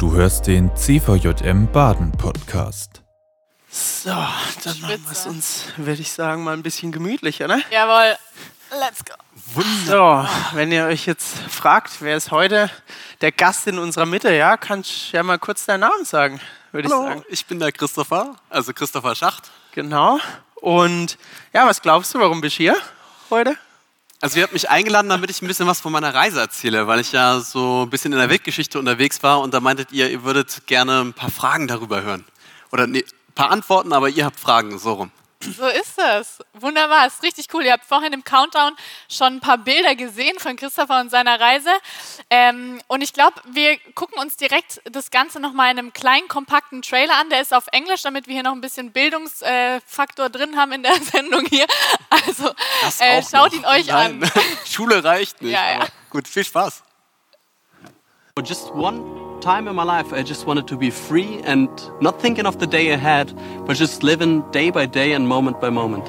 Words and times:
Du 0.00 0.14
hörst 0.14 0.46
den 0.46 0.74
CVJM 0.74 1.70
Baden 1.70 2.10
Podcast. 2.12 3.02
So, 3.68 4.08
dann 4.08 4.80
machen 4.80 5.04
wir 5.04 5.12
es 5.12 5.26
uns, 5.26 5.64
würde 5.76 6.00
ich 6.00 6.10
sagen, 6.10 6.42
mal 6.42 6.54
ein 6.54 6.62
bisschen 6.62 6.90
gemütlicher, 6.90 7.46
ne? 7.46 7.62
Jawohl. 7.70 8.16
Let's 8.80 9.04
go. 9.04 9.12
So, 9.84 10.26
wenn 10.56 10.72
ihr 10.72 10.86
euch 10.86 11.04
jetzt 11.04 11.36
fragt, 11.50 12.00
wer 12.00 12.16
ist 12.16 12.30
heute 12.30 12.70
der 13.20 13.30
Gast 13.30 13.66
in 13.66 13.78
unserer 13.78 14.06
Mitte, 14.06 14.32
ja, 14.32 14.56
kannst 14.56 15.12
du 15.12 15.18
ja 15.18 15.22
mal 15.22 15.38
kurz 15.38 15.66
deinen 15.66 15.80
Namen 15.80 16.06
sagen, 16.06 16.40
würde 16.72 16.88
ich 16.88 16.94
Hallo, 16.94 17.04
sagen. 17.04 17.24
ich 17.28 17.44
bin 17.44 17.60
der 17.60 17.70
Christopher, 17.70 18.36
also 18.48 18.72
Christopher 18.72 19.14
Schacht. 19.14 19.50
Genau. 19.72 20.18
Und 20.54 21.18
ja, 21.52 21.66
was 21.66 21.82
glaubst 21.82 22.14
du, 22.14 22.20
warum 22.20 22.40
bist 22.40 22.58
du 22.58 22.62
hier 22.62 22.76
heute? 23.28 23.54
Also 24.22 24.36
ihr 24.36 24.42
habt 24.42 24.52
mich 24.52 24.68
eingeladen, 24.68 25.08
damit 25.08 25.30
ich 25.30 25.40
ein 25.40 25.46
bisschen 25.46 25.66
was 25.66 25.80
von 25.80 25.92
meiner 25.92 26.12
Reise 26.12 26.40
erzähle, 26.40 26.86
weil 26.86 27.00
ich 27.00 27.10
ja 27.12 27.40
so 27.40 27.84
ein 27.86 27.90
bisschen 27.90 28.12
in 28.12 28.18
der 28.18 28.28
Weltgeschichte 28.28 28.78
unterwegs 28.78 29.22
war 29.22 29.40
und 29.40 29.54
da 29.54 29.60
meintet 29.60 29.92
ihr, 29.92 30.10
ihr 30.10 30.24
würdet 30.24 30.66
gerne 30.66 31.00
ein 31.00 31.14
paar 31.14 31.30
Fragen 31.30 31.66
darüber 31.66 32.02
hören. 32.02 32.26
Oder 32.70 32.86
nee, 32.86 32.98
ein 32.98 33.34
paar 33.34 33.50
Antworten, 33.50 33.94
aber 33.94 34.10
ihr 34.10 34.26
habt 34.26 34.38
Fragen, 34.38 34.78
so 34.78 34.92
rum. 34.92 35.10
So 35.42 35.66
ist 35.66 35.98
es. 35.98 36.38
Wunderbar, 36.52 37.06
ist 37.06 37.22
richtig 37.22 37.46
cool. 37.54 37.64
Ihr 37.64 37.72
habt 37.72 37.86
vorhin 37.86 38.12
im 38.12 38.24
Countdown 38.24 38.76
schon 39.08 39.34
ein 39.36 39.40
paar 39.40 39.56
Bilder 39.56 39.94
gesehen 39.94 40.38
von 40.38 40.54
Christopher 40.56 41.00
und 41.00 41.10
seiner 41.10 41.40
Reise. 41.40 41.70
Ähm, 42.28 42.80
und 42.88 43.00
ich 43.00 43.14
glaube, 43.14 43.40
wir 43.46 43.78
gucken 43.94 44.18
uns 44.18 44.36
direkt 44.36 44.82
das 44.84 45.10
Ganze 45.10 45.40
nochmal 45.40 45.72
in 45.72 45.78
einem 45.78 45.92
kleinen, 45.94 46.28
kompakten 46.28 46.82
Trailer 46.82 47.16
an. 47.18 47.30
Der 47.30 47.40
ist 47.40 47.54
auf 47.54 47.64
Englisch, 47.72 48.02
damit 48.02 48.26
wir 48.26 48.34
hier 48.34 48.42
noch 48.42 48.52
ein 48.52 48.60
bisschen 48.60 48.92
Bildungsfaktor 48.92 50.28
drin 50.28 50.56
haben 50.58 50.72
in 50.72 50.82
der 50.82 50.94
Sendung 51.02 51.46
hier. 51.46 51.66
Also 52.10 52.50
Das 52.82 53.00
äh, 53.00 53.22
schaut 53.22 53.54
ihn 53.54 53.64
euch 53.64 53.86
Nein. 53.86 54.22
an. 54.22 54.30
Schule 54.66 55.02
reicht 55.02 55.40
nicht. 55.40 55.52
Ja, 55.52 55.80
ja. 55.80 55.86
Gut, 56.10 56.28
viel 56.28 56.44
Spaß. 56.44 56.82
Just 58.44 58.70
one 58.70 59.19
time 59.40 59.68
in 59.68 59.74
my 59.74 59.84
life, 59.84 60.12
I 60.12 60.22
just 60.22 60.46
wanted 60.46 60.68
to 60.68 60.76
be 60.76 60.90
free 60.90 61.40
and 61.44 61.68
not 62.00 62.20
thinking 62.20 62.46
of 62.46 62.58
the 62.58 62.66
day 62.66 62.90
ahead, 62.90 63.32
but 63.66 63.76
just 63.76 64.02
living 64.02 64.42
day 64.50 64.70
by 64.70 64.86
day 64.86 65.12
and 65.12 65.26
moment 65.26 65.60
by 65.60 65.70
moment. 65.70 66.08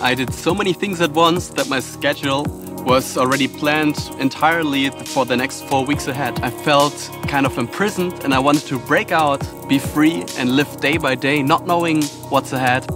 I 0.00 0.14
did 0.14 0.32
so 0.32 0.54
many 0.54 0.72
things 0.72 1.00
at 1.00 1.10
once 1.12 1.48
that 1.48 1.68
my 1.68 1.80
schedule 1.80 2.44
was 2.84 3.16
already 3.16 3.48
planned 3.48 3.98
entirely 4.20 4.90
for 4.90 5.24
the 5.24 5.36
next 5.36 5.64
four 5.64 5.84
weeks 5.84 6.06
ahead. 6.06 6.38
I 6.42 6.50
felt 6.50 7.10
kind 7.26 7.44
of 7.44 7.58
imprisoned 7.58 8.22
and 8.22 8.32
I 8.32 8.38
wanted 8.38 8.66
to 8.66 8.78
break 8.78 9.10
out, 9.10 9.42
be 9.68 9.80
free, 9.80 10.24
and 10.38 10.54
live 10.54 10.80
day 10.80 10.96
by 10.96 11.16
day, 11.16 11.42
not 11.42 11.66
knowing 11.66 12.04
what's 12.30 12.52
ahead. 12.52 12.86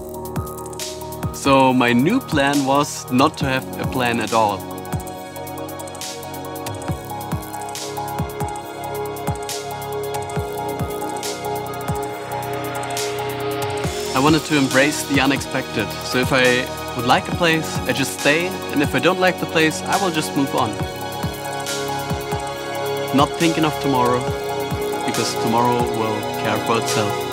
So, 1.40 1.72
my 1.72 1.94
new 1.94 2.20
plan 2.20 2.66
was 2.66 3.10
not 3.10 3.38
to 3.38 3.46
have 3.46 3.64
a 3.80 3.86
plan 3.86 4.20
at 4.20 4.34
all. 4.34 4.60
I 14.14 14.20
wanted 14.22 14.44
to 14.44 14.58
embrace 14.58 15.02
the 15.04 15.22
unexpected. 15.22 15.88
So 16.04 16.18
if 16.18 16.30
I 16.30 16.66
would 16.94 17.06
like 17.06 17.26
a 17.28 17.36
place, 17.36 17.74
I 17.88 17.92
just 17.94 18.20
stay, 18.20 18.48
and 18.72 18.82
if 18.82 18.94
I 18.94 18.98
don't 18.98 19.18
like 19.18 19.40
the 19.40 19.46
place, 19.46 19.80
I 19.80 19.96
will 19.96 20.12
just 20.12 20.36
move 20.36 20.54
on. 20.54 20.68
Not 23.16 23.30
thinking 23.38 23.64
of 23.64 23.72
tomorrow, 23.80 24.20
because 25.06 25.32
tomorrow 25.42 25.80
will 25.98 26.20
care 26.42 26.58
for 26.66 26.76
itself. 26.82 27.29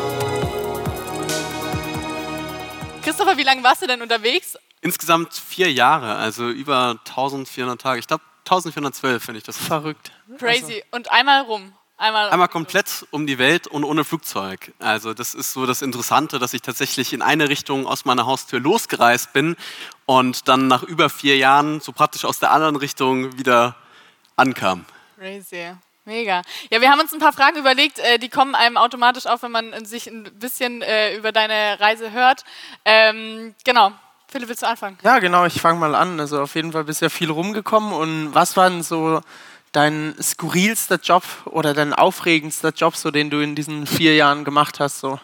Christopher, 3.17 3.37
wie 3.37 3.43
lange 3.43 3.63
warst 3.63 3.81
du 3.81 3.87
denn 3.87 4.03
unterwegs? 4.03 4.59
Insgesamt 4.81 5.33
vier 5.33 5.71
Jahre, 5.71 6.17
also 6.17 6.49
über 6.49 6.99
1400 7.07 7.81
Tage. 7.81 7.99
Ich 7.99 8.05
glaube 8.05 8.23
1412, 8.41 9.27
wenn 9.27 9.35
ich 9.35 9.41
das 9.41 9.57
Verrückt. 9.57 10.11
Crazy. 10.37 10.83
Und 10.91 11.11
einmal 11.11 11.41
rum. 11.41 11.73
Einmal, 11.97 12.29
Einmal 12.29 12.47
komplett 12.47 13.07
um 13.09 13.25
die 13.25 13.39
Welt 13.39 13.66
und 13.66 13.83
ohne 13.83 14.03
Flugzeug. 14.03 14.72
Also 14.77 15.16
das 15.16 15.33
ist 15.33 15.53
so 15.53 15.66
das 15.66 15.81
Interessante, 15.81 16.38
dass 16.38 16.53
ich 16.53 16.61
tatsächlich 16.61 17.11
in 17.11 17.23
eine 17.23 17.50
Richtung 17.50 17.88
aus 17.88 18.06
meiner 18.06 18.27
Haustür 18.27 18.59
losgereist 18.59 19.33
bin 19.33 19.56
und 20.06 20.47
dann 20.47 20.67
nach 20.67 20.83
über 20.83 21.09
vier 21.09 21.38
Jahren 21.38 21.79
so 21.79 21.94
praktisch 21.94 22.23
aus 22.23 22.38
der 22.38 22.51
anderen 22.51 22.75
Richtung 22.75 23.39
wieder 23.39 23.75
ankam. 24.35 24.85
Crazy. 25.17 25.75
Mega. 26.07 26.41
Ja, 26.72 26.79
wir 26.79 26.90
haben 26.90 27.01
uns 27.01 27.12
ein 27.12 27.19
paar 27.19 27.34
Fragen 27.34 27.57
überlegt, 27.57 28.00
äh, 28.00 28.18
die 28.18 28.29
kommen 28.29 28.56
einem 28.56 28.78
automatisch 28.78 29.25
auf, 29.25 29.44
wenn 29.44 29.51
man 29.51 29.84
sich 29.84 30.07
ein 30.07 30.23
bisschen 30.23 30.81
äh, 30.81 31.13
über 31.18 31.34
deine 31.34 31.78
Reise 31.81 32.13
hört. 32.13 32.45
Ähm, 32.85 33.53
genau. 33.66 33.91
Philipp, 34.29 34.47
willst 34.47 34.63
du 34.63 34.68
anfangen? 34.68 34.97
Ja, 35.03 35.19
genau, 35.19 35.45
ich 35.45 35.59
fange 35.59 35.79
mal 35.79 35.95
an. 35.95 36.18
Also 36.22 36.41
auf 36.41 36.56
jeden 36.56 36.72
Fall 36.72 36.85
bist 36.85 37.01
du 37.01 37.07
ja 37.07 37.09
viel 37.09 37.29
rumgekommen. 37.29 37.91
Und 37.91 38.34
was 38.34 38.56
war 38.56 38.69
denn 38.69 38.84
so 38.84 39.19
dein 39.73 40.16
skurrilster 40.22 40.97
Job 41.03 41.23
oder 41.44 41.73
dein 41.73 41.94
aufregendster 41.94 42.69
Job, 42.69 42.95
so 42.95 43.12
den 43.12 43.29
du 43.29 43.41
in 43.41 43.56
diesen 43.56 43.85
vier 43.85 44.16
Jahren 44.16 44.45
gemacht 44.45 44.79
hast? 44.79 45.00
So? 45.00 45.19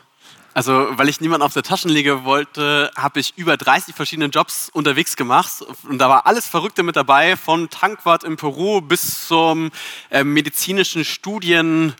Also, 0.54 0.88
weil 0.92 1.10
ich 1.10 1.20
niemanden 1.20 1.44
auf 1.44 1.54
der 1.54 1.64
Taschenliege 1.64 2.26
wollte, 2.26 2.92
habe 2.96 3.20
ich 3.20 3.34
über 3.38 3.58
30 3.58 3.96
verschiedene 3.96 4.28
Jobs 4.28 4.70
unterwegs 4.72 5.16
gemacht. 5.16 5.52
Und 5.90 5.98
da 5.98 6.10
war 6.10 6.28
alles 6.28 6.48
Verrückte 6.48 6.84
mit 6.84 6.96
dabei, 6.96 7.36
von 7.38 7.70
Tankwart 7.70 8.24
in 8.24 8.38
Peru 8.38 8.80
bis 8.82 9.28
zum 9.28 9.72
äh, 10.12 10.24
medizinischen 10.24 11.06
Studien. 11.06 11.96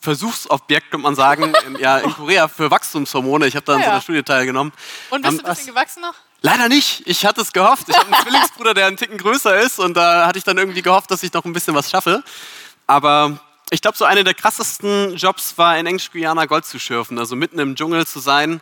Versuchsobjekt, 0.00 0.90
könnte 0.90 1.02
man 1.02 1.14
sagen, 1.14 1.52
in, 1.66 1.76
ja, 1.78 1.98
in 1.98 2.12
Korea 2.12 2.48
für 2.48 2.70
Wachstumshormone. 2.70 3.46
Ich 3.46 3.56
habe 3.56 3.66
da 3.66 3.74
an 3.74 3.80
Ah, 3.80 3.82
so 3.82 3.86
ja. 3.86 3.92
einer 3.92 4.00
Studie 4.00 4.22
teilgenommen. 4.22 4.72
Und 5.10 5.22
bist 5.22 5.32
Ähm, 5.32 5.38
du 5.40 5.44
ein 5.44 5.50
bisschen 5.54 5.74
gewachsen 5.74 6.00
noch? 6.02 6.14
Leider 6.42 6.68
nicht. 6.68 7.02
Ich 7.06 7.26
hatte 7.26 7.40
es 7.40 7.52
gehofft. 7.52 7.88
Ich 7.88 7.96
habe 7.96 8.06
einen 8.06 8.22
Zwillingsbruder, 8.22 8.72
der 8.72 8.86
einen 8.86 8.96
Ticken 8.96 9.18
größer 9.18 9.58
ist 9.60 9.78
und 9.80 9.94
da 9.94 10.26
hatte 10.26 10.38
ich 10.38 10.44
dann 10.44 10.56
irgendwie 10.58 10.80
gehofft, 10.82 11.10
dass 11.10 11.22
ich 11.22 11.32
noch 11.32 11.44
ein 11.44 11.52
bisschen 11.52 11.74
was 11.74 11.90
schaffe. 11.90 12.22
Aber 12.86 13.38
ich 13.70 13.80
glaube, 13.80 13.96
so 13.96 14.04
einer 14.04 14.24
der 14.24 14.34
krassesten 14.34 15.16
Jobs 15.16 15.58
war 15.58 15.78
in 15.78 15.86
Englisch-Guyana 15.86 16.46
Gold 16.46 16.64
zu 16.64 16.78
schürfen, 16.78 17.18
also 17.18 17.36
mitten 17.36 17.58
im 17.58 17.74
Dschungel 17.74 18.06
zu 18.06 18.20
sein, 18.20 18.60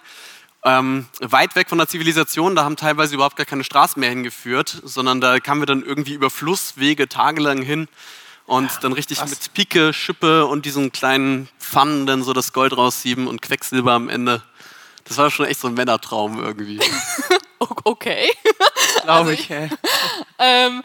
ähm, 0.65 1.07
weit 1.21 1.57
weg 1.57 1.69
von 1.69 1.79
der 1.79 1.89
Zivilisation. 1.89 2.57
Da 2.57 2.65
haben 2.65 2.77
teilweise 2.77 3.15
überhaupt 3.15 3.37
gar 3.37 3.47
keine 3.47 3.65
Straßen 3.65 4.01
mehr 4.01 4.09
hingeführt, 4.09 4.81
sondern 4.83 5.21
da 5.21 5.41
kamen 5.41 5.61
wir 5.61 5.67
dann 5.67 5.85
irgendwie 5.85 6.15
über 6.15 6.31
Flusswege 6.31 7.09
tagelang 7.09 7.61
hin 7.61 7.89
und 8.47 8.71
dann 8.83 8.93
richtig 8.93 9.25
mit 9.27 9.53
Pike, 9.53 9.93
Schippe 9.93 10.47
und 10.47 10.65
diesen 10.65 10.91
kleinen 10.93 11.49
Pfannen 11.59 12.07
dann 12.07 12.23
so 12.23 12.33
das 12.33 12.53
Gold 12.53 12.77
raussieben 12.77 13.27
und 13.27 13.43
Quecksilber 13.43 13.93
am 13.93 14.09
Ende. 14.09 14.43
Das 15.05 15.19
war 15.19 15.31
schon 15.31 15.47
echt 15.47 15.61
so 15.61 15.69
ein 15.69 15.75
Männertraum 15.75 16.43
irgendwie. 16.43 16.81
Okay. 17.85 18.31
Glaube 19.05 19.35
ich. 19.35 19.51
Ey. 19.51 19.71
ähm, 20.39 20.83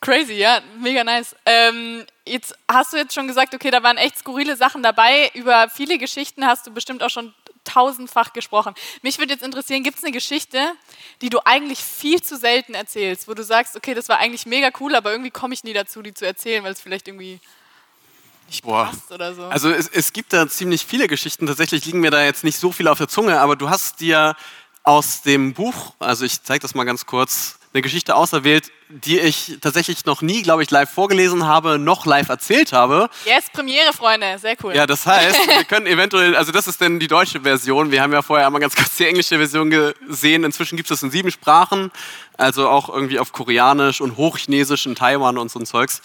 crazy, 0.00 0.34
ja, 0.34 0.60
mega 0.80 1.04
nice. 1.04 1.36
Ähm, 1.44 2.04
jetzt 2.26 2.54
hast 2.68 2.92
du 2.92 2.96
jetzt 2.96 3.14
schon 3.14 3.26
gesagt, 3.26 3.54
okay, 3.54 3.70
da 3.70 3.82
waren 3.82 3.96
echt 3.96 4.18
skurrile 4.18 4.56
Sachen 4.56 4.82
dabei. 4.82 5.30
Über 5.34 5.68
viele 5.68 5.98
Geschichten 5.98 6.46
hast 6.46 6.66
du 6.66 6.72
bestimmt 6.72 7.02
auch 7.02 7.10
schon 7.10 7.34
tausendfach 7.64 8.32
gesprochen. 8.32 8.74
Mich 9.02 9.18
würde 9.18 9.32
jetzt 9.32 9.42
interessieren, 9.42 9.82
gibt 9.82 9.98
es 9.98 10.04
eine 10.04 10.12
Geschichte, 10.12 10.58
die 11.20 11.30
du 11.30 11.38
eigentlich 11.44 11.78
viel 11.78 12.22
zu 12.22 12.36
selten 12.36 12.74
erzählst, 12.74 13.28
wo 13.28 13.34
du 13.34 13.44
sagst, 13.44 13.76
okay, 13.76 13.94
das 13.94 14.08
war 14.08 14.18
eigentlich 14.18 14.46
mega 14.46 14.70
cool, 14.80 14.94
aber 14.94 15.12
irgendwie 15.12 15.30
komme 15.30 15.54
ich 15.54 15.62
nie 15.62 15.72
dazu, 15.72 16.02
die 16.02 16.14
zu 16.14 16.26
erzählen, 16.26 16.64
weil 16.64 16.72
es 16.72 16.80
vielleicht 16.80 17.06
irgendwie 17.08 17.38
nicht 18.48 18.64
Boah. 18.64 18.86
passt 18.86 19.12
oder 19.12 19.34
so. 19.34 19.44
Also 19.44 19.70
es, 19.70 19.88
es 19.88 20.12
gibt 20.12 20.32
da 20.32 20.48
ziemlich 20.48 20.84
viele 20.84 21.06
Geschichten. 21.06 21.46
Tatsächlich 21.46 21.84
liegen 21.84 22.00
mir 22.00 22.10
da 22.10 22.24
jetzt 22.24 22.42
nicht 22.42 22.58
so 22.58 22.72
viele 22.72 22.90
auf 22.90 22.98
der 22.98 23.08
Zunge, 23.08 23.40
aber 23.40 23.56
du 23.56 23.70
hast 23.70 24.00
dir 24.00 24.34
aus 24.82 25.22
dem 25.22 25.54
Buch, 25.54 25.94
also 26.00 26.24
ich 26.24 26.42
zeige 26.42 26.60
das 26.60 26.74
mal 26.74 26.84
ganz 26.84 27.06
kurz, 27.06 27.58
eine 27.74 27.82
Geschichte 27.82 28.14
auserwählt, 28.14 28.70
die 28.88 29.18
ich 29.18 29.58
tatsächlich 29.62 30.04
noch 30.04 30.20
nie, 30.20 30.42
glaube 30.42 30.62
ich, 30.62 30.70
live 30.70 30.90
vorgelesen 30.90 31.46
habe, 31.46 31.78
noch 31.78 32.04
live 32.04 32.28
erzählt 32.28 32.72
habe. 32.72 33.08
yes, 33.24 33.46
Premiere, 33.50 33.92
Freunde, 33.94 34.38
sehr 34.38 34.56
cool. 34.62 34.74
Ja, 34.74 34.86
das 34.86 35.06
heißt, 35.06 35.46
wir 35.56 35.64
können 35.64 35.86
eventuell, 35.86 36.36
also 36.36 36.52
das 36.52 36.66
ist 36.68 36.80
denn 36.80 37.00
die 37.00 37.08
deutsche 37.08 37.40
Version. 37.40 37.90
Wir 37.90 38.02
haben 38.02 38.12
ja 38.12 38.20
vorher 38.20 38.46
einmal 38.46 38.60
ganz 38.60 38.76
kurz 38.76 38.96
die 38.96 39.06
englische 39.06 39.38
Version 39.38 39.70
gesehen. 39.70 40.44
Inzwischen 40.44 40.76
gibt 40.76 40.90
es 40.90 40.98
das 41.00 41.02
in 41.02 41.10
sieben 41.10 41.30
Sprachen, 41.30 41.90
also 42.36 42.68
auch 42.68 42.90
irgendwie 42.90 43.18
auf 43.18 43.32
Koreanisch 43.32 44.02
und 44.02 44.16
Hochchinesisch 44.18 44.84
in 44.84 44.94
Taiwan 44.94 45.38
und 45.38 45.50
so 45.50 45.58
ein 45.58 45.64
Zeugs. 45.64 46.02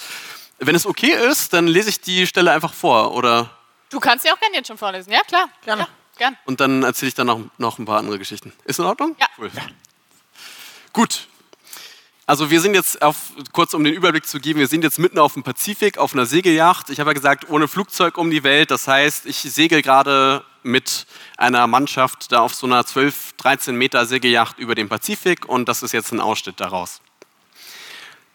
Wenn 0.59 0.75
es 0.75 0.85
okay 0.85 1.11
ist, 1.29 1.51
dann 1.53 1.67
lese 1.67 1.89
ich 1.89 1.99
die 1.99 2.25
Stelle 2.25 2.51
einfach 2.51 2.73
vor 2.73 3.13
oder 3.13 3.49
Du 3.89 3.99
kannst 3.99 4.25
sie 4.25 4.31
auch 4.31 4.39
gerne 4.39 4.55
jetzt 4.55 4.67
schon 4.67 4.77
vorlesen, 4.77 5.11
ja 5.11 5.21
klar. 5.21 5.49
Gerne. 5.63 5.81
Ja, 5.83 5.87
gern. 6.17 6.37
und 6.45 6.59
dann 6.59 6.83
erzähle 6.83 7.09
ich 7.09 7.15
dann 7.15 7.27
noch, 7.27 7.39
noch 7.57 7.77
ein 7.79 7.85
paar 7.85 7.99
andere 7.99 8.17
Geschichten. 8.19 8.51
Ist 8.65 8.79
in 8.79 8.85
Ordnung? 8.85 9.15
Ja. 9.19 9.27
Cool. 9.37 9.51
Gut. 10.93 11.27
Also 12.29 12.49
wir 12.49 12.59
sind 12.59 12.73
jetzt 12.73 13.01
auf, 13.01 13.31
kurz 13.53 13.73
um 13.73 13.85
den 13.85 13.93
Überblick 13.93 14.27
zu 14.27 14.41
geben, 14.41 14.59
wir 14.59 14.67
sind 14.67 14.83
jetzt 14.83 14.99
mitten 14.99 15.17
auf 15.17 15.35
dem 15.35 15.43
Pazifik 15.43 15.97
auf 15.97 16.13
einer 16.13 16.25
Segelyacht. 16.25 16.89
Ich 16.89 16.99
habe 16.99 17.11
ja 17.11 17.13
gesagt, 17.13 17.49
ohne 17.49 17.69
Flugzeug 17.69 18.17
um 18.17 18.29
die 18.29 18.43
Welt. 18.43 18.69
Das 18.69 18.85
heißt, 18.85 19.25
ich 19.25 19.37
segel 19.37 19.81
gerade 19.81 20.43
mit 20.61 21.07
einer 21.37 21.67
Mannschaft 21.67 22.33
da 22.33 22.41
auf 22.41 22.53
so 22.53 22.67
einer 22.67 22.85
12, 22.85 23.35
13 23.37 23.77
Meter 23.77 24.05
Segelyacht 24.05 24.59
über 24.59 24.75
den 24.75 24.89
Pazifik 24.89 25.45
und 25.45 25.69
das 25.69 25.83
ist 25.83 25.93
jetzt 25.93 26.11
ein 26.11 26.19
Ausschnitt 26.19 26.59
daraus. 26.59 26.99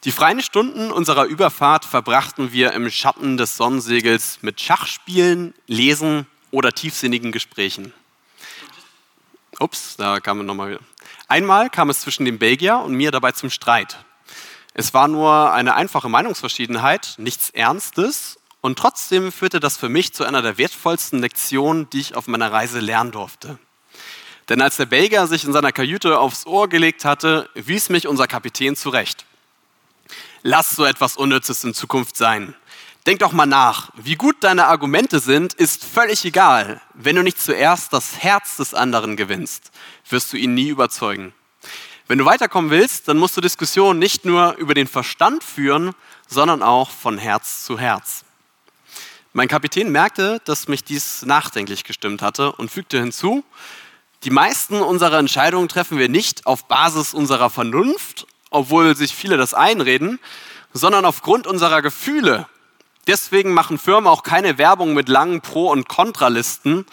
Die 0.04 0.10
freien 0.10 0.40
Stunden 0.40 0.90
unserer 0.90 1.26
Überfahrt 1.26 1.84
verbrachten 1.84 2.50
wir 2.50 2.72
im 2.72 2.90
Schatten 2.90 3.36
des 3.36 3.58
Sonnensegels 3.58 4.38
mit 4.40 4.58
Schachspielen, 4.58 5.52
Lesen 5.66 6.26
oder 6.50 6.72
tiefsinnigen 6.72 7.30
Gesprächen. 7.30 7.92
Ups, 9.60 9.96
da 9.98 10.18
kam 10.18 10.46
nochmal 10.46 10.70
wieder. 10.70 10.91
Einmal 11.32 11.70
kam 11.70 11.88
es 11.88 12.00
zwischen 12.00 12.26
dem 12.26 12.38
Belgier 12.38 12.76
und 12.76 12.92
mir 12.92 13.10
dabei 13.10 13.32
zum 13.32 13.48
Streit. 13.48 13.96
Es 14.74 14.92
war 14.92 15.08
nur 15.08 15.50
eine 15.50 15.74
einfache 15.76 16.10
Meinungsverschiedenheit, 16.10 17.14
nichts 17.16 17.48
Ernstes, 17.48 18.38
und 18.60 18.78
trotzdem 18.78 19.32
führte 19.32 19.58
das 19.58 19.78
für 19.78 19.88
mich 19.88 20.12
zu 20.12 20.24
einer 20.24 20.42
der 20.42 20.58
wertvollsten 20.58 21.20
Lektionen, 21.20 21.88
die 21.88 22.00
ich 22.00 22.16
auf 22.16 22.26
meiner 22.26 22.52
Reise 22.52 22.80
lernen 22.80 23.12
durfte. 23.12 23.58
Denn 24.50 24.60
als 24.60 24.76
der 24.76 24.84
Belgier 24.84 25.26
sich 25.26 25.44
in 25.44 25.54
seiner 25.54 25.72
Kajüte 25.72 26.18
aufs 26.18 26.44
Ohr 26.44 26.68
gelegt 26.68 27.06
hatte, 27.06 27.48
wies 27.54 27.88
mich 27.88 28.06
unser 28.06 28.26
Kapitän 28.26 28.76
zurecht. 28.76 29.24
Lass 30.42 30.72
so 30.72 30.84
etwas 30.84 31.16
Unnützes 31.16 31.64
in 31.64 31.72
Zukunft 31.72 32.18
sein. 32.18 32.54
Denk 33.06 33.20
doch 33.20 33.32
mal 33.32 33.46
nach. 33.46 33.90
Wie 33.96 34.16
gut 34.16 34.36
deine 34.40 34.66
Argumente 34.66 35.18
sind, 35.18 35.54
ist 35.54 35.82
völlig 35.82 36.26
egal. 36.26 36.82
Wenn 36.92 37.16
du 37.16 37.22
nicht 37.22 37.40
zuerst 37.40 37.94
das 37.94 38.18
Herz 38.18 38.58
des 38.58 38.74
anderen 38.74 39.16
gewinnst, 39.16 39.71
wirst 40.08 40.32
du 40.32 40.36
ihn 40.36 40.54
nie 40.54 40.68
überzeugen. 40.68 41.32
Wenn 42.08 42.18
du 42.18 42.24
weiterkommen 42.24 42.70
willst, 42.70 43.08
dann 43.08 43.18
musst 43.18 43.36
du 43.36 43.40
Diskussionen 43.40 43.98
nicht 43.98 44.24
nur 44.24 44.54
über 44.56 44.74
den 44.74 44.86
Verstand 44.86 45.44
führen, 45.44 45.92
sondern 46.28 46.62
auch 46.62 46.90
von 46.90 47.18
Herz 47.18 47.64
zu 47.64 47.78
Herz. 47.78 48.24
Mein 49.32 49.48
Kapitän 49.48 49.90
merkte, 49.90 50.40
dass 50.44 50.68
mich 50.68 50.84
dies 50.84 51.22
nachdenklich 51.22 51.84
gestimmt 51.84 52.20
hatte 52.20 52.52
und 52.52 52.70
fügte 52.70 52.98
hinzu, 52.98 53.44
die 54.24 54.30
meisten 54.30 54.80
unserer 54.82 55.18
Entscheidungen 55.18 55.68
treffen 55.68 55.98
wir 55.98 56.08
nicht 56.08 56.46
auf 56.46 56.68
Basis 56.68 57.14
unserer 57.14 57.48
Vernunft, 57.48 58.26
obwohl 58.50 58.94
sich 58.94 59.14
viele 59.14 59.36
das 59.36 59.54
einreden, 59.54 60.20
sondern 60.74 61.04
aufgrund 61.04 61.46
unserer 61.46 61.82
Gefühle. 61.82 62.46
Deswegen 63.06 63.52
machen 63.52 63.78
Firmen 63.78 64.06
auch 64.06 64.22
keine 64.22 64.58
Werbung 64.58 64.94
mit 64.94 65.08
langen 65.08 65.40
Pro- 65.40 65.70
und 65.70 65.88
Kontralisten, 65.88 66.86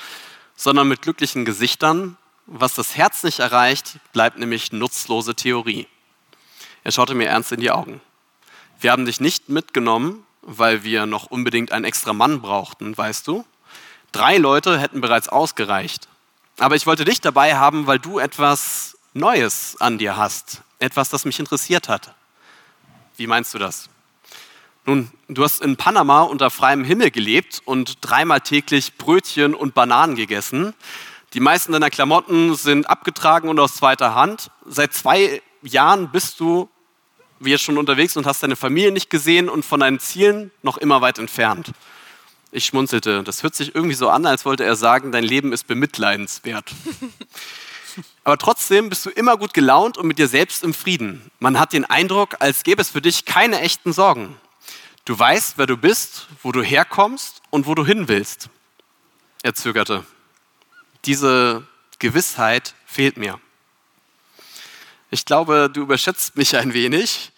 sondern 0.56 0.88
mit 0.88 1.01
glücklichen 1.01 1.45
Gesichtern. 1.45 2.17
Was 2.51 2.73
das 2.73 2.97
Herz 2.97 3.21
nicht 3.21 3.37
erreicht, 3.37 3.99
bleibt 4.11 4.39
nämlich 4.39 4.71
nutzlose 4.71 5.35
Theorie. 5.35 5.85
Er 6.83 6.91
schaute 6.91 7.13
mir 7.13 7.27
ernst 7.27 7.51
in 7.51 7.59
die 7.59 7.69
Augen. 7.69 8.01
Wir 8.79 8.91
haben 8.91 9.05
dich 9.05 9.19
nicht 9.19 9.49
mitgenommen, 9.49 10.25
weil 10.41 10.83
wir 10.83 11.05
noch 11.05 11.27
unbedingt 11.27 11.71
einen 11.71 11.85
extra 11.85 12.11
Mann 12.11 12.41
brauchten, 12.41 12.97
weißt 12.97 13.27
du? 13.27 13.45
Drei 14.11 14.37
Leute 14.37 14.79
hätten 14.79 14.99
bereits 14.99 15.29
ausgereicht. 15.29 16.07
Aber 16.57 16.75
ich 16.75 16.87
wollte 16.87 17.05
dich 17.05 17.21
dabei 17.21 17.55
haben, 17.55 17.85
weil 17.85 17.99
du 17.99 18.17
etwas 18.17 18.97
Neues 19.13 19.79
an 19.79 19.99
dir 19.99 20.17
hast. 20.17 20.63
Etwas, 20.79 21.09
das 21.09 21.25
mich 21.25 21.37
interessiert 21.37 21.87
hat. 21.87 22.15
Wie 23.15 23.27
meinst 23.27 23.53
du 23.53 23.59
das? 23.59 23.89
Nun, 24.85 25.11
du 25.27 25.43
hast 25.43 25.61
in 25.61 25.77
Panama 25.77 26.23
unter 26.23 26.49
freiem 26.49 26.83
Himmel 26.83 27.11
gelebt 27.11 27.61
und 27.65 27.99
dreimal 28.01 28.41
täglich 28.41 28.97
Brötchen 28.97 29.53
und 29.53 29.75
Bananen 29.75 30.15
gegessen. 30.15 30.73
Die 31.33 31.39
meisten 31.39 31.73
deiner 31.73 31.89
Klamotten 31.89 32.55
sind 32.55 32.89
abgetragen 32.89 33.49
und 33.49 33.59
aus 33.59 33.75
zweiter 33.75 34.15
Hand. 34.15 34.49
Seit 34.65 34.93
zwei 34.93 35.41
Jahren 35.61 36.11
bist 36.11 36.39
du 36.39 36.69
wie 37.39 37.51
jetzt 37.51 37.63
schon 37.63 37.77
unterwegs 37.77 38.17
und 38.17 38.25
hast 38.25 38.43
deine 38.43 38.55
Familie 38.55 38.91
nicht 38.91 39.09
gesehen 39.09 39.49
und 39.49 39.63
von 39.63 39.79
deinen 39.79 39.99
Zielen 39.99 40.51
noch 40.61 40.77
immer 40.77 41.01
weit 41.01 41.19
entfernt. 41.19 41.71
Ich 42.51 42.65
schmunzelte. 42.65 43.23
Das 43.23 43.43
hört 43.43 43.55
sich 43.55 43.75
irgendwie 43.75 43.95
so 43.95 44.09
an, 44.09 44.25
als 44.25 44.45
wollte 44.45 44.65
er 44.65 44.75
sagen, 44.75 45.11
dein 45.11 45.23
Leben 45.23 45.53
ist 45.53 45.67
bemitleidenswert. 45.67 46.73
Aber 48.23 48.37
trotzdem 48.37 48.89
bist 48.89 49.05
du 49.05 49.09
immer 49.09 49.37
gut 49.37 49.53
gelaunt 49.53 49.97
und 49.97 50.07
mit 50.07 50.19
dir 50.19 50.27
selbst 50.27 50.63
im 50.63 50.73
Frieden. 50.73 51.31
Man 51.39 51.59
hat 51.59 51.73
den 51.73 51.85
Eindruck, 51.85 52.37
als 52.39 52.63
gäbe 52.63 52.81
es 52.81 52.89
für 52.89 53.01
dich 53.01 53.25
keine 53.25 53.61
echten 53.61 53.93
Sorgen. 53.93 54.35
Du 55.05 55.17
weißt, 55.17 55.57
wer 55.57 55.65
du 55.65 55.77
bist, 55.77 56.27
wo 56.43 56.51
du 56.51 56.61
herkommst 56.61 57.41
und 57.49 57.65
wo 57.65 57.75
du 57.75 57.85
hin 57.85 58.07
willst. 58.07 58.49
Er 59.41 59.53
zögerte. 59.55 60.03
Diese 61.05 61.65
Gewissheit 61.99 62.73
fehlt 62.85 63.17
mir. 63.17 63.39
Ich 65.11 65.25
glaube, 65.25 65.69
du 65.73 65.81
überschätzt 65.81 66.35
mich 66.35 66.55
ein 66.55 66.73
wenig. 66.73 67.31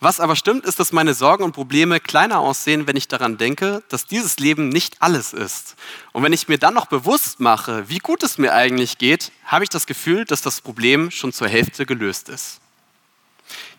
Was 0.00 0.20
aber 0.20 0.36
stimmt, 0.36 0.64
ist, 0.64 0.78
dass 0.78 0.92
meine 0.92 1.12
Sorgen 1.12 1.42
und 1.42 1.52
Probleme 1.52 1.98
kleiner 1.98 2.38
aussehen, 2.38 2.86
wenn 2.86 2.96
ich 2.96 3.08
daran 3.08 3.36
denke, 3.36 3.82
dass 3.88 4.06
dieses 4.06 4.38
Leben 4.38 4.68
nicht 4.68 5.02
alles 5.02 5.32
ist. 5.32 5.74
Und 6.12 6.22
wenn 6.22 6.32
ich 6.32 6.46
mir 6.46 6.56
dann 6.58 6.74
noch 6.74 6.86
bewusst 6.86 7.40
mache, 7.40 7.88
wie 7.88 7.98
gut 7.98 8.22
es 8.22 8.38
mir 8.38 8.54
eigentlich 8.54 8.98
geht, 8.98 9.32
habe 9.44 9.64
ich 9.64 9.70
das 9.70 9.86
Gefühl, 9.86 10.24
dass 10.24 10.40
das 10.40 10.60
Problem 10.60 11.10
schon 11.10 11.32
zur 11.32 11.48
Hälfte 11.48 11.84
gelöst 11.84 12.28
ist. 12.28 12.60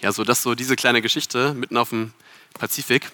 Ja, 0.01 0.11
so 0.11 0.25
das 0.25 0.41
so 0.41 0.55
diese 0.55 0.75
kleine 0.75 1.01
Geschichte 1.01 1.53
mitten 1.53 1.77
auf 1.77 1.89
dem 1.89 2.11
Pazifik. 2.53 3.11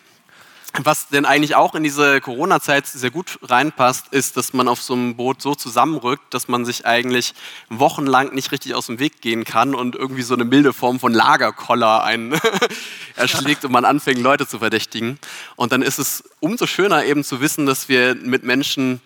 Was 0.83 1.07
denn 1.07 1.25
eigentlich 1.25 1.55
auch 1.55 1.75
in 1.75 1.83
diese 1.83 2.19
Corona-Zeit 2.21 2.87
sehr 2.87 3.11
gut 3.11 3.39
reinpasst, 3.41 4.07
ist, 4.11 4.37
dass 4.37 4.53
man 4.53 4.67
auf 4.67 4.81
so 4.81 4.93
einem 4.93 5.15
Boot 5.15 5.41
so 5.41 5.55
zusammenrückt, 5.55 6.33
dass 6.33 6.47
man 6.47 6.65
sich 6.65 6.85
eigentlich 6.85 7.33
wochenlang 7.69 8.33
nicht 8.33 8.51
richtig 8.51 8.75
aus 8.75 8.87
dem 8.87 8.99
Weg 8.99 9.21
gehen 9.21 9.43
kann 9.45 9.73
und 9.73 9.95
irgendwie 9.95 10.23
so 10.23 10.33
eine 10.33 10.45
milde 10.45 10.73
Form 10.73 10.99
von 10.99 11.13
Lagerkoller 11.13 12.03
einen 12.03 12.39
erschlägt 13.15 13.63
und 13.65 13.71
man 13.71 13.85
anfängt, 13.85 14.19
Leute 14.19 14.47
zu 14.47 14.59
verdächtigen. 14.59 15.19
Und 15.55 15.71
dann 15.71 15.81
ist 15.81 15.99
es 15.99 16.23
umso 16.39 16.67
schöner 16.67 17.05
eben 17.05 17.23
zu 17.23 17.41
wissen, 17.41 17.65
dass 17.65 17.87
wir 17.87 18.15
mit 18.15 18.43
Menschen 18.43 19.01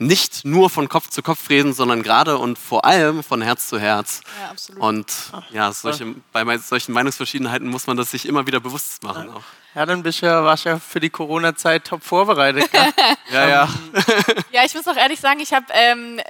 nicht 0.00 0.46
nur 0.46 0.70
von 0.70 0.88
Kopf 0.88 1.10
zu 1.10 1.22
Kopf 1.22 1.50
reden, 1.50 1.74
sondern 1.74 2.02
gerade 2.02 2.38
und 2.38 2.58
vor 2.58 2.86
allem 2.86 3.22
von 3.22 3.42
Herz 3.42 3.68
zu 3.68 3.78
Herz. 3.78 4.22
Ja, 4.42 4.50
absolut. 4.50 4.82
Und 4.82 5.12
ja, 5.52 5.70
solche, 5.72 6.14
bei 6.32 6.56
solchen 6.56 6.92
Meinungsverschiedenheiten 6.92 7.68
muss 7.68 7.86
man 7.86 7.98
das 7.98 8.10
sich 8.10 8.26
immer 8.26 8.46
wieder 8.46 8.60
bewusst 8.60 9.02
machen. 9.02 9.28
Auch. 9.28 9.42
Ja, 9.74 9.86
dann 9.86 10.02
bist 10.02 10.22
du 10.22 10.26
ja, 10.26 10.42
warst 10.44 10.64
ja 10.64 10.78
für 10.78 11.00
die 11.00 11.10
Corona-Zeit 11.10 11.84
top 11.84 12.02
vorbereitet. 12.02 12.68
Ja, 13.32 13.48
ja. 13.48 13.68
Ja, 14.50 14.64
ich 14.64 14.74
muss 14.74 14.88
auch 14.88 14.96
ehrlich 14.96 15.20
sagen, 15.20 15.38
ich 15.38 15.52
habe, 15.52 15.66
ähm, 15.72 16.20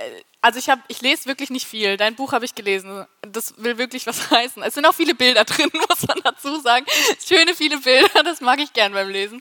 also 0.42 0.58
ich 0.58 0.70
habe, 0.70 0.80
ich 0.88 1.02
lese 1.02 1.26
wirklich 1.26 1.50
nicht 1.50 1.66
viel. 1.66 1.98
Dein 1.98 2.14
Buch 2.14 2.32
habe 2.32 2.46
ich 2.46 2.54
gelesen. 2.54 3.06
Das 3.20 3.54
will 3.58 3.76
wirklich 3.76 4.06
was 4.06 4.30
heißen. 4.30 4.62
Es 4.62 4.74
sind 4.74 4.86
auch 4.86 4.94
viele 4.94 5.14
Bilder 5.14 5.44
drin, 5.44 5.70
muss 5.88 6.06
man 6.06 6.18
dazu 6.24 6.60
sagen. 6.60 6.86
Schöne 7.24 7.54
viele 7.54 7.78
Bilder, 7.78 8.22
das 8.22 8.40
mag 8.40 8.58
ich 8.58 8.72
gern 8.72 8.92
beim 8.92 9.10
Lesen. 9.10 9.40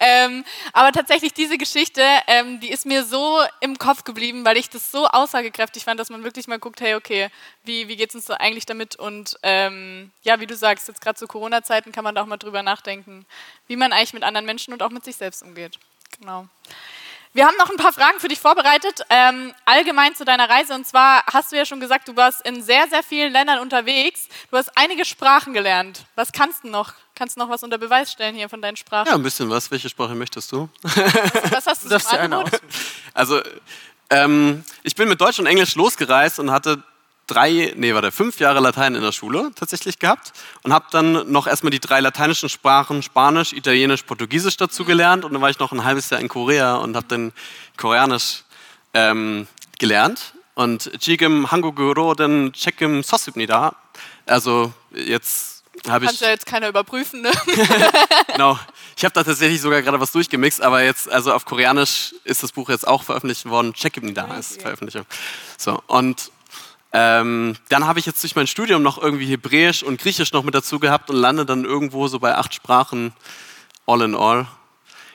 Ähm, 0.00 0.44
aber 0.72 0.90
tatsächlich 0.92 1.32
diese 1.32 1.56
Geschichte, 1.56 2.02
ähm, 2.26 2.58
die 2.58 2.70
ist 2.70 2.84
mir 2.84 3.04
so 3.04 3.40
im 3.60 3.78
Kopf 3.78 4.02
geblieben, 4.02 4.44
weil 4.44 4.56
ich 4.56 4.68
das 4.68 4.90
so 4.90 5.06
aussagekräftig 5.06 5.84
fand, 5.84 6.00
dass 6.00 6.10
man 6.10 6.24
wirklich 6.24 6.48
mal 6.48 6.58
guckt, 6.58 6.80
hey, 6.80 6.94
okay, 6.94 7.28
wie, 7.62 7.86
wie 7.86 7.96
geht 7.96 8.08
es 8.10 8.16
uns 8.16 8.26
so 8.26 8.34
eigentlich 8.34 8.66
damit? 8.66 8.96
Und 8.96 9.38
ähm, 9.44 10.10
ja, 10.22 10.40
wie 10.40 10.46
du 10.46 10.56
sagst, 10.56 10.88
jetzt 10.88 11.00
gerade 11.00 11.18
zu 11.18 11.28
Corona-Zeiten 11.28 11.92
kann 11.92 12.02
man 12.02 12.16
da 12.16 12.22
auch 12.22 12.26
mal 12.26 12.38
drüber 12.38 12.62
nachdenken, 12.62 13.24
wie 13.68 13.76
man 13.76 13.92
eigentlich 13.92 14.14
mit 14.14 14.24
anderen 14.24 14.46
Menschen 14.46 14.72
und 14.72 14.82
auch 14.82 14.90
mit 14.90 15.04
sich 15.04 15.16
selbst 15.16 15.42
umgeht. 15.42 15.78
Genau. 16.18 16.48
Wir 17.32 17.46
haben 17.46 17.56
noch 17.58 17.70
ein 17.70 17.76
paar 17.76 17.92
Fragen 17.92 18.18
für 18.18 18.26
dich 18.26 18.40
vorbereitet, 18.40 19.02
ähm, 19.08 19.54
allgemein 19.64 20.16
zu 20.16 20.24
deiner 20.24 20.48
Reise. 20.50 20.74
Und 20.74 20.84
zwar 20.84 21.22
hast 21.32 21.52
du 21.52 21.56
ja 21.56 21.64
schon 21.64 21.78
gesagt, 21.78 22.08
du 22.08 22.16
warst 22.16 22.44
in 22.44 22.60
sehr, 22.60 22.88
sehr 22.88 23.04
vielen 23.04 23.32
Ländern 23.32 23.60
unterwegs. 23.60 24.26
Du 24.50 24.56
hast 24.56 24.70
einige 24.74 25.04
Sprachen 25.04 25.52
gelernt. 25.52 26.04
Was 26.16 26.32
kannst 26.32 26.64
du 26.64 26.68
noch? 26.68 26.92
Kannst 27.14 27.36
du 27.36 27.40
noch 27.40 27.48
was 27.48 27.62
unter 27.62 27.78
Beweis 27.78 28.10
stellen 28.10 28.34
hier 28.34 28.48
von 28.48 28.60
deinen 28.60 28.76
Sprachen? 28.76 29.06
Ja, 29.06 29.14
ein 29.14 29.22
bisschen 29.22 29.48
was. 29.48 29.70
Welche 29.70 29.88
Sprache 29.88 30.16
möchtest 30.16 30.50
du? 30.50 30.68
Was 31.50 31.66
hast 31.66 31.84
du 31.84 31.98
zum 31.98 32.18
Angebot? 32.18 32.60
Also, 33.14 33.40
ähm, 34.10 34.64
ich 34.82 34.96
bin 34.96 35.08
mit 35.08 35.20
Deutsch 35.20 35.38
und 35.38 35.46
Englisch 35.46 35.76
losgereist 35.76 36.40
und 36.40 36.50
hatte 36.50 36.82
drei, 37.30 37.72
nee, 37.76 37.94
warte, 37.94 38.10
fünf 38.10 38.40
Jahre 38.40 38.60
Latein 38.60 38.94
in 38.94 39.02
der 39.02 39.12
Schule 39.12 39.50
tatsächlich 39.54 39.98
gehabt 39.98 40.32
und 40.62 40.72
habe 40.72 40.86
dann 40.90 41.30
noch 41.30 41.46
erstmal 41.46 41.70
die 41.70 41.80
drei 41.80 42.00
lateinischen 42.00 42.48
Sprachen, 42.48 43.02
Spanisch, 43.02 43.52
Italienisch, 43.52 44.02
Portugiesisch 44.02 44.56
dazu 44.56 44.84
gelernt 44.84 45.24
und 45.24 45.32
dann 45.32 45.40
war 45.40 45.50
ich 45.50 45.58
noch 45.58 45.72
ein 45.72 45.84
halbes 45.84 46.10
Jahr 46.10 46.20
in 46.20 46.28
Korea 46.28 46.76
und 46.76 46.96
habe 46.96 47.06
dann 47.08 47.32
Koreanisch 47.76 48.42
ähm, 48.94 49.46
gelernt 49.78 50.34
und 50.54 50.90
Jigem 51.00 51.50
Hanguguro 51.50 52.14
den 52.14 52.52
Chekim 52.52 53.02
Sosibnida. 53.02 53.74
Also 54.26 54.72
jetzt 54.92 55.62
habe 55.88 56.04
ich 56.04 56.10
Kannst 56.10 56.22
ja 56.22 56.28
jetzt 56.28 56.46
keiner 56.46 56.68
überprüfen, 56.68 57.22
ne? 57.22 57.30
genau. 58.32 58.58
Ich 58.96 59.04
habe 59.04 59.14
da 59.14 59.22
tatsächlich 59.22 59.60
sogar 59.60 59.80
gerade 59.82 60.00
was 60.00 60.12
durchgemixt, 60.12 60.60
aber 60.60 60.82
jetzt, 60.82 61.10
also 61.10 61.32
auf 61.32 61.44
Koreanisch 61.44 62.14
ist 62.24 62.42
das 62.42 62.52
Buch 62.52 62.68
jetzt 62.68 62.86
auch 62.86 63.02
veröffentlicht 63.02 63.48
worden. 63.48 63.72
Check 63.72 63.98
da 64.14 64.36
ist 64.36 64.60
Veröffentlichung. 64.60 65.06
So, 65.56 65.82
und 65.86 66.30
ähm, 66.92 67.56
dann 67.68 67.86
habe 67.86 67.98
ich 67.98 68.06
jetzt 68.06 68.22
durch 68.22 68.34
mein 68.34 68.46
Studium 68.46 68.82
noch 68.82 69.00
irgendwie 69.00 69.26
Hebräisch 69.26 69.82
und 69.82 70.00
Griechisch 70.00 70.32
noch 70.32 70.42
mit 70.42 70.54
dazu 70.54 70.80
gehabt 70.80 71.10
und 71.10 71.16
lande 71.16 71.46
dann 71.46 71.64
irgendwo 71.64 72.08
so 72.08 72.18
bei 72.18 72.34
acht 72.34 72.54
Sprachen 72.54 73.12
all 73.86 74.02
in 74.02 74.14
all. 74.14 74.46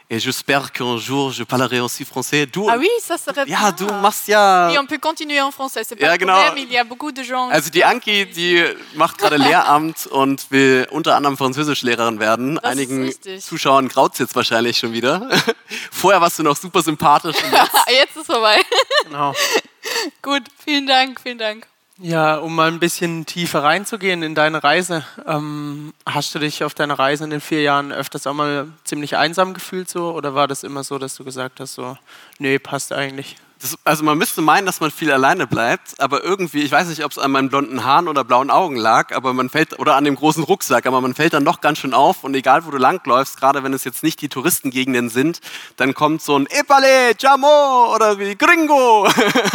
Et 0.07 0.19
j'espère 0.19 0.71
qu'un 0.71 0.97
jour 0.97 1.31
je 1.31 1.43
parlerai 1.43 1.79
aussi 1.79 2.05
français. 2.05 2.45
Du, 2.45 2.59
Ah 2.69 2.75
oui, 2.77 2.87
ça 3.01 3.17
serait 3.17 3.45
ja, 3.47 3.71
bien. 3.71 3.71
du 3.71 3.85
machst 4.01 4.27
ja. 4.27 4.69
Oui, 4.69 4.77
on 4.79 4.85
peut 4.85 4.99
continuer 4.99 5.41
en 5.41 5.49
français, 5.51 5.81
c'est 5.83 5.95
pas 5.95 6.05
Ja, 6.05 6.15
genau. 6.17 6.33
problème. 6.35 6.63
Il 6.67 6.71
y 6.71 6.77
a 6.77 6.83
beaucoup 6.83 7.11
de 7.11 7.23
gens. 7.23 7.49
Also 7.49 7.71
die 7.71 7.83
Anki, 7.83 8.25
die 8.27 8.63
macht 8.93 9.17
gerade 9.17 9.37
Lehramt 9.37 10.05
und 10.07 10.45
will 10.51 10.85
unter 10.91 11.15
anderem 11.15 11.37
Französischlehrerin 11.37 12.19
werden. 12.19 12.57
ist 12.57 12.63
Einigen. 12.63 13.11
Zuschauern 13.41 13.87
graut 13.87 14.17
jetzt 14.19 14.35
wahrscheinlich 14.35 14.77
schon 14.77 14.93
wieder. 14.93 15.27
Vorher 15.91 16.21
warst 16.21 16.37
du 16.37 16.43
noch 16.43 16.55
super 16.55 16.83
sympathisch. 16.83 17.37
Und 17.43 17.51
jetzt, 17.51 17.75
jetzt 17.89 18.15
ist 18.17 18.25
vorbei. 18.27 18.61
Genau. 19.05 19.33
Gut, 20.21 20.43
vielen 20.63 20.85
Dank, 20.85 21.19
vielen 21.19 21.39
Dank. 21.39 21.67
Ja, 21.97 22.35
um 22.37 22.53
mal 22.55 22.67
ein 22.69 22.79
bisschen 22.81 23.25
tiefer 23.25 23.63
reinzugehen 23.63 24.21
in 24.21 24.35
deine 24.35 24.61
Reise, 24.61 25.05
ähm, 25.25 25.93
hast 26.05 26.35
du 26.35 26.39
dich 26.39 26.65
auf 26.65 26.73
deiner 26.73 26.99
Reise 26.99 27.23
in 27.23 27.29
den 27.29 27.39
vier 27.39 27.61
Jahren 27.61 27.93
öfters 27.93 28.27
auch 28.27 28.33
mal 28.33 28.67
ziemlich 28.83 29.15
einsam 29.15 29.53
gefühlt 29.53 29.87
so 29.89 30.11
oder 30.13 30.35
war 30.35 30.49
das 30.49 30.63
immer 30.63 30.83
so, 30.83 30.97
dass 30.97 31.15
du 31.15 31.23
gesagt 31.23 31.61
hast 31.61 31.75
so, 31.75 31.97
nee, 32.37 32.59
passt 32.59 32.91
eigentlich? 32.91 33.37
Das, 33.65 33.79
also 33.83 34.03
man 34.03 34.15
müsste 34.19 34.43
meinen, 34.43 34.67
dass 34.67 34.79
man 34.79 34.91
viel 34.91 35.11
alleine 35.11 35.47
bleibt, 35.47 35.99
aber 35.99 36.23
irgendwie, 36.23 36.61
ich 36.61 36.71
weiß 36.71 36.87
nicht, 36.87 37.03
ob 37.03 37.11
es 37.11 37.17
an 37.17 37.31
meinen 37.31 37.49
blonden 37.49 37.83
Haaren 37.83 38.07
oder 38.07 38.23
blauen 38.23 38.51
Augen 38.51 38.75
lag, 38.75 39.11
aber 39.15 39.33
man 39.33 39.49
fällt, 39.49 39.79
oder 39.79 39.95
an 39.95 40.03
dem 40.03 40.15
großen 40.15 40.43
Rucksack, 40.43 40.85
aber 40.85 41.01
man 41.01 41.15
fällt 41.15 41.33
dann 41.33 41.45
doch 41.45 41.61
ganz 41.61 41.79
schön 41.79 41.95
auf 41.95 42.23
und 42.23 42.35
egal 42.35 42.67
wo 42.67 42.69
du 42.69 42.77
langläufst, 42.77 43.39
gerade 43.39 43.63
wenn 43.63 43.73
es 43.73 43.83
jetzt 43.83 44.03
nicht 44.03 44.21
die 44.21 44.29
Touristengegenden 44.29 45.09
sind, 45.09 45.39
dann 45.77 45.95
kommt 45.95 46.21
so 46.21 46.37
ein 46.37 46.45
Epale, 46.45 47.15
Chamo 47.19 47.91
oder 47.95 48.19
wie 48.19 48.35
Gringo. 48.35 49.07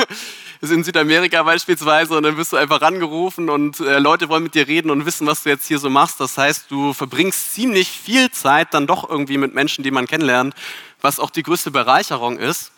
ist 0.61 0.73
in 0.73 0.83
Südamerika 0.83 1.45
beispielsweise 1.45 2.17
und 2.17 2.25
dann 2.25 2.37
wirst 2.37 2.53
du 2.53 2.57
einfach 2.57 2.83
rangerufen 2.83 3.49
und 3.49 3.79
äh, 3.79 4.01
Leute 4.01 4.29
wollen 4.29 4.43
mit 4.43 4.57
dir 4.57 4.67
reden 4.67 4.91
und 4.91 5.07
wissen, 5.07 5.25
was 5.29 5.45
du 5.45 5.51
jetzt 5.51 5.69
hier 5.69 5.79
so 5.79 5.89
machst. 5.89 6.19
Das 6.19 6.37
heißt, 6.37 6.69
du 6.69 6.93
verbringst 6.95 7.55
ziemlich 7.55 7.89
viel 7.89 8.33
Zeit 8.33 8.75
dann 8.75 8.89
doch 8.89 9.09
irgendwie 9.09 9.39
mit 9.39 9.55
Menschen, 9.55 9.85
die 9.85 9.93
man 9.93 10.09
kennenlernt, 10.09 10.55
was 11.01 11.21
auch 11.21 11.31
die 11.31 11.45
größte 11.45 11.71
Bereicherung 11.71 12.39
ist. 12.39 12.73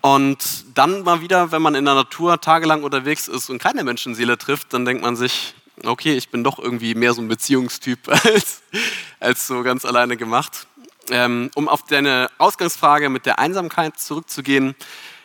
Und 0.00 0.64
dann 0.74 1.02
mal 1.02 1.20
wieder, 1.20 1.52
wenn 1.52 1.62
man 1.62 1.74
in 1.74 1.84
der 1.84 1.94
Natur 1.94 2.40
tagelang 2.40 2.82
unterwegs 2.82 3.28
ist 3.28 3.50
und 3.50 3.58
keine 3.58 3.84
Menschenseele 3.84 4.38
trifft, 4.38 4.72
dann 4.72 4.84
denkt 4.84 5.02
man 5.02 5.16
sich, 5.16 5.54
okay, 5.84 6.14
ich 6.14 6.30
bin 6.30 6.42
doch 6.44 6.58
irgendwie 6.58 6.94
mehr 6.94 7.12
so 7.12 7.20
ein 7.20 7.28
Beziehungstyp 7.28 8.08
als, 8.24 8.62
als 9.18 9.46
so 9.46 9.62
ganz 9.62 9.84
alleine 9.84 10.16
gemacht. 10.16 10.66
Ähm, 11.10 11.50
um 11.54 11.68
auf 11.68 11.82
deine 11.84 12.30
Ausgangsfrage 12.38 13.08
mit 13.08 13.26
der 13.26 13.38
Einsamkeit 13.38 13.98
zurückzugehen, 13.98 14.74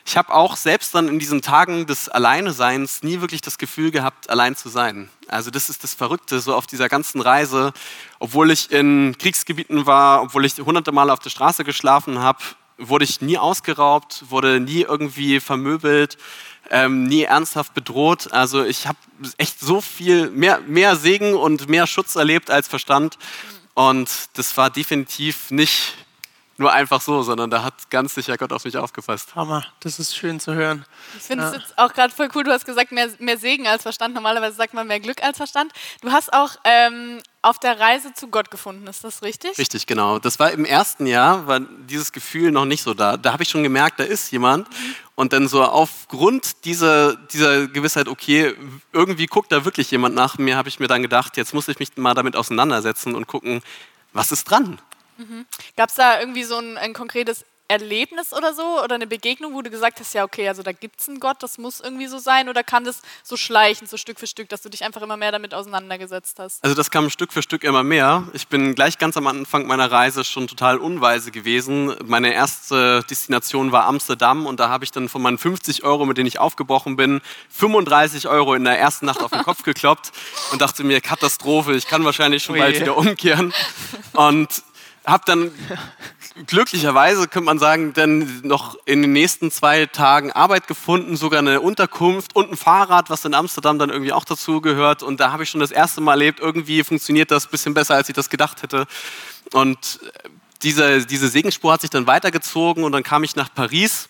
ich 0.08 0.18
habe 0.18 0.34
auch 0.34 0.56
selbst 0.56 0.94
dann 0.94 1.08
in 1.08 1.18
diesen 1.18 1.42
Tagen 1.42 1.88
des 1.88 2.10
Alleineseins 2.10 3.02
nie 3.02 3.22
wirklich 3.22 3.42
das 3.42 3.58
Gefühl 3.58 3.90
gehabt, 3.90 4.30
allein 4.30 4.56
zu 4.56 4.70
sein. 4.70 5.10
Also 5.28 5.50
das 5.50 5.70
ist 5.70 5.84
das 5.84 5.96
Verrückte, 5.96 6.40
so 6.40 6.54
auf 6.54 6.68
dieser 6.68 6.90
ganzen 6.90 7.22
Reise, 7.22 7.74
obwohl 8.20 8.52
ich 8.52 8.72
in 8.72 9.18
Kriegsgebieten 9.18 9.88
war, 9.88 10.22
obwohl 10.22 10.46
ich 10.46 10.58
hunderte 10.58 10.92
Male 10.92 11.12
auf 11.12 11.20
der 11.20 11.32
Straße 11.32 11.64
geschlafen 11.64 12.20
habe, 12.20 12.40
wurde 12.78 13.06
ich 13.06 13.22
nie 13.22 13.38
ausgeraubt, 13.38 14.26
wurde 14.30 14.60
nie 14.60 14.82
irgendwie 14.82 15.40
vermöbelt, 15.40 16.18
ähm, 16.70 17.06
nie 17.06 17.24
ernsthaft 17.24 17.74
bedroht. 17.74 18.32
Also 18.32 18.64
ich 18.64 18.88
habe 18.88 18.98
echt 19.38 19.60
so 19.60 19.82
viel, 19.82 20.30
mehr, 20.30 20.60
mehr 20.62 20.96
Segen 20.96 21.34
und 21.36 21.70
mehr 21.70 21.88
Schutz 21.88 22.16
erlebt 22.16 22.50
als 22.50 22.68
Verstand. 22.68 23.18
Und 23.74 24.10
das 24.34 24.56
war 24.58 24.70
definitiv 24.70 25.52
nicht 25.52 25.94
nur 26.58 26.72
einfach 26.72 27.02
so, 27.02 27.22
sondern 27.22 27.50
da 27.50 27.64
hat 27.64 27.90
ganz 27.90 28.16
sicher 28.16 28.38
Gott 28.38 28.54
auf 28.54 28.64
mich 28.64 28.78
aufgepasst. 28.78 29.36
Hammer, 29.36 29.66
das 29.82 30.00
ist 30.00 30.16
schön 30.16 30.40
zu 30.40 30.54
hören. 30.54 30.86
Ich 31.18 31.24
finde 31.24 31.44
es 31.46 31.54
ja. 31.54 31.60
jetzt 31.60 31.78
auch 31.78 31.94
gerade 31.94 32.14
voll 32.14 32.30
cool, 32.34 32.44
du 32.44 32.52
hast 32.52 32.66
gesagt, 32.66 32.92
mehr, 32.92 33.10
mehr 33.20 33.38
Segen 33.38 33.68
als 33.68 33.84
Verstand. 33.84 34.16
Normalerweise 34.16 34.56
sagt 34.56 34.74
man 34.74 34.88
mehr 34.88 35.00
Glück 35.02 35.22
als 35.22 35.38
Verstand. 35.38 35.74
Du 36.02 36.12
hast 36.12 36.32
auch 36.32 36.52
ähm, 36.64 37.22
auf 37.42 37.60
der 37.60 37.80
Reise 37.80 38.14
zu 38.14 38.30
Gott 38.30 38.52
gefunden, 38.52 38.88
ist 38.88 39.04
das 39.04 39.22
richtig? 39.22 39.58
Richtig, 39.58 39.86
genau. 39.86 40.18
Das 40.18 40.40
war 40.40 40.52
im 40.52 40.64
ersten 40.64 41.06
Jahr, 41.06 41.46
war 41.46 41.60
dieses 41.60 42.12
Gefühl 42.12 42.52
noch 42.52 42.66
nicht 42.66 42.84
so 42.84 42.94
da. 42.94 43.18
Da 43.18 43.34
habe 43.34 43.44
ich 43.44 43.50
schon 43.50 43.64
gemerkt, 43.64 44.00
da 44.00 44.04
ist 44.04 44.32
jemand. 44.32 44.70
Mhm. 44.70 44.96
Und 45.16 45.34
dann 45.34 45.48
so 45.48 45.64
aufgrund 45.64 46.66
dieser, 46.66 47.16
dieser 47.16 47.68
Gewissheit, 47.68 48.08
okay, 48.08 48.56
irgendwie 48.94 49.28
guckt 49.28 49.52
da 49.52 49.66
wirklich 49.66 49.92
jemand 49.92 50.16
nach 50.16 50.38
mir, 50.38 50.58
habe 50.58 50.70
ich 50.70 50.80
mir 50.80 50.88
dann 50.88 51.02
gedacht, 51.02 51.38
jetzt 51.38 51.54
muss 51.54 51.68
ich 51.68 51.80
mich 51.80 51.96
mal 51.98 52.14
damit 52.14 52.36
auseinandersetzen 52.36 53.14
und 53.14 53.28
gucken, 53.28 53.62
was 54.14 54.32
ist 54.32 54.46
dran? 54.46 54.80
Mhm. 55.18 55.46
Gab 55.78 55.90
es 55.90 55.96
da 55.96 56.20
irgendwie 56.20 56.44
so 56.44 56.58
ein, 56.58 56.78
ein, 56.78 56.94
konkretes 56.94 57.46
Erlebnis 57.68 58.32
oder 58.32 58.54
so 58.54 58.84
oder 58.84 58.96
eine 58.96 59.08
Begegnung, 59.08 59.56
wo 59.56 59.62
du 59.64 59.72
gesagt 59.72 60.00
hast, 60.00 60.14
ja, 60.14 60.24
okay, 60.24 60.48
also 60.48 60.62
da 60.62 60.72
gibt 60.72 61.00
es 61.00 61.10
einen 61.10 61.20
Gott, 61.20 61.42
das 61.42 61.58
muss 61.58 61.80
irgendwie 61.80 62.06
so 62.06 62.20
sein 62.20 62.48
oder 62.48 62.64
kam 62.64 62.84
das 62.84 63.02
so 63.24 63.38
schleichend, 63.38 63.90
so 63.90 63.98
Stück 63.98 64.20
für 64.20 64.28
Stück, 64.28 64.50
dass 64.50 64.62
du 64.62 64.70
dich 64.70 64.84
einfach 64.84 65.02
immer 65.02 65.18
mehr 65.18 65.32
damit 65.32 65.56
auseinandergesetzt 65.56 66.38
hast? 66.38 66.64
Also 66.64 66.76
das 66.76 66.92
kam 66.92 67.10
Stück 67.10 67.34
für 67.34 67.42
Stück 67.42 67.64
immer 67.64 67.84
mehr. 67.84 68.28
Ich 68.34 68.50
bin 68.50 68.76
gleich 68.76 69.00
ganz 69.00 69.18
am 69.18 69.26
Anfang 69.26 69.66
meiner 69.66 69.92
Reise 69.92 70.24
schon 70.24 70.48
total 70.48 70.78
unweise 70.78 71.32
gewesen. 71.32 71.96
Meine 72.06 72.34
erste 72.34 73.04
Destination 73.10 73.72
war 73.72 73.86
Amsterdam 73.86 74.46
und 74.46 74.60
da 74.60 74.70
habe 74.70 74.84
ich 74.84 74.92
dann 74.92 75.10
von 75.10 75.24
meinen 75.24 75.40
50 75.40 75.84
Euro, 75.84 76.06
mit 76.06 76.18
denen 76.18 76.28
ich 76.28 76.38
aufgebrochen 76.38 76.98
bin, 76.98 77.22
35 77.50 78.28
Euro 78.28 78.54
in 78.54 78.64
der 78.64 78.78
ersten 78.78 79.08
Nacht 79.08 79.24
auf 79.24 79.32
den 79.32 79.42
Kopf 79.42 79.64
gekloppt 79.64 80.12
und 80.52 80.62
dachte 80.62 80.84
mir, 80.84 81.02
Katastrophe, 81.02 81.74
ich 81.74 81.88
kann 81.88 82.06
wahrscheinlich 82.06 82.44
schon 82.44 82.60
bald 82.60 82.80
wieder 82.80 82.96
umkehren. 82.96 83.54
Und 84.14 84.64
habe 85.06 85.24
dann 85.26 85.52
glücklicherweise, 86.48 87.28
könnte 87.28 87.46
man 87.46 87.60
sagen, 87.60 87.94
dann 87.94 88.42
noch 88.42 88.78
in 88.86 89.02
den 89.02 89.14
nächsten 89.14 89.52
zwei 89.52 89.86
Tagen 89.86 90.32
Arbeit 90.32 90.68
gefunden, 90.68 91.16
sogar 91.16 91.40
eine 91.40 91.62
Unterkunft 91.62 92.36
und 92.36 92.52
ein 92.52 92.58
Fahrrad, 92.58 93.10
was 93.10 93.24
in 93.24 93.34
Amsterdam 93.34 93.80
dann 93.80 93.90
irgendwie 93.90 94.12
auch 94.14 94.26
dazu 94.26 94.62
gehört. 94.62 95.04
Und 95.04 95.20
da 95.20 95.32
habe 95.32 95.44
ich 95.44 95.50
schon 95.50 95.62
das 95.62 95.72
erste 95.72 96.02
Mal 96.02 96.14
erlebt, 96.14 96.40
irgendwie 96.40 96.84
funktioniert 96.84 97.32
das 97.32 97.46
ein 97.46 97.52
bisschen 97.52 97.74
besser, 97.74 97.96
als 97.96 98.10
ich 98.10 98.16
das 98.16 98.30
gedacht 98.30 98.64
hätte. 98.64 98.88
Und 99.54 100.00
diese, 100.64 101.06
diese 101.06 101.28
Segenspur 101.30 101.74
hat 101.74 101.82
sich 101.82 101.90
dann 101.90 102.08
weitergezogen 102.08 102.84
und 102.84 102.92
dann 102.92 103.04
kam 103.04 103.24
ich 103.24 103.36
nach 103.36 103.54
Paris 103.54 104.10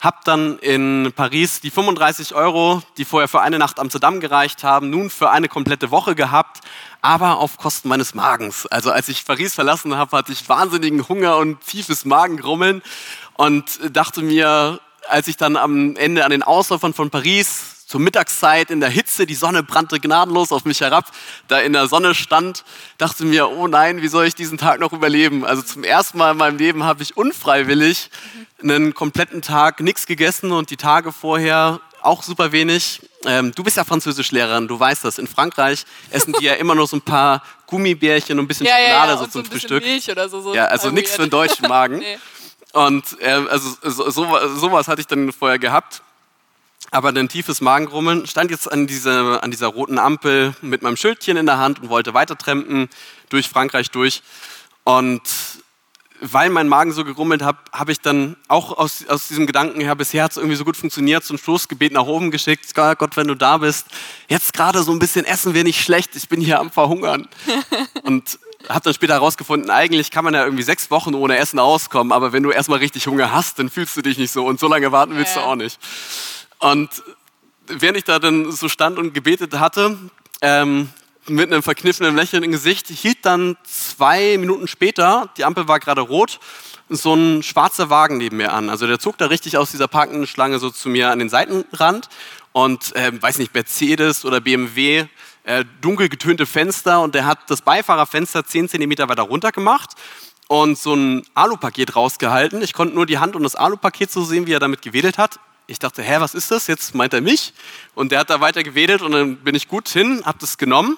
habe 0.00 0.18
dann 0.24 0.58
in 0.58 1.12
Paris 1.16 1.60
die 1.60 1.70
35 1.70 2.34
Euro, 2.34 2.82
die 2.98 3.04
vorher 3.04 3.28
für 3.28 3.40
eine 3.40 3.58
Nacht 3.58 3.78
Amsterdam 3.78 4.20
gereicht 4.20 4.62
haben, 4.62 4.90
nun 4.90 5.10
für 5.10 5.30
eine 5.30 5.48
komplette 5.48 5.90
Woche 5.90 6.14
gehabt, 6.14 6.60
aber 7.00 7.38
auf 7.38 7.56
Kosten 7.56 7.88
meines 7.88 8.14
Magens. 8.14 8.66
Also 8.66 8.90
als 8.90 9.08
ich 9.08 9.24
Paris 9.24 9.54
verlassen 9.54 9.96
habe, 9.96 10.16
hatte 10.16 10.32
ich 10.32 10.48
wahnsinnigen 10.48 11.08
Hunger 11.08 11.38
und 11.38 11.60
tiefes 11.60 12.04
Magengrummeln 12.04 12.82
und 13.34 13.80
dachte 13.90 14.22
mir, 14.22 14.80
als 15.08 15.28
ich 15.28 15.36
dann 15.36 15.56
am 15.56 15.96
Ende 15.96 16.24
an 16.24 16.30
den 16.30 16.42
Ausläufern 16.42 16.92
von 16.92 17.10
Paris 17.10 17.75
zur 17.86 18.00
Mittagszeit 18.00 18.70
in 18.72 18.80
der 18.80 18.88
Hitze, 18.88 19.26
die 19.26 19.34
Sonne 19.34 19.62
brannte 19.62 20.00
gnadenlos 20.00 20.50
auf 20.50 20.64
mich 20.64 20.80
herab, 20.80 21.06
da 21.46 21.60
in 21.60 21.72
der 21.72 21.86
Sonne 21.86 22.16
stand, 22.16 22.64
dachte 22.98 23.24
mir, 23.24 23.48
oh 23.48 23.68
nein, 23.68 24.02
wie 24.02 24.08
soll 24.08 24.26
ich 24.26 24.34
diesen 24.34 24.58
Tag 24.58 24.80
noch 24.80 24.92
überleben? 24.92 25.44
Also 25.44 25.62
zum 25.62 25.84
ersten 25.84 26.18
Mal 26.18 26.32
in 26.32 26.36
meinem 26.36 26.58
Leben 26.58 26.82
habe 26.82 27.04
ich 27.04 27.16
unfreiwillig 27.16 28.10
einen 28.60 28.92
kompletten 28.92 29.40
Tag 29.40 29.80
nichts 29.80 30.06
gegessen 30.06 30.50
und 30.50 30.70
die 30.70 30.76
Tage 30.76 31.12
vorher 31.12 31.80
auch 32.02 32.24
super 32.24 32.50
wenig. 32.50 33.00
Ähm, 33.24 33.52
du 33.54 33.62
bist 33.62 33.76
ja 33.76 33.84
Französischlehrerin, 33.84 34.66
du 34.66 34.78
weißt 34.78 35.04
das. 35.04 35.18
In 35.18 35.28
Frankreich 35.28 35.84
essen 36.10 36.34
die 36.38 36.44
ja 36.44 36.54
immer 36.54 36.74
nur 36.74 36.88
so 36.88 36.96
ein 36.96 37.02
paar 37.02 37.42
Gummibärchen 37.66 38.38
und 38.38 38.46
ein 38.46 38.48
bisschen 38.48 38.66
ja, 38.66 38.74
Schokolade 38.76 39.12
ja, 39.12 39.18
so 39.18 39.26
zum 39.26 39.44
so 39.44 39.50
Frühstück. 39.50 39.84
Milch 39.84 40.10
oder 40.10 40.28
so, 40.28 40.40
so 40.40 40.54
ja, 40.54 40.66
also 40.66 40.90
nichts 40.90 41.12
für 41.12 41.22
den 41.22 41.30
deutschen 41.30 41.68
Magen. 41.68 41.98
nee. 42.00 42.18
Und 42.72 43.04
äh, 43.20 43.30
also 43.48 43.76
so, 43.82 44.10
sowas 44.10 44.88
hatte 44.88 45.00
ich 45.00 45.06
dann 45.06 45.32
vorher 45.32 45.58
gehabt 45.58 46.02
aber 46.96 47.10
ein 47.10 47.28
tiefes 47.28 47.60
Magengrummeln, 47.60 48.26
stand 48.26 48.50
jetzt 48.50 48.72
an 48.72 48.86
dieser, 48.86 49.44
an 49.44 49.50
dieser 49.50 49.66
roten 49.66 49.98
Ampel 49.98 50.54
mit 50.62 50.80
meinem 50.80 50.96
Schildchen 50.96 51.36
in 51.36 51.44
der 51.44 51.58
Hand 51.58 51.82
und 51.82 51.90
wollte 51.90 52.14
weiter 52.14 52.38
trampen 52.38 52.88
durch 53.28 53.50
Frankreich 53.50 53.90
durch. 53.90 54.22
Und 54.82 55.20
weil 56.22 56.48
mein 56.48 56.68
Magen 56.68 56.92
so 56.92 57.04
gegrummelt 57.04 57.42
hat, 57.42 57.56
habe 57.70 57.92
ich 57.92 58.00
dann 58.00 58.36
auch 58.48 58.78
aus, 58.78 59.06
aus 59.08 59.28
diesem 59.28 59.46
Gedanken 59.46 59.82
her, 59.82 59.94
bisher 59.94 60.24
hat 60.24 60.30
es 60.30 60.36
irgendwie 60.38 60.56
so 60.56 60.64
gut 60.64 60.78
funktioniert, 60.78 61.22
so 61.22 61.34
ein 61.34 61.38
Stoßgebet 61.38 61.92
nach 61.92 62.06
oben 62.06 62.30
geschickt. 62.30 62.74
Gott, 62.74 63.14
wenn 63.18 63.28
du 63.28 63.34
da 63.34 63.58
bist, 63.58 63.88
jetzt 64.30 64.54
gerade 64.54 64.82
so 64.82 64.90
ein 64.90 64.98
bisschen 64.98 65.26
essen 65.26 65.52
wäre 65.52 65.64
nicht 65.64 65.82
schlecht, 65.82 66.16
ich 66.16 66.30
bin 66.30 66.40
hier 66.40 66.60
am 66.60 66.70
Verhungern. 66.70 67.28
und 68.04 68.38
habe 68.70 68.80
dann 68.84 68.94
später 68.94 69.12
herausgefunden, 69.12 69.70
eigentlich 69.70 70.10
kann 70.10 70.24
man 70.24 70.32
ja 70.32 70.44
irgendwie 70.44 70.62
sechs 70.62 70.90
Wochen 70.90 71.14
ohne 71.14 71.36
Essen 71.36 71.58
auskommen, 71.58 72.10
aber 72.10 72.32
wenn 72.32 72.42
du 72.42 72.52
erstmal 72.52 72.78
richtig 72.78 73.06
Hunger 73.06 73.32
hast, 73.32 73.58
dann 73.58 73.68
fühlst 73.68 73.98
du 73.98 74.00
dich 74.00 74.16
nicht 74.16 74.32
so 74.32 74.46
und 74.46 74.58
so 74.58 74.66
lange 74.66 74.92
warten 74.92 75.14
willst 75.14 75.36
du 75.36 75.40
auch 75.40 75.56
nicht. 75.56 75.78
Und 76.66 76.90
während 77.68 77.96
ich 77.96 78.02
da 78.02 78.18
dann 78.18 78.50
so 78.50 78.68
stand 78.68 78.98
und 78.98 79.14
gebetet 79.14 79.54
hatte, 79.54 79.96
ähm, 80.40 80.88
mit 81.28 81.52
einem 81.52 81.62
verkniffenen 81.62 82.16
Lächeln 82.16 82.42
im 82.42 82.50
Gesicht, 82.50 82.88
hielt 82.88 83.18
dann 83.22 83.56
zwei 83.62 84.36
Minuten 84.36 84.66
später, 84.66 85.30
die 85.36 85.44
Ampel 85.44 85.68
war 85.68 85.78
gerade 85.78 86.00
rot, 86.00 86.40
so 86.88 87.14
ein 87.14 87.44
schwarzer 87.44 87.88
Wagen 87.88 88.16
neben 88.16 88.38
mir 88.38 88.52
an. 88.52 88.68
Also 88.68 88.88
der 88.88 88.98
zog 88.98 89.16
da 89.16 89.26
richtig 89.26 89.56
aus 89.56 89.70
dieser 89.70 89.86
parkenden 89.86 90.26
Schlange 90.26 90.58
so 90.58 90.70
zu 90.70 90.88
mir 90.88 91.10
an 91.12 91.20
den 91.20 91.28
Seitenrand 91.28 92.08
und, 92.50 92.96
äh, 92.96 93.12
weiß 93.22 93.38
nicht, 93.38 93.54
Mercedes 93.54 94.24
oder 94.24 94.40
BMW, 94.40 95.06
äh, 95.44 95.64
dunkel 95.80 96.08
getönte 96.08 96.46
Fenster 96.46 97.00
und 97.00 97.14
der 97.14 97.26
hat 97.26 97.48
das 97.48 97.62
Beifahrerfenster 97.62 98.44
10 98.44 98.68
Zentimeter 98.68 99.08
weiter 99.08 99.22
runter 99.22 99.52
gemacht 99.52 99.90
und 100.48 100.76
so 100.76 100.94
ein 100.94 101.22
Alupaket 101.34 101.94
rausgehalten. 101.94 102.60
Ich 102.60 102.72
konnte 102.72 102.96
nur 102.96 103.06
die 103.06 103.18
Hand 103.18 103.36
und 103.36 103.44
das 103.44 103.54
Alupaket 103.54 104.10
so 104.10 104.24
sehen, 104.24 104.48
wie 104.48 104.52
er 104.52 104.60
damit 104.60 104.82
gewedelt 104.82 105.16
hat. 105.16 105.38
Ich 105.68 105.80
dachte, 105.80 106.02
hä, 106.02 106.16
was 106.20 106.34
ist 106.34 106.52
das? 106.52 106.68
Jetzt 106.68 106.94
meint 106.94 107.12
er 107.12 107.20
mich. 107.20 107.52
Und 107.94 108.12
der 108.12 108.20
hat 108.20 108.30
da 108.30 108.40
weiter 108.40 108.62
gewedelt 108.62 109.02
und 109.02 109.10
dann 109.12 109.36
bin 109.38 109.56
ich 109.56 109.66
gut 109.66 109.88
hin, 109.88 110.22
hab 110.24 110.38
das 110.38 110.58
genommen. 110.58 110.96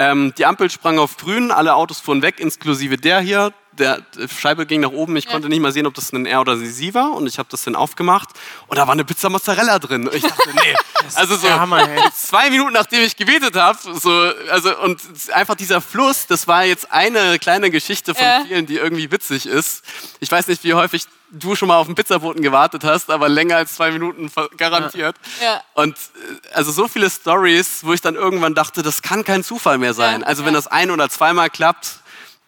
Ähm, 0.00 0.32
die 0.36 0.44
Ampel 0.44 0.70
sprang 0.70 0.98
auf 0.98 1.16
grün, 1.16 1.52
alle 1.52 1.74
Autos 1.74 2.00
fuhren 2.00 2.22
weg, 2.22 2.40
inklusive 2.40 2.96
der 2.96 3.20
hier. 3.20 3.52
Der 3.78 4.02
Scheibe 4.28 4.66
ging 4.66 4.80
nach 4.80 4.90
oben, 4.90 5.16
ich 5.16 5.24
ja. 5.24 5.30
konnte 5.30 5.48
nicht 5.48 5.60
mal 5.60 5.72
sehen, 5.72 5.86
ob 5.86 5.94
das 5.94 6.12
ein 6.12 6.26
R 6.26 6.40
oder 6.40 6.52
ein 6.52 6.66
Sie 6.66 6.94
war 6.94 7.12
und 7.12 7.26
ich 7.26 7.38
habe 7.38 7.48
das 7.50 7.62
dann 7.62 7.76
aufgemacht 7.76 8.28
und 8.66 8.76
da 8.76 8.86
war 8.86 8.92
eine 8.92 9.04
Pizza 9.04 9.28
Mozzarella 9.28 9.78
drin. 9.78 10.08
Und 10.08 10.14
ich 10.14 10.22
dachte, 10.22 10.50
nee, 10.54 10.74
also 11.14 11.36
so 11.36 11.48
Hammer, 11.48 11.88
zwei 12.14 12.50
Minuten 12.50 12.72
nachdem 12.72 13.02
ich 13.02 13.16
gebetet 13.16 13.54
habe, 13.56 13.78
so, 13.98 14.32
also 14.50 14.76
und 14.78 15.00
einfach 15.32 15.54
dieser 15.54 15.80
Fluss, 15.80 16.26
das 16.26 16.48
war 16.48 16.64
jetzt 16.64 16.90
eine 16.92 17.38
kleine 17.38 17.70
Geschichte 17.70 18.14
von 18.14 18.24
ja. 18.24 18.44
vielen, 18.46 18.66
die 18.66 18.76
irgendwie 18.76 19.10
witzig 19.10 19.46
ist. 19.46 19.84
Ich 20.20 20.30
weiß 20.30 20.48
nicht, 20.48 20.64
wie 20.64 20.74
häufig 20.74 21.04
du 21.30 21.54
schon 21.54 21.68
mal 21.68 21.76
auf 21.76 21.86
den 21.86 21.94
Pizzaboten 21.94 22.42
gewartet 22.42 22.84
hast, 22.84 23.10
aber 23.10 23.28
länger 23.28 23.56
als 23.56 23.74
zwei 23.74 23.90
Minuten 23.90 24.30
garantiert. 24.56 25.16
Ja. 25.40 25.44
Ja. 25.44 25.62
Und 25.74 25.96
äh, 25.96 26.54
also 26.54 26.72
so 26.72 26.88
viele 26.88 27.10
Stories, 27.10 27.80
wo 27.82 27.92
ich 27.92 28.00
dann 28.00 28.14
irgendwann 28.14 28.54
dachte, 28.54 28.82
das 28.82 29.02
kann 29.02 29.24
kein 29.24 29.44
Zufall 29.44 29.78
mehr 29.78 29.94
sein. 29.94 30.22
Ja. 30.22 30.26
Also 30.26 30.44
wenn 30.44 30.54
das 30.54 30.66
ein 30.66 30.90
oder 30.90 31.08
zweimal 31.10 31.50
klappt, 31.50 32.00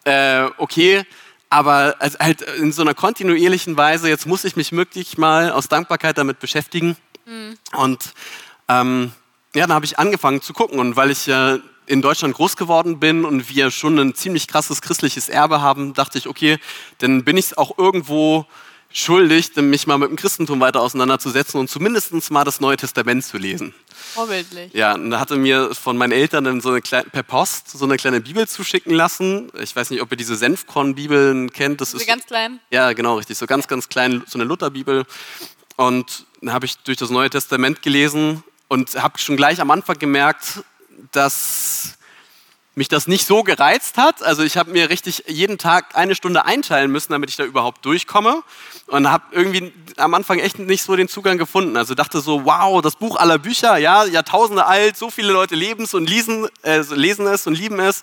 äh, 0.04 0.44
okay, 0.58 1.04
aber 1.50 1.96
halt 2.00 2.42
in 2.42 2.72
so 2.72 2.82
einer 2.82 2.94
kontinuierlichen 2.94 3.76
Weise, 3.76 4.08
jetzt 4.08 4.26
muss 4.26 4.44
ich 4.44 4.54
mich 4.54 4.72
wirklich 4.72 5.18
mal 5.18 5.50
aus 5.50 5.68
Dankbarkeit 5.68 6.16
damit 6.16 6.38
beschäftigen. 6.38 6.96
Mhm. 7.26 7.58
Und 7.76 8.14
ähm, 8.68 9.12
ja, 9.54 9.66
dann 9.66 9.74
habe 9.74 9.84
ich 9.84 9.98
angefangen 9.98 10.42
zu 10.42 10.52
gucken. 10.52 10.78
Und 10.78 10.94
weil 10.94 11.10
ich 11.10 11.26
ja 11.26 11.58
in 11.86 12.02
Deutschland 12.02 12.34
groß 12.34 12.56
geworden 12.56 13.00
bin 13.00 13.24
und 13.24 13.50
wir 13.50 13.72
schon 13.72 13.98
ein 13.98 14.14
ziemlich 14.14 14.46
krasses 14.46 14.80
christliches 14.80 15.28
Erbe 15.28 15.60
haben, 15.60 15.92
dachte 15.92 16.18
ich, 16.18 16.28
okay, 16.28 16.58
dann 16.98 17.24
bin 17.24 17.36
ich 17.36 17.46
es 17.46 17.58
auch 17.58 17.76
irgendwo 17.78 18.46
schuldig, 18.92 19.54
mich 19.56 19.86
mal 19.86 19.98
mit 19.98 20.10
dem 20.10 20.16
Christentum 20.16 20.60
weiter 20.60 20.80
auseinanderzusetzen 20.80 21.60
und 21.60 21.68
zumindest 21.68 22.30
mal 22.30 22.44
das 22.44 22.60
Neue 22.60 22.76
Testament 22.76 23.24
zu 23.24 23.38
lesen. 23.38 23.74
Vorbildlich. 24.14 24.72
Ja, 24.74 24.94
und 24.94 25.10
da 25.10 25.20
hatte 25.20 25.36
mir 25.36 25.74
von 25.74 25.96
meinen 25.96 26.12
Eltern 26.12 26.44
dann 26.44 26.60
so 26.60 26.70
eine 26.70 26.82
kleine, 26.82 27.08
per 27.08 27.22
Post 27.22 27.70
so 27.70 27.84
eine 27.84 27.96
kleine 27.96 28.20
Bibel 28.20 28.48
zuschicken 28.48 28.92
lassen. 28.92 29.50
Ich 29.60 29.74
weiß 29.74 29.90
nicht, 29.90 30.02
ob 30.02 30.10
ihr 30.10 30.16
diese 30.16 30.34
Senfkorn-Bibeln 30.36 31.52
kennt. 31.52 31.80
Das 31.80 31.92
diese 31.92 32.02
ist 32.02 32.08
ganz 32.08 32.26
klein? 32.26 32.58
Ja, 32.70 32.92
genau, 32.92 33.16
richtig. 33.16 33.38
So 33.38 33.46
ganz, 33.46 33.68
ganz 33.68 33.88
klein, 33.88 34.24
so 34.26 34.38
eine 34.38 34.44
Lutherbibel. 34.44 35.04
Und 35.76 36.26
dann 36.40 36.52
habe 36.52 36.66
ich 36.66 36.76
durch 36.78 36.98
das 36.98 37.10
Neue 37.10 37.30
Testament 37.30 37.82
gelesen 37.82 38.42
und 38.68 38.94
habe 39.00 39.18
schon 39.18 39.36
gleich 39.36 39.60
am 39.60 39.70
Anfang 39.70 39.98
gemerkt, 39.98 40.64
dass 41.12 41.98
mich 42.80 42.88
das 42.88 43.06
nicht 43.06 43.26
so 43.26 43.42
gereizt 43.42 43.98
hat. 43.98 44.22
Also 44.22 44.42
ich 44.42 44.56
habe 44.56 44.70
mir 44.70 44.88
richtig 44.88 45.24
jeden 45.26 45.58
Tag 45.58 45.94
eine 45.96 46.14
Stunde 46.14 46.46
einteilen 46.46 46.90
müssen, 46.90 47.12
damit 47.12 47.28
ich 47.28 47.36
da 47.36 47.44
überhaupt 47.44 47.84
durchkomme. 47.84 48.42
Und 48.86 49.10
habe 49.10 49.24
irgendwie 49.32 49.70
am 49.98 50.14
Anfang 50.14 50.38
echt 50.38 50.58
nicht 50.58 50.82
so 50.82 50.96
den 50.96 51.06
Zugang 51.06 51.36
gefunden. 51.36 51.76
Also 51.76 51.94
dachte 51.94 52.22
so, 52.22 52.46
wow, 52.46 52.80
das 52.80 52.96
Buch 52.96 53.16
aller 53.16 53.38
Bücher, 53.38 53.76
ja, 53.76 54.06
Jahrtausende 54.06 54.64
alt, 54.64 54.96
so 54.96 55.10
viele 55.10 55.30
Leute 55.30 55.56
leben 55.56 55.84
es 55.84 55.92
und 55.92 56.08
lesen, 56.08 56.48
äh, 56.62 56.80
lesen 56.94 57.26
es 57.26 57.46
und 57.46 57.52
lieben 57.52 57.78
es. 57.80 58.02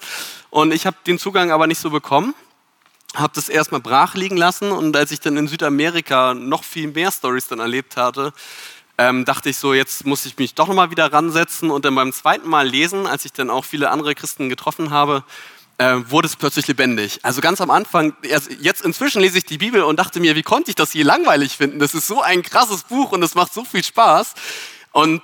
Und 0.51 0.71
ich 0.71 0.85
habe 0.85 0.95
den 1.07 1.17
Zugang 1.17 1.49
aber 1.49 1.65
nicht 1.65 1.81
so 1.81 1.89
bekommen. 1.89 2.35
Habe 3.15 3.33
das 3.33 3.49
erstmal 3.49 3.81
brach 3.81 4.13
liegen 4.13 4.37
lassen 4.37 4.71
und 4.71 4.95
als 4.95 5.09
ich 5.09 5.19
dann 5.19 5.37
in 5.37 5.47
Südamerika 5.47 6.35
noch 6.35 6.63
viel 6.63 6.91
mehr 6.91 7.11
Stories 7.11 7.47
dann 7.47 7.59
erlebt 7.59 7.97
hatte, 7.97 8.31
ähm, 8.97 9.25
dachte 9.25 9.49
ich 9.49 9.57
so, 9.57 9.73
jetzt 9.73 10.05
muss 10.05 10.25
ich 10.25 10.37
mich 10.37 10.55
doch 10.55 10.67
nochmal 10.67 10.91
wieder 10.91 11.11
ransetzen 11.11 11.69
und 11.69 11.85
dann 11.85 11.95
beim 11.95 12.11
zweiten 12.13 12.49
Mal 12.49 12.67
lesen, 12.67 13.05
als 13.05 13.25
ich 13.25 13.33
dann 13.33 13.49
auch 13.49 13.65
viele 13.65 13.91
andere 13.91 14.15
Christen 14.15 14.49
getroffen 14.49 14.89
habe, 14.89 15.23
äh, 15.77 15.97
wurde 16.07 16.27
es 16.27 16.35
plötzlich 16.35 16.67
lebendig. 16.67 17.19
Also 17.23 17.41
ganz 17.41 17.61
am 17.61 17.69
Anfang, 17.69 18.15
jetzt 18.23 18.81
inzwischen 18.81 19.21
lese 19.21 19.37
ich 19.37 19.45
die 19.45 19.59
Bibel 19.59 19.83
und 19.83 19.99
dachte 19.99 20.19
mir, 20.19 20.35
wie 20.35 20.43
konnte 20.43 20.71
ich 20.71 20.75
das 20.75 20.91
hier 20.91 21.05
langweilig 21.05 21.55
finden? 21.55 21.79
Das 21.79 21.93
ist 21.93 22.07
so 22.07 22.21
ein 22.21 22.41
krasses 22.41 22.83
Buch 22.83 23.11
und 23.11 23.21
es 23.21 23.35
macht 23.35 23.53
so 23.53 23.63
viel 23.63 23.83
Spaß. 23.83 24.33
Und 24.91 25.21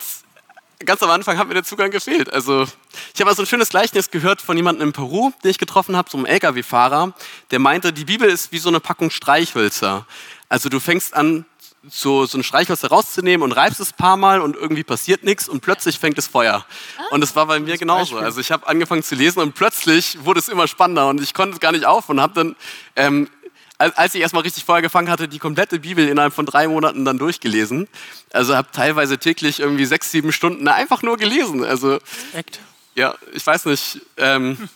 ganz 0.85 1.01
am 1.01 1.09
Anfang 1.09 1.37
hat 1.37 1.47
mir 1.47 1.55
der 1.55 1.63
Zugang 1.63 1.89
gefehlt. 1.89 2.31
Also 2.31 2.67
ich 3.13 3.21
habe 3.21 3.29
also 3.29 3.43
ein 3.43 3.47
schönes 3.47 3.69
Gleichnis 3.69 4.11
gehört 4.11 4.41
von 4.41 4.55
jemandem 4.55 4.89
in 4.89 4.93
Peru, 4.93 5.31
den 5.43 5.51
ich 5.51 5.57
getroffen 5.57 5.95
habe, 5.95 6.09
so 6.11 6.17
einem 6.17 6.25
LKW-Fahrer, 6.25 7.13
der 7.49 7.59
meinte, 7.59 7.93
die 7.93 8.05
Bibel 8.05 8.29
ist 8.29 8.51
wie 8.51 8.59
so 8.59 8.69
eine 8.69 8.79
Packung 8.79 9.09
Streichhölzer. 9.09 10.05
Also 10.49 10.69
du 10.69 10.79
fängst 10.79 11.15
an, 11.15 11.45
so, 11.89 12.25
so 12.25 12.37
ein 12.37 12.43
Streichholz 12.43 12.89
rauszunehmen 12.89 13.43
und 13.43 13.51
reibst 13.51 13.79
es 13.79 13.91
ein 13.91 13.97
paar 13.97 14.17
Mal 14.17 14.41
und 14.41 14.55
irgendwie 14.55 14.83
passiert 14.83 15.23
nichts 15.23 15.49
und 15.49 15.61
plötzlich 15.61 15.99
fängt 15.99 16.17
es 16.17 16.27
Feuer. 16.27 16.65
Und 17.11 17.21
das 17.21 17.35
war 17.35 17.45
bei 17.45 17.59
mir 17.59 17.77
genauso. 17.77 18.17
Also 18.17 18.39
ich 18.39 18.51
habe 18.51 18.67
angefangen 18.67 19.03
zu 19.03 19.15
lesen 19.15 19.39
und 19.39 19.53
plötzlich 19.53 20.23
wurde 20.23 20.39
es 20.39 20.47
immer 20.47 20.67
spannender 20.67 21.07
und 21.09 21.21
ich 21.21 21.33
konnte 21.33 21.55
es 21.55 21.59
gar 21.59 21.71
nicht 21.71 21.85
auf 21.85 22.09
und 22.09 22.21
habe 22.21 22.33
dann, 22.33 22.55
ähm, 22.95 23.29
als 23.77 24.15
ich 24.15 24.21
erstmal 24.21 24.43
richtig 24.43 24.63
Feuer 24.63 24.81
gefangen 24.81 25.09
hatte, 25.09 25.27
die 25.27 25.39
komplette 25.39 25.79
Bibel 25.79 26.07
innerhalb 26.07 26.33
von 26.33 26.45
drei 26.45 26.67
Monaten 26.67 27.03
dann 27.03 27.17
durchgelesen. 27.17 27.89
Also 28.31 28.55
habe 28.55 28.69
teilweise 28.71 29.17
täglich 29.17 29.59
irgendwie 29.59 29.85
sechs, 29.85 30.09
sieben 30.09 30.31
Stunden 30.31 30.67
einfach 30.69 31.01
nur 31.01 31.17
gelesen. 31.17 31.65
Also 31.65 31.99
Echt? 32.33 32.61
ja, 32.95 33.15
ich 33.33 33.45
weiß 33.45 33.65
nicht. 33.65 34.01
Ähm, 34.15 34.69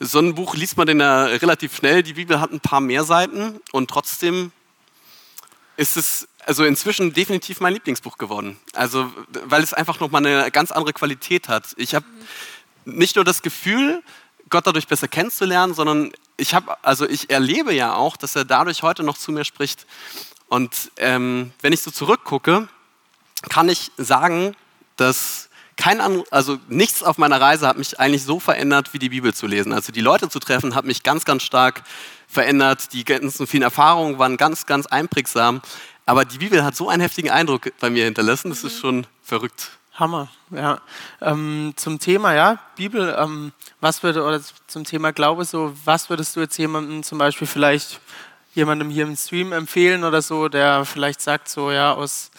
so 0.00 0.18
ein 0.18 0.34
Buch 0.34 0.56
liest 0.56 0.76
man 0.76 0.86
denn 0.86 1.00
ja 1.00 1.24
relativ 1.24 1.76
schnell. 1.76 2.02
Die 2.02 2.14
Bibel 2.14 2.40
hat 2.40 2.52
ein 2.52 2.60
paar 2.60 2.80
mehr 2.80 3.04
Seiten 3.04 3.60
und 3.72 3.88
trotzdem 3.88 4.52
ist 5.76 5.96
es 5.96 6.28
also 6.46 6.64
inzwischen 6.64 7.12
definitiv 7.12 7.60
mein 7.60 7.74
Lieblingsbuch 7.74 8.18
geworden. 8.18 8.58
Also, 8.74 9.12
weil 9.44 9.62
es 9.62 9.72
einfach 9.72 10.00
nochmal 10.00 10.26
eine 10.26 10.50
ganz 10.50 10.70
andere 10.70 10.92
Qualität 10.92 11.48
hat. 11.48 11.74
Ich 11.76 11.94
habe 11.94 12.06
nicht 12.84 13.16
nur 13.16 13.24
das 13.24 13.42
Gefühl, 13.42 14.02
Gott 14.50 14.66
dadurch 14.66 14.86
besser 14.86 15.08
kennenzulernen, 15.08 15.74
sondern 15.74 16.12
ich 16.36 16.54
habe, 16.54 16.76
also 16.84 17.08
ich 17.08 17.30
erlebe 17.30 17.72
ja 17.72 17.94
auch, 17.94 18.16
dass 18.16 18.36
er 18.36 18.44
dadurch 18.44 18.82
heute 18.82 19.02
noch 19.02 19.16
zu 19.16 19.32
mir 19.32 19.44
spricht. 19.44 19.86
Und 20.48 20.90
ähm, 20.98 21.52
wenn 21.62 21.72
ich 21.72 21.82
so 21.82 21.90
zurückgucke, 21.90 22.68
kann 23.48 23.68
ich 23.68 23.90
sagen, 23.96 24.54
dass 24.96 25.48
kein 25.76 26.00
also 26.30 26.58
nichts 26.68 27.02
auf 27.02 27.18
meiner 27.18 27.40
Reise 27.40 27.66
hat 27.66 27.78
mich 27.78 27.98
eigentlich 27.98 28.22
so 28.22 28.38
verändert, 28.38 28.92
wie 28.92 28.98
die 28.98 29.08
Bibel 29.08 29.34
zu 29.34 29.46
lesen. 29.46 29.72
Also 29.72 29.92
die 29.92 30.00
Leute 30.00 30.28
zu 30.28 30.38
treffen, 30.38 30.74
hat 30.74 30.84
mich 30.84 31.02
ganz, 31.02 31.24
ganz 31.24 31.42
stark 31.42 31.82
verändert. 32.34 32.92
Die 32.92 33.04
ganzen 33.04 33.46
vielen 33.46 33.62
Erfahrungen 33.62 34.18
waren 34.18 34.36
ganz, 34.36 34.66
ganz 34.66 34.86
einprägsam. 34.86 35.62
Aber 36.06 36.24
die 36.24 36.38
Bibel 36.38 36.62
hat 36.62 36.76
so 36.76 36.88
einen 36.88 37.00
heftigen 37.00 37.30
Eindruck 37.30 37.72
bei 37.80 37.88
mir 37.88 38.04
hinterlassen, 38.04 38.50
das 38.50 38.62
ist 38.62 38.78
schon 38.78 39.06
verrückt. 39.22 39.70
Hammer, 39.94 40.28
ja. 40.50 40.80
Ähm, 41.20 41.72
zum 41.76 41.98
Thema, 41.98 42.34
ja, 42.34 42.58
Bibel, 42.76 43.16
ähm, 43.16 43.52
was 43.80 44.02
würde, 44.02 44.24
oder 44.24 44.40
zum 44.66 44.84
Thema 44.84 45.12
Glaube, 45.12 45.44
so, 45.44 45.72
was 45.84 46.10
würdest 46.10 46.34
du 46.34 46.40
jetzt 46.40 46.58
jemandem 46.58 47.04
zum 47.04 47.18
Beispiel 47.18 47.46
vielleicht 47.46 48.00
jemandem 48.54 48.90
hier 48.90 49.04
im 49.04 49.16
Stream 49.16 49.52
empfehlen 49.52 50.04
oder 50.04 50.20
so, 50.20 50.48
der 50.48 50.84
vielleicht 50.84 51.20
sagt, 51.20 51.48
so, 51.48 51.70
ja, 51.70 51.94
aus 51.94 52.30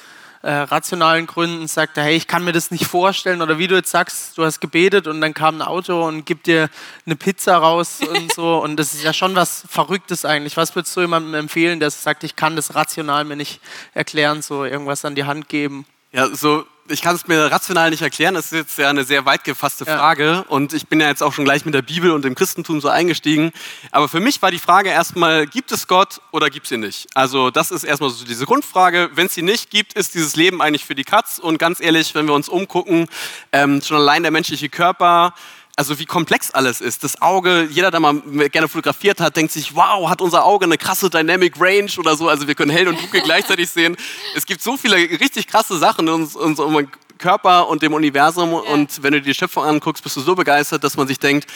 äh, 0.46 0.52
rationalen 0.52 1.26
Gründen 1.26 1.68
sagt 1.68 1.98
er, 1.98 2.04
hey, 2.04 2.16
ich 2.16 2.28
kann 2.28 2.44
mir 2.44 2.52
das 2.52 2.70
nicht 2.70 2.86
vorstellen. 2.86 3.42
Oder 3.42 3.58
wie 3.58 3.66
du 3.66 3.74
jetzt 3.74 3.90
sagst, 3.90 4.38
du 4.38 4.46
hast 4.46 4.62
gebetet 4.62 5.08
und 5.08 5.20
dann 5.20 5.34
kam 5.34 5.56
ein 5.56 5.62
Auto 5.64 6.06
und 6.06 6.24
gibt 6.24 6.46
dir 6.46 6.70
eine 7.08 7.16
Pizza 7.16 7.58
raus 7.58 8.00
und 8.08 8.32
so. 8.32 8.62
Und 8.62 8.78
das 8.78 8.94
ist 8.94 9.04
ja 9.04 9.12
schon 9.12 9.34
was 9.34 9.64
Verrücktes 9.68 10.24
eigentlich. 10.24 10.56
Was 10.56 10.76
würdest 10.76 10.96
du 10.96 11.02
jemandem 11.02 11.34
empfehlen, 11.34 11.80
der 11.80 11.90
sagt, 11.90 12.24
ich 12.24 12.36
kann 12.36 12.56
das 12.56 12.76
rational 12.76 13.24
mir 13.24 13.36
nicht 13.36 13.60
erklären, 13.96 14.44
so 14.44 14.66
irgendwas 14.66 15.04
an 15.04 15.16
die 15.16 15.24
Hand 15.24 15.50
geben? 15.50 15.88
Ja, 16.12 16.28
so 16.28 16.64
ich 16.88 17.02
kann 17.02 17.16
es 17.16 17.28
mir 17.28 17.52
rational 17.52 17.90
nicht 17.90 18.02
erklären. 18.02 18.36
Das 18.36 18.46
ist 18.46 18.52
jetzt 18.52 18.78
ja 18.78 18.90
eine 18.90 19.04
sehr 19.04 19.26
weit 19.26 19.44
gefasste 19.44 19.86
Frage. 19.86 20.24
Ja. 20.24 20.40
Und 20.48 20.74
ich 20.74 20.88
bin 20.88 21.00
ja 21.00 21.08
jetzt 21.08 21.24
auch 21.24 21.34
schon 21.34 21.46
gleich 21.46 21.66
mit 21.66 21.74
der 21.74 21.82
Bibel 21.82 22.12
und 22.12 22.24
dem 22.24 22.36
Christentum 22.36 22.80
so 22.80 22.90
eingestiegen. 22.90 23.52
Aber 23.92 24.08
für 24.08 24.20
mich 24.20 24.42
war 24.42 24.52
die 24.52 24.60
Frage 24.60 24.90
erstmal, 24.90 25.48
gibt 25.48 25.72
es 25.72 25.88
Gott 25.88 26.22
oder 26.32 26.50
gibt 26.50 26.66
es 26.66 26.72
ihn 26.72 26.82
nicht? 26.82 27.08
Also 27.16 27.50
das 27.50 27.72
ist 27.72 27.84
erstmal 27.84 28.10
so 28.12 28.26
diese 28.26 28.46
Grundfrage. 28.46 29.10
Wenn 29.14 29.26
es 29.26 29.38
ihn 29.38 29.46
nicht 29.46 29.72
gibt, 29.72 29.94
ist 29.94 30.14
dieses 30.14 30.36
Leben 30.36 30.62
eigentlich 30.62 30.86
für 30.86 30.96
die 30.96 31.04
Katz. 31.04 31.40
Und 31.40 31.58
ganz 31.58 31.80
ehrlich, 31.80 32.14
wenn 32.14 32.28
wir 32.28 32.34
uns 32.34 32.50
umgucken, 32.50 33.08
ähm, 33.52 33.82
schon 33.82 33.98
allein 33.98 34.22
der 34.22 34.32
menschliche 34.32 34.70
Körper, 34.70 35.34
also 35.76 36.00
wie 36.00 36.06
komplex 36.06 36.52
alles 36.52 36.82
ist. 36.82 37.04
Das 37.04 37.22
Auge, 37.22 37.68
jeder, 37.70 37.92
der 37.92 38.00
mal 38.00 38.22
gerne 38.50 38.68
fotografiert 38.68 39.20
hat, 39.20 39.36
denkt 39.36 39.52
sich, 39.52 39.76
wow, 39.76 40.10
hat 40.10 40.22
unser 40.22 40.46
Auge 40.46 40.66
eine 40.66 40.78
krasse 40.78 41.10
Dynamic 41.10 41.60
Range 41.60 41.92
oder 41.98 42.16
so. 42.16 42.30
Also 42.30 42.48
wir 42.48 42.56
können 42.56 42.72
hell 42.72 42.88
und 42.88 43.00
dunkel 43.02 43.22
gleichzeitig 43.24 43.70
sehen. 43.70 43.98
Es 44.36 44.46
gibt 44.46 44.62
so 44.62 44.78
viele 44.78 44.96
richtig 44.96 45.48
krasse 45.48 45.78
Sachen 45.78 46.08
in 46.08 46.24
unserem 46.24 46.88
Körper 47.18 47.68
und 47.68 47.82
dem 47.82 47.94
Universum. 47.94 48.54
Und 48.54 49.04
wenn 49.04 49.14
du 49.14 49.22
dir 49.22 49.34
die 49.34 49.34
Schöpfung 49.34 49.64
anguckst, 49.64 50.04
bist 50.04 50.16
du 50.16 50.22
so 50.22 50.36
begeistert, 50.36 50.84
dass 50.84 50.96
man 50.96 51.08
sich 51.08 51.20
denkt, 51.20 51.50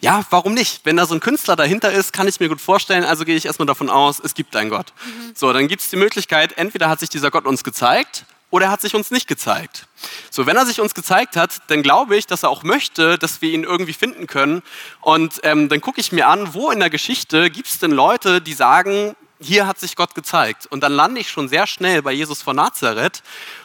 ja, 0.00 0.24
warum 0.30 0.54
nicht? 0.54 0.82
Wenn 0.84 0.96
da 0.96 1.06
so 1.06 1.14
ein 1.14 1.20
Künstler 1.20 1.56
dahinter 1.56 1.90
ist, 1.90 2.12
kann 2.12 2.28
ich 2.28 2.38
mir 2.38 2.48
gut 2.48 2.60
vorstellen, 2.60 3.04
also 3.04 3.24
gehe 3.24 3.34
ich 3.34 3.46
erstmal 3.46 3.66
davon 3.66 3.88
aus, 3.88 4.20
es 4.22 4.34
gibt 4.34 4.54
einen 4.54 4.68
Gott. 4.68 4.92
Mhm. 5.04 5.32
So, 5.34 5.50
dann 5.54 5.68
gibt 5.68 5.80
es 5.80 5.88
die 5.88 5.96
Möglichkeit, 5.96 6.58
entweder 6.58 6.90
hat 6.90 7.00
sich 7.00 7.08
dieser 7.08 7.30
Gott 7.30 7.46
uns 7.46 7.64
gezeigt 7.64 8.26
oder 8.50 8.66
er 8.66 8.70
hat 8.70 8.80
sich 8.80 8.94
uns 8.94 9.10
nicht 9.10 9.26
gezeigt. 9.26 9.86
So, 10.30 10.46
wenn 10.46 10.56
er 10.56 10.66
sich 10.66 10.80
uns 10.80 10.94
gezeigt 10.94 11.36
hat, 11.36 11.58
dann 11.68 11.82
glaube 11.82 12.16
ich, 12.16 12.26
dass 12.26 12.42
er 12.42 12.50
auch 12.50 12.62
möchte, 12.62 13.18
dass 13.18 13.42
wir 13.42 13.50
ihn 13.50 13.64
irgendwie 13.64 13.92
finden 13.92 14.26
können. 14.26 14.62
Und 15.00 15.40
ähm, 15.42 15.68
dann 15.68 15.80
gucke 15.80 16.00
ich 16.00 16.12
mir 16.12 16.28
an, 16.28 16.54
wo 16.54 16.70
in 16.70 16.78
der 16.78 16.90
Geschichte 16.90 17.50
gibt 17.50 17.68
es 17.68 17.78
denn 17.78 17.90
Leute, 17.90 18.40
die 18.40 18.52
sagen, 18.52 19.16
hier 19.40 19.66
hat 19.66 19.78
sich 19.78 19.96
Gott 19.96 20.14
gezeigt. 20.14 20.66
Und 20.66 20.82
dann 20.82 20.92
lande 20.92 21.20
ich 21.20 21.30
schon 21.30 21.48
sehr 21.48 21.66
schnell 21.66 22.02
bei 22.02 22.12
Jesus 22.12 22.42
von 22.42 22.56
Nazareth. 22.56 23.22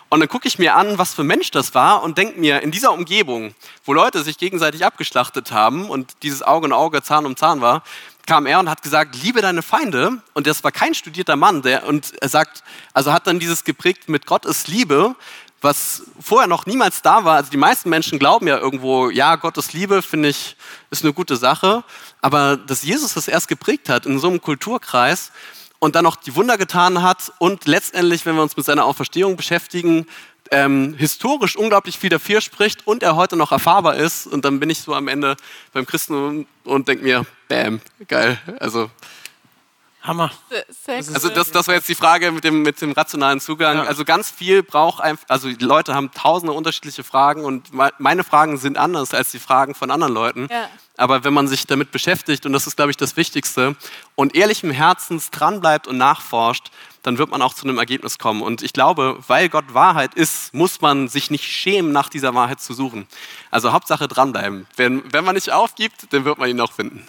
Und 0.09 0.19
dann 0.19 0.27
gucke 0.27 0.47
ich 0.47 0.59
mir 0.59 0.75
an, 0.75 0.97
was 0.97 1.13
für 1.13 1.23
Mensch 1.23 1.51
das 1.51 1.73
war 1.73 2.03
und 2.03 2.17
denke 2.17 2.37
mir, 2.37 2.61
in 2.61 2.71
dieser 2.71 2.91
Umgebung, 2.91 3.55
wo 3.85 3.93
Leute 3.93 4.23
sich 4.23 4.37
gegenseitig 4.37 4.83
abgeschlachtet 4.83 5.51
haben 5.51 5.89
und 5.89 6.11
dieses 6.23 6.43
Auge 6.43 6.67
in 6.67 6.73
Auge, 6.73 7.01
Zahn 7.01 7.25
um 7.25 7.37
Zahn 7.37 7.61
war, 7.61 7.83
kam 8.31 8.45
er 8.45 8.61
und 8.61 8.69
hat 8.69 8.81
gesagt, 8.81 9.21
liebe 9.21 9.41
deine 9.41 9.61
Feinde. 9.61 10.21
Und 10.33 10.47
das 10.47 10.63
war 10.63 10.71
kein 10.71 10.95
studierter 10.95 11.35
Mann. 11.35 11.63
Der, 11.63 11.85
und 11.85 12.13
er 12.21 12.29
sagt, 12.29 12.63
also 12.93 13.11
hat 13.11 13.27
dann 13.27 13.39
dieses 13.39 13.65
geprägt 13.65 14.07
mit 14.07 14.25
Gott 14.25 14.45
ist 14.45 14.69
Liebe, 14.69 15.17
was 15.59 16.03
vorher 16.17 16.47
noch 16.47 16.65
niemals 16.65 17.01
da 17.01 17.25
war. 17.25 17.35
Also 17.35 17.51
die 17.51 17.57
meisten 17.57 17.89
Menschen 17.89 18.19
glauben 18.19 18.47
ja 18.47 18.57
irgendwo, 18.57 19.09
ja, 19.09 19.35
Gottes 19.35 19.73
Liebe, 19.73 20.01
finde 20.01 20.29
ich, 20.29 20.55
ist 20.91 21.03
eine 21.03 21.11
gute 21.11 21.35
Sache. 21.35 21.83
Aber 22.21 22.55
dass 22.55 22.83
Jesus 22.83 23.15
das 23.15 23.27
erst 23.27 23.49
geprägt 23.49 23.89
hat 23.89 24.05
in 24.05 24.17
so 24.17 24.29
einem 24.29 24.39
Kulturkreis 24.39 25.33
und 25.79 25.95
dann 25.95 26.05
noch 26.05 26.15
die 26.15 26.33
Wunder 26.33 26.57
getan 26.57 27.01
hat 27.01 27.33
und 27.37 27.65
letztendlich, 27.65 28.25
wenn 28.25 28.35
wir 28.35 28.43
uns 28.43 28.55
mit 28.55 28.65
seiner 28.65 28.85
Auferstehung 28.85 29.35
beschäftigen, 29.35 30.07
ähm, 30.51 30.93
historisch 30.97 31.55
unglaublich 31.55 31.97
viel 31.97 32.09
dafür 32.09 32.41
spricht 32.41 32.85
und 32.85 33.03
er 33.03 33.15
heute 33.15 33.37
noch 33.37 33.51
erfahrbar 33.51 33.95
ist. 33.95 34.27
Und 34.27 34.45
dann 34.45 34.59
bin 34.59 34.69
ich 34.69 34.79
so 34.79 34.93
am 34.93 35.07
Ende 35.07 35.37
beim 35.73 35.85
Christen 35.85 36.13
und, 36.13 36.47
und 36.65 36.87
denke 36.87 37.03
mir, 37.03 37.25
bam, 37.47 37.81
geil. 38.07 38.37
Also 38.59 38.91
Hammer. 40.03 40.31
Sehr 40.49 40.99
cool. 40.99 41.13
Also 41.13 41.29
das, 41.29 41.51
das 41.51 41.67
war 41.67 41.75
jetzt 41.75 41.87
die 41.87 41.95
Frage 41.95 42.31
mit 42.31 42.43
dem, 42.43 42.63
mit 42.63 42.81
dem 42.81 42.91
rationalen 42.91 43.39
Zugang. 43.39 43.77
Ja. 43.77 43.83
Also 43.83 44.03
ganz 44.03 44.31
viel 44.31 44.63
braucht 44.63 44.99
einfach, 45.01 45.25
also 45.29 45.47
die 45.47 45.63
Leute 45.63 45.93
haben 45.93 46.11
tausende 46.11 46.53
unterschiedliche 46.53 47.03
Fragen 47.03 47.45
und 47.45 47.71
me- 47.73 47.93
meine 47.99 48.23
Fragen 48.23 48.57
sind 48.57 48.77
anders 48.77 49.13
als 49.13 49.29
die 49.29 49.39
Fragen 49.39 49.75
von 49.75 49.91
anderen 49.91 50.13
Leuten. 50.13 50.47
Ja. 50.49 50.69
Aber 50.97 51.23
wenn 51.23 51.33
man 51.33 51.47
sich 51.47 51.67
damit 51.67 51.91
beschäftigt, 51.91 52.45
und 52.45 52.53
das 52.53 52.67
ist, 52.67 52.75
glaube 52.75 52.91
ich, 52.91 52.97
das 52.97 53.15
Wichtigste, 53.15 53.75
und 54.15 54.35
ehrlichem 54.35 54.71
Herzens 54.71 55.29
dranbleibt 55.29 55.87
und 55.87 55.97
nachforscht, 55.97 56.71
dann 57.03 57.17
wird 57.17 57.29
man 57.31 57.41
auch 57.41 57.53
zu 57.53 57.67
einem 57.67 57.77
Ergebnis 57.79 58.19
kommen. 58.19 58.41
Und 58.41 58.61
ich 58.61 58.73
glaube, 58.73 59.17
weil 59.27 59.49
Gott 59.49 59.73
Wahrheit 59.73 60.13
ist, 60.13 60.53
muss 60.53 60.81
man 60.81 61.07
sich 61.07 61.31
nicht 61.31 61.45
schämen, 61.45 61.91
nach 61.91 62.09
dieser 62.09 62.35
Wahrheit 62.35 62.59
zu 62.59 62.73
suchen. 62.73 63.07
Also 63.49 63.71
Hauptsache 63.71 64.07
dranbleiben. 64.07 64.67
Wenn, 64.75 65.11
wenn 65.11 65.23
man 65.23 65.35
nicht 65.35 65.51
aufgibt, 65.51 66.13
dann 66.13 66.25
wird 66.25 66.37
man 66.37 66.49
ihn 66.49 66.61
auch 66.61 66.71
finden. 66.71 67.07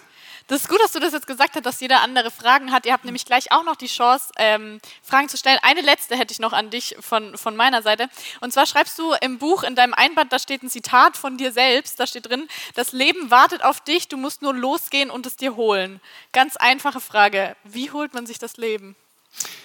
Das 0.53 0.61
ist 0.61 0.69
gut, 0.69 0.79
dass 0.81 0.91
du 0.91 0.99
das 0.99 1.13
jetzt 1.13 1.25
gesagt 1.25 1.55
hast, 1.55 1.65
dass 1.65 1.79
jeder 1.79 2.01
andere 2.01 2.29
Fragen 2.29 2.71
hat. 2.71 2.85
Ihr 2.85 2.93
habt 2.93 3.05
nämlich 3.05 3.25
gleich 3.25 3.51
auch 3.51 3.63
noch 3.63 3.75
die 3.75 3.87
Chance, 3.87 4.25
ähm, 4.37 4.79
Fragen 5.01 5.27
zu 5.27 5.35
stellen. 5.35 5.57
Eine 5.63 5.81
letzte 5.81 6.15
hätte 6.15 6.31
ich 6.31 6.37
noch 6.37 6.53
an 6.53 6.69
dich 6.69 6.95
von, 6.99 7.35
von 7.39 7.55
meiner 7.55 7.81
Seite. 7.81 8.07
Und 8.39 8.53
zwar 8.53 8.67
schreibst 8.67 8.99
du 8.99 9.15
im 9.21 9.39
Buch, 9.39 9.63
in 9.63 9.73
deinem 9.73 9.95
Einband, 9.95 10.31
da 10.31 10.37
steht 10.37 10.61
ein 10.61 10.69
Zitat 10.69 11.17
von 11.17 11.39
dir 11.39 11.51
selbst. 11.51 11.99
Da 11.99 12.05
steht 12.05 12.29
drin, 12.29 12.47
das 12.75 12.91
Leben 12.91 13.31
wartet 13.31 13.63
auf 13.63 13.81
dich, 13.81 14.09
du 14.09 14.15
musst 14.15 14.43
nur 14.43 14.53
losgehen 14.53 15.09
und 15.09 15.25
es 15.25 15.37
dir 15.37 15.55
holen. 15.55 15.99
Ganz 16.33 16.55
einfache 16.55 16.99
Frage. 16.99 17.55
Wie 17.63 17.89
holt 17.89 18.13
man 18.13 18.27
sich 18.27 18.37
das 18.37 18.57
Leben? 18.57 18.95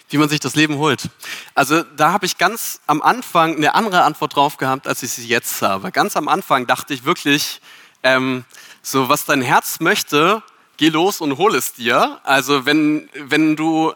wie 0.09 0.16
man 0.16 0.31
sich 0.31 0.40
das 0.40 0.55
Leben 0.55 0.79
holt. 0.79 1.11
Also 1.55 1.83
da 1.83 2.12
habe 2.12 2.24
ich 2.24 2.38
ganz 2.38 2.81
am 2.87 3.03
Anfang 3.03 3.57
eine 3.57 3.74
andere 3.74 4.05
Antwort 4.05 4.37
drauf 4.37 4.57
gehabt, 4.57 4.88
als 4.88 5.03
ich 5.03 5.12
sie 5.12 5.29
jetzt 5.29 5.61
habe. 5.61 5.92
Ganz 5.92 6.16
am 6.16 6.29
Anfang 6.29 6.66
dachte 6.66 6.94
ich 6.94 7.05
wirklich, 7.05 7.61
ähm, 8.03 8.46
so 8.81 9.11
was 9.11 9.27
dein 9.27 9.42
Herz 9.42 9.81
möchte, 9.81 10.42
geh 10.79 10.88
los 10.88 11.21
und 11.21 11.37
hol 11.37 11.55
es 11.55 11.75
dir. 11.75 12.21
Also 12.25 12.64
wenn, 12.64 13.11
wenn 13.14 13.55
du 13.57 13.93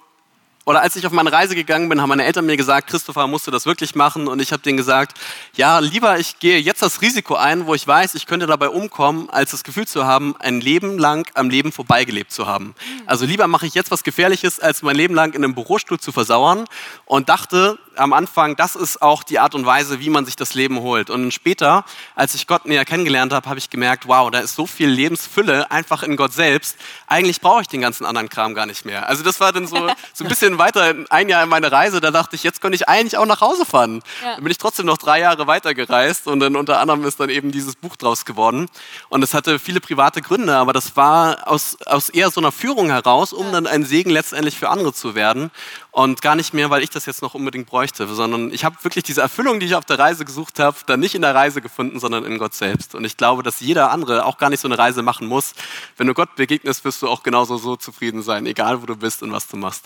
oder 0.64 0.80
als 0.80 0.94
ich 0.94 1.06
auf 1.06 1.12
meine 1.12 1.32
Reise 1.32 1.56
gegangen 1.56 1.88
bin, 1.88 2.00
haben 2.00 2.08
meine 2.08 2.24
Eltern 2.24 2.46
mir 2.46 2.56
gesagt, 2.56 2.88
Christopher, 2.88 3.26
musst 3.26 3.46
du 3.46 3.50
das 3.50 3.66
wirklich 3.66 3.96
machen? 3.96 4.28
Und 4.28 4.40
ich 4.40 4.52
habe 4.52 4.62
denen 4.62 4.76
gesagt, 4.76 5.18
ja, 5.56 5.80
lieber 5.80 6.18
ich 6.18 6.38
gehe 6.38 6.58
jetzt 6.58 6.82
das 6.82 7.02
Risiko 7.02 7.34
ein, 7.34 7.66
wo 7.66 7.74
ich 7.74 7.86
weiß, 7.86 8.14
ich 8.14 8.26
könnte 8.26 8.46
dabei 8.46 8.68
umkommen, 8.68 9.28
als 9.30 9.50
das 9.50 9.64
Gefühl 9.64 9.88
zu 9.88 10.04
haben, 10.04 10.36
ein 10.38 10.60
Leben 10.60 10.98
lang 10.98 11.28
am 11.34 11.50
Leben 11.50 11.72
vorbeigelebt 11.72 12.30
zu 12.30 12.46
haben. 12.46 12.74
Also 13.06 13.24
lieber 13.24 13.48
mache 13.48 13.66
ich 13.66 13.74
jetzt 13.74 13.90
was 13.90 14.04
Gefährliches, 14.04 14.60
als 14.60 14.82
mein 14.82 14.94
Leben 14.94 15.14
lang 15.14 15.34
in 15.34 15.42
einem 15.42 15.54
Bürostuhl 15.54 15.98
zu 15.98 16.12
versauern. 16.12 16.66
Und 17.06 17.28
dachte 17.28 17.78
am 17.96 18.12
Anfang, 18.12 18.56
das 18.56 18.76
ist 18.76 19.02
auch 19.02 19.22
die 19.22 19.38
Art 19.38 19.54
und 19.54 19.66
Weise, 19.66 20.00
wie 20.00 20.10
man 20.10 20.24
sich 20.24 20.36
das 20.36 20.54
Leben 20.54 20.80
holt. 20.80 21.10
Und 21.10 21.32
später, 21.32 21.84
als 22.14 22.34
ich 22.34 22.46
Gott 22.46 22.66
näher 22.66 22.84
kennengelernt 22.84 23.32
habe, 23.32 23.48
habe 23.48 23.58
ich 23.58 23.70
gemerkt, 23.70 24.06
wow, 24.08 24.30
da 24.30 24.40
ist 24.40 24.54
so 24.54 24.66
viel 24.66 24.88
Lebensfülle 24.88 25.70
einfach 25.70 26.02
in 26.02 26.16
Gott 26.16 26.32
selbst. 26.32 26.76
Eigentlich 27.06 27.40
brauche 27.40 27.62
ich 27.62 27.68
den 27.68 27.80
ganzen 27.80 28.06
anderen 28.06 28.28
Kram 28.28 28.54
gar 28.54 28.66
nicht 28.66 28.84
mehr. 28.84 29.08
Also 29.08 29.22
das 29.22 29.40
war 29.40 29.52
dann 29.52 29.66
so, 29.66 29.90
so 30.14 30.24
ein 30.24 30.28
bisschen 30.28 30.51
weiter, 30.58 30.94
ein 31.10 31.28
Jahr 31.28 31.42
in 31.42 31.48
meine 31.48 31.70
Reise, 31.70 32.00
da 32.00 32.10
dachte 32.10 32.36
ich, 32.36 32.42
jetzt 32.42 32.60
könnte 32.60 32.76
ich 32.76 32.88
eigentlich 32.88 33.16
auch 33.16 33.26
nach 33.26 33.40
Hause 33.40 33.64
fahren. 33.64 34.02
Ja. 34.22 34.34
Dann 34.34 34.44
bin 34.44 34.50
ich 34.50 34.58
trotzdem 34.58 34.86
noch 34.86 34.98
drei 34.98 35.20
Jahre 35.20 35.46
weitergereist 35.46 36.26
und 36.26 36.40
dann 36.40 36.56
unter 36.56 36.80
anderem 36.80 37.04
ist 37.04 37.20
dann 37.20 37.30
eben 37.30 37.52
dieses 37.52 37.76
Buch 37.76 37.96
draus 37.96 38.24
geworden. 38.24 38.68
Und 39.08 39.22
es 39.22 39.34
hatte 39.34 39.58
viele 39.58 39.80
private 39.80 40.22
Gründe, 40.22 40.56
aber 40.56 40.72
das 40.72 40.96
war 40.96 41.48
aus, 41.48 41.76
aus 41.86 42.08
eher 42.08 42.30
so 42.30 42.40
einer 42.40 42.52
Führung 42.52 42.90
heraus, 42.90 43.32
um 43.32 43.52
dann 43.52 43.66
ein 43.66 43.84
Segen 43.84 44.10
letztendlich 44.10 44.58
für 44.58 44.68
andere 44.68 44.92
zu 44.92 45.14
werden. 45.14 45.50
Und 45.90 46.22
gar 46.22 46.36
nicht 46.36 46.54
mehr, 46.54 46.70
weil 46.70 46.82
ich 46.82 46.88
das 46.88 47.04
jetzt 47.04 47.20
noch 47.20 47.34
unbedingt 47.34 47.66
bräuchte, 47.66 48.06
sondern 48.08 48.50
ich 48.50 48.64
habe 48.64 48.76
wirklich 48.82 49.04
diese 49.04 49.20
Erfüllung, 49.20 49.60
die 49.60 49.66
ich 49.66 49.74
auf 49.74 49.84
der 49.84 49.98
Reise 49.98 50.24
gesucht 50.24 50.58
habe, 50.58 50.78
dann 50.86 51.00
nicht 51.00 51.14
in 51.14 51.20
der 51.20 51.34
Reise 51.34 51.60
gefunden, 51.60 52.00
sondern 52.00 52.24
in 52.24 52.38
Gott 52.38 52.54
selbst. 52.54 52.94
Und 52.94 53.04
ich 53.04 53.18
glaube, 53.18 53.42
dass 53.42 53.60
jeder 53.60 53.90
andere 53.90 54.24
auch 54.24 54.38
gar 54.38 54.48
nicht 54.48 54.60
so 54.60 54.68
eine 54.68 54.78
Reise 54.78 55.02
machen 55.02 55.26
muss. 55.26 55.52
Wenn 55.98 56.06
du 56.06 56.14
Gott 56.14 56.34
begegnest, 56.34 56.86
wirst 56.86 57.02
du 57.02 57.08
auch 57.08 57.22
genauso 57.22 57.58
so 57.58 57.76
zufrieden 57.76 58.22
sein, 58.22 58.46
egal 58.46 58.80
wo 58.80 58.86
du 58.86 58.96
bist 58.96 59.22
und 59.22 59.32
was 59.32 59.46
du 59.48 59.58
machst. 59.58 59.84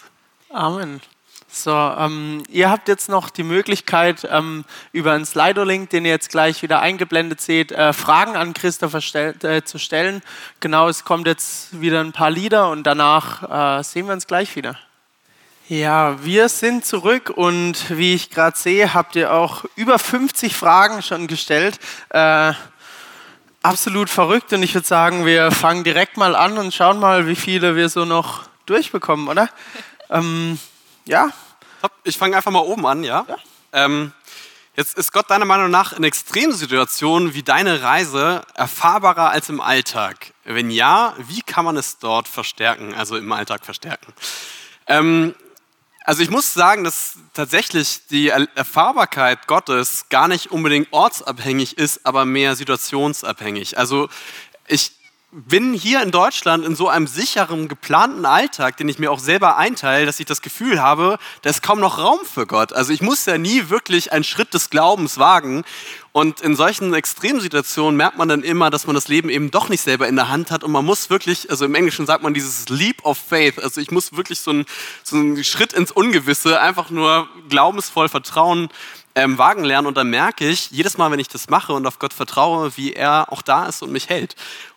Amen. 0.57 1.03
So, 1.49 1.71
ähm, 1.71 2.43
ihr 2.49 2.71
habt 2.71 2.89
jetzt 2.89 3.11
noch 3.11 3.29
die 3.29 3.43
Möglichkeit, 3.43 4.27
ähm, 4.31 4.65
über 4.91 5.13
einen 5.13 5.27
Slido-Link, 5.27 5.91
den 5.91 6.07
ihr 6.07 6.13
jetzt 6.13 6.31
gleich 6.31 6.63
wieder 6.63 6.81
eingeblendet 6.81 7.43
seht, 7.43 7.73
äh, 7.73 7.93
Fragen 7.93 8.37
an 8.37 8.55
Christopher 8.55 9.03
stell, 9.03 9.35
äh, 9.43 9.65
zu 9.65 9.79
stellen. 9.79 10.23
Genau, 10.61 10.89
es 10.89 11.05
kommt 11.05 11.27
jetzt 11.27 11.79
wieder 11.79 12.01
ein 12.01 12.13
paar 12.13 12.31
Lieder 12.31 12.71
und 12.71 12.85
danach 12.85 13.81
äh, 13.81 13.83
sehen 13.85 14.07
wir 14.07 14.15
uns 14.15 14.27
gleich 14.27 14.57
wieder. 14.57 14.79
Ja, 15.69 16.25
wir 16.25 16.49
sind 16.49 16.87
zurück 16.87 17.29
und 17.29 17.91
wie 17.91 18.15
ich 18.15 18.31
gerade 18.31 18.57
sehe, 18.57 18.95
habt 18.95 19.15
ihr 19.15 19.35
auch 19.35 19.67
über 19.77 19.99
50 19.99 20.57
Fragen 20.57 21.03
schon 21.03 21.27
gestellt. 21.27 21.79
Äh, 22.09 22.55
absolut 23.63 24.09
verrückt 24.09 24.55
und 24.55 24.63
ich 24.63 24.75
würde 24.75 24.89
sagen, 24.89 25.27
wir 25.27 25.51
fangen 25.51 25.85
direkt 25.85 26.17
mal 26.17 26.35
an 26.35 26.57
und 26.57 26.73
schauen 26.73 26.99
mal, 26.99 27.27
wie 27.27 27.37
viele 27.37 27.77
wir 27.77 27.91
so 27.91 28.07
noch 28.07 28.45
durchbekommen, 28.65 29.29
oder? 29.29 29.51
ähm, 30.11 30.59
ja, 31.05 31.31
Top. 31.81 31.93
Ich 32.05 32.17
fange 32.17 32.37
einfach 32.37 32.51
mal 32.51 32.61
oben 32.61 32.87
an, 32.87 33.05
ja? 33.05 33.27
Ähm, 33.73 34.13
jetzt 34.77 34.97
ist 34.97 35.13
Gott 35.13 35.31
deiner 35.31 35.45
Meinung 35.45 35.71
nach 35.71 35.93
in 35.93 36.05
Extremsituationen 36.05 37.35
wie 37.35 37.43
deine 37.43 37.83
Reise 37.83 38.43
erfahrbarer 38.55 39.31
als 39.31 39.49
im 39.49 39.61
Alltag? 39.61 40.33
Wenn 40.45 40.71
ja, 40.71 41.15
wie 41.19 41.43
kann 41.43 41.65
man 41.65 41.77
es 41.77 41.99
dort 41.99 42.29
verstärken, 42.29 42.95
also 42.95 43.17
im 43.17 43.31
Alltag 43.31 43.65
verstärken? 43.65 44.13
Ähm, 44.87 45.35
also 46.05 46.23
ich 46.23 46.31
muss 46.31 46.55
sagen, 46.55 46.85
dass 46.85 47.19
tatsächlich 47.35 48.07
die 48.07 48.29
Er- 48.29 48.49
Erfahrbarkeit 48.55 49.47
Gottes 49.47 50.09
gar 50.09 50.29
nicht 50.29 50.51
unbedingt 50.51 50.89
ortsabhängig 50.93 51.77
ist, 51.79 52.07
aber 52.07 52.25
mehr 52.25 52.57
situationsabhängig. 52.57 53.77
Also 53.77 54.09
ich 54.67 54.93
bin 55.33 55.75
hier 55.75 56.03
in 56.03 56.13
Deutschland 56.13 56.65
in 56.65 56.77
so 56.77 56.89
einem 56.89 57.07
sicheren, 57.07 57.69
geplanten 57.69 58.25
Alltag, 58.25 58.77
den 58.77 58.89
ich 58.89 58.99
mir 58.99 59.11
auch 59.11 59.19
selber 59.19 59.57
einteile, 59.57 60.07
dass 60.07 60.21
ich 60.21 60.27
das 60.27 60.41
Gefühl 60.41 60.81
habe, 60.81 61.19
da 61.43 61.51
ist 61.51 61.63
kaum 61.63 61.81
noch 61.81 61.99
Raum 61.99 62.21
für 62.25 62.47
Gott. 62.47 62.73
Also 62.73 62.93
ich 62.93 63.03
muss 63.03 63.27
ja 63.27 63.37
nie 63.37 63.69
wirklich 63.69 64.13
einen 64.13 64.25
Schritt 64.25 64.55
des 64.55 64.71
Glaubens 64.71 65.19
wagen. 65.19 65.65
Und 66.13 66.41
in 66.41 66.57
solchen 66.57 66.95
Extremsituationen 66.95 67.97
merkt 67.97 68.17
man 68.17 68.29
dann 68.29 68.43
immer, 68.43 68.71
dass 68.71 68.87
man 68.87 68.95
das 68.95 69.09
Leben 69.09 69.29
eben 69.29 69.51
doch 69.51 69.69
nicht 69.69 69.83
selber 69.83 70.09
in 70.09 70.17
der 70.17 70.29
Hand 70.29 70.51
hat 70.51 70.65
und 70.65 70.73
man 70.73 70.85
muss 70.85 71.11
wirklich, 71.11 71.51
also 71.51 71.67
im 71.67 71.75
Englischen 71.75 72.07
sagt 72.07 72.23
man 72.23 72.33
dieses 72.33 72.71
Leap 72.71 73.05
of 73.05 73.19
Faith, 73.19 73.63
also 73.63 73.83
ich 73.83 73.91
muss 73.91 74.17
wirklich 74.17 74.41
so 74.41 74.53
einen, 74.53 74.65
so 75.03 75.17
einen 75.17 75.45
Schritt 75.45 75.75
ins 75.75 75.93
Ungewisse, 75.93 76.59
einfach 76.59 76.89
nur 76.89 77.29
glaubensvoll 77.51 78.09
vertrauen, 78.09 78.71
ähm, 79.17 79.39
wagen 79.39 79.65
lernen 79.65 79.87
und 79.87 79.97
dann 79.97 80.09
merke 80.09 80.49
ich, 80.49 80.71
jedes 80.71 80.99
Mal, 80.99 81.11
wenn 81.11 81.19
ich 81.19 81.29
das 81.29 81.49
mache 81.49 81.73
und 81.73 81.87
auf 81.87 81.99
Gott 81.99 82.13
vertraue, 82.13 82.77
wie 82.77 82.93
er 82.93 83.33
auch 83.33 83.43
da 83.43 83.67
ist 83.67 83.83
und 83.83 83.91
mich 83.91 84.09
hält. 84.09 84.37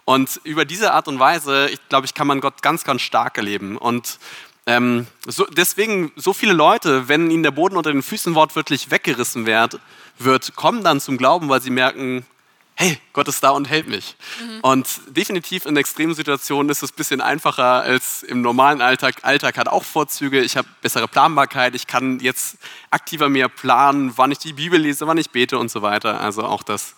Und 0.09 0.41
über 0.43 0.65
diese 0.65 0.93
Art 0.93 1.07
und 1.07 1.19
Weise, 1.19 1.69
ich 1.69 1.87
glaube, 1.87 2.07
ich 2.07 2.15
kann 2.15 2.25
man 2.25 2.41
Gott 2.41 2.63
ganz, 2.63 2.83
ganz 2.83 3.03
stark 3.03 3.37
erleben. 3.37 3.77
Und 3.77 4.17
ähm, 4.65 5.05
so, 5.27 5.45
deswegen, 5.45 6.11
so 6.15 6.33
viele 6.33 6.53
Leute, 6.53 7.07
wenn 7.07 7.29
ihnen 7.29 7.43
der 7.43 7.51
Boden 7.51 7.77
unter 7.77 7.91
den 7.91 8.01
Füßen 8.01 8.33
wortwörtlich 8.33 8.89
weggerissen 8.89 9.45
wird, 9.45 9.79
wird, 10.17 10.55
kommen 10.55 10.83
dann 10.83 10.99
zum 10.99 11.19
Glauben, 11.19 11.47
weil 11.47 11.61
sie 11.61 11.69
merken, 11.69 12.25
hey, 12.73 12.97
Gott 13.13 13.27
ist 13.27 13.43
da 13.43 13.51
und 13.51 13.69
hält 13.69 13.87
mich. 13.87 14.15
Und 14.63 14.87
definitiv 15.09 15.67
in 15.67 15.77
extremen 15.77 16.15
Situationen 16.15 16.71
ist 16.71 16.81
es 16.81 16.91
ein 16.91 16.95
bisschen 16.95 17.21
einfacher 17.21 17.83
als 17.83 18.23
im 18.23 18.41
normalen 18.41 18.81
Alltag. 18.81 19.17
Alltag 19.21 19.59
hat 19.59 19.67
auch 19.67 19.83
Vorzüge. 19.83 20.41
Ich 20.41 20.57
habe 20.57 20.67
bessere 20.81 21.07
Planbarkeit. 21.07 21.75
Ich 21.75 21.85
kann 21.85 22.19
jetzt 22.19 22.57
aktiver 22.89 23.29
mehr 23.29 23.47
planen, 23.47 24.13
wann 24.15 24.31
ich 24.31 24.39
die 24.39 24.53
Bibel 24.53 24.81
lese, 24.81 25.05
wann 25.05 25.19
ich 25.19 25.29
bete 25.29 25.59
und 25.59 25.69
so 25.69 25.83
weiter. 25.83 26.19
Also 26.19 26.45
auch 26.45 26.63
das 26.63 26.95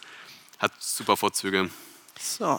hat 0.59 0.71
super 0.79 1.17
Vorzüge. 1.17 1.69
so. 2.17 2.57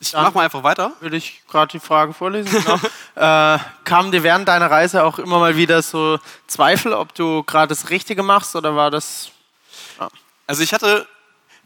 Ich 0.00 0.12
Dann- 0.12 0.22
mach 0.24 0.34
mal 0.34 0.44
einfach 0.44 0.62
weiter. 0.62 0.92
Würde 1.00 1.16
ich 1.16 1.42
gerade 1.50 1.72
die 1.72 1.80
Fragen 1.80 2.14
vorlesen? 2.14 2.50
Genau. 2.50 2.76
äh, 3.16 3.58
kamen 3.84 4.12
dir 4.12 4.22
während 4.22 4.46
deiner 4.48 4.70
Reise 4.70 5.02
auch 5.04 5.18
immer 5.18 5.38
mal 5.38 5.56
wieder 5.56 5.82
so 5.82 6.18
Zweifel, 6.46 6.92
ob 6.92 7.14
du 7.14 7.42
gerade 7.42 7.68
das 7.68 7.90
Richtige 7.90 8.22
machst 8.22 8.54
oder 8.54 8.76
war 8.76 8.90
das. 8.90 9.30
Also 10.46 10.62
ich 10.62 10.72
hatte 10.72 11.06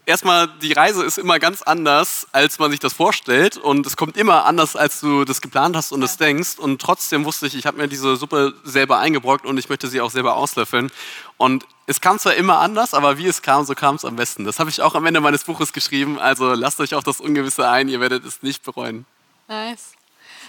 erstmal, 0.07 0.49
die 0.61 0.73
Reise 0.73 1.05
ist 1.05 1.19
immer 1.19 1.39
ganz 1.39 1.63
anders, 1.63 2.27
als 2.33 2.59
man 2.59 2.71
sich 2.71 2.81
das 2.81 2.93
vorstellt 2.93 3.57
und 3.57 3.87
es 3.87 3.97
kommt 3.97 4.17
immer 4.17 4.45
anders, 4.45 4.77
als 4.77 5.01
du 5.01 5.25
das 5.25 5.41
geplant 5.41 5.77
hast 5.77 5.93
und 5.93 6.03
es 6.03 6.17
denkst 6.17 6.59
und 6.59 6.81
trotzdem 6.81 7.25
wusste 7.25 7.47
ich, 7.47 7.55
ich 7.55 7.67
habe 7.67 7.79
mir 7.79 7.89
diese 7.89 8.17
Suppe 8.17 8.55
selber 8.65 8.99
eingebrockt 8.99 9.47
und 9.47 9.59
ich 9.59 9.69
möchte 9.69 9.89
sie 9.89 10.01
auch 10.01 10.11
selber 10.11 10.37
auslöffeln 10.37 10.91
und 11.37 11.67
es 11.87 12.01
kam 12.01 12.19
zwar 12.19 12.35
immer 12.35 12.59
anders, 12.59 12.95
aber 12.95 13.19
wie 13.19 13.27
es 13.27 13.43
kam, 13.43 13.65
so 13.65 13.75
kam 13.75 13.97
es 13.97 14.05
am 14.05 14.17
besten. 14.17 14.45
Das 14.45 14.59
habe 14.59 14.71
ich 14.71 14.81
auch 14.83 14.95
am 14.95 15.05
Ende 15.07 15.21
meines 15.21 15.45
Buches 15.45 15.73
geschrieben, 15.73 16.19
also 16.19 16.55
lasst 16.55 16.81
euch 16.81 16.95
auch 16.95 17.03
das 17.03 17.21
Ungewisse 17.21 17.69
ein, 17.69 17.89
ihr 17.89 18.01
werdet 18.01 18.25
es 18.25 18.43
nicht 18.43 18.63
bereuen. 18.63 19.07
Nice. 19.49 19.93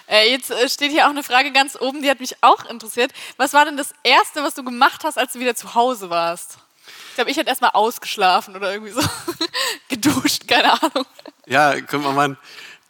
Äh, 0.08 0.32
jetzt 0.32 0.52
äh, 0.52 0.68
steht 0.70 0.92
hier 0.92 1.06
auch 1.06 1.12
eine 1.12 1.24
Frage 1.24 1.52
ganz 1.52 1.80
oben, 1.80 2.02
die 2.02 2.10
hat 2.10 2.20
mich 2.20 2.36
auch 2.42 2.66
interessiert. 2.70 3.12
Was 3.38 3.54
war 3.54 3.66
denn 3.66 3.78
das 3.78 3.94
Erste, 4.04 4.44
was 4.44 4.54
du 4.54 4.63
gemacht 4.63 5.04
hast, 5.04 5.18
als 5.18 5.34
du 5.34 5.39
wieder 5.39 5.56
zu 5.56 5.76
Hause 5.76 6.10
warst? 6.10 6.58
Ich 7.13 7.15
glaube, 7.15 7.30
ich 7.30 7.38
hätte 7.38 7.49
erstmal 7.49 7.69
ausgeschlafen 7.76 8.56
oder 8.56 8.73
irgendwie 8.73 8.91
so 8.91 9.02
geduscht, 9.88 10.47
keine 10.47 10.73
Ahnung. 10.73 11.06
Ja, 11.45 11.80
können 11.82 12.04
wir 12.04 12.12
mal. 12.12 12.38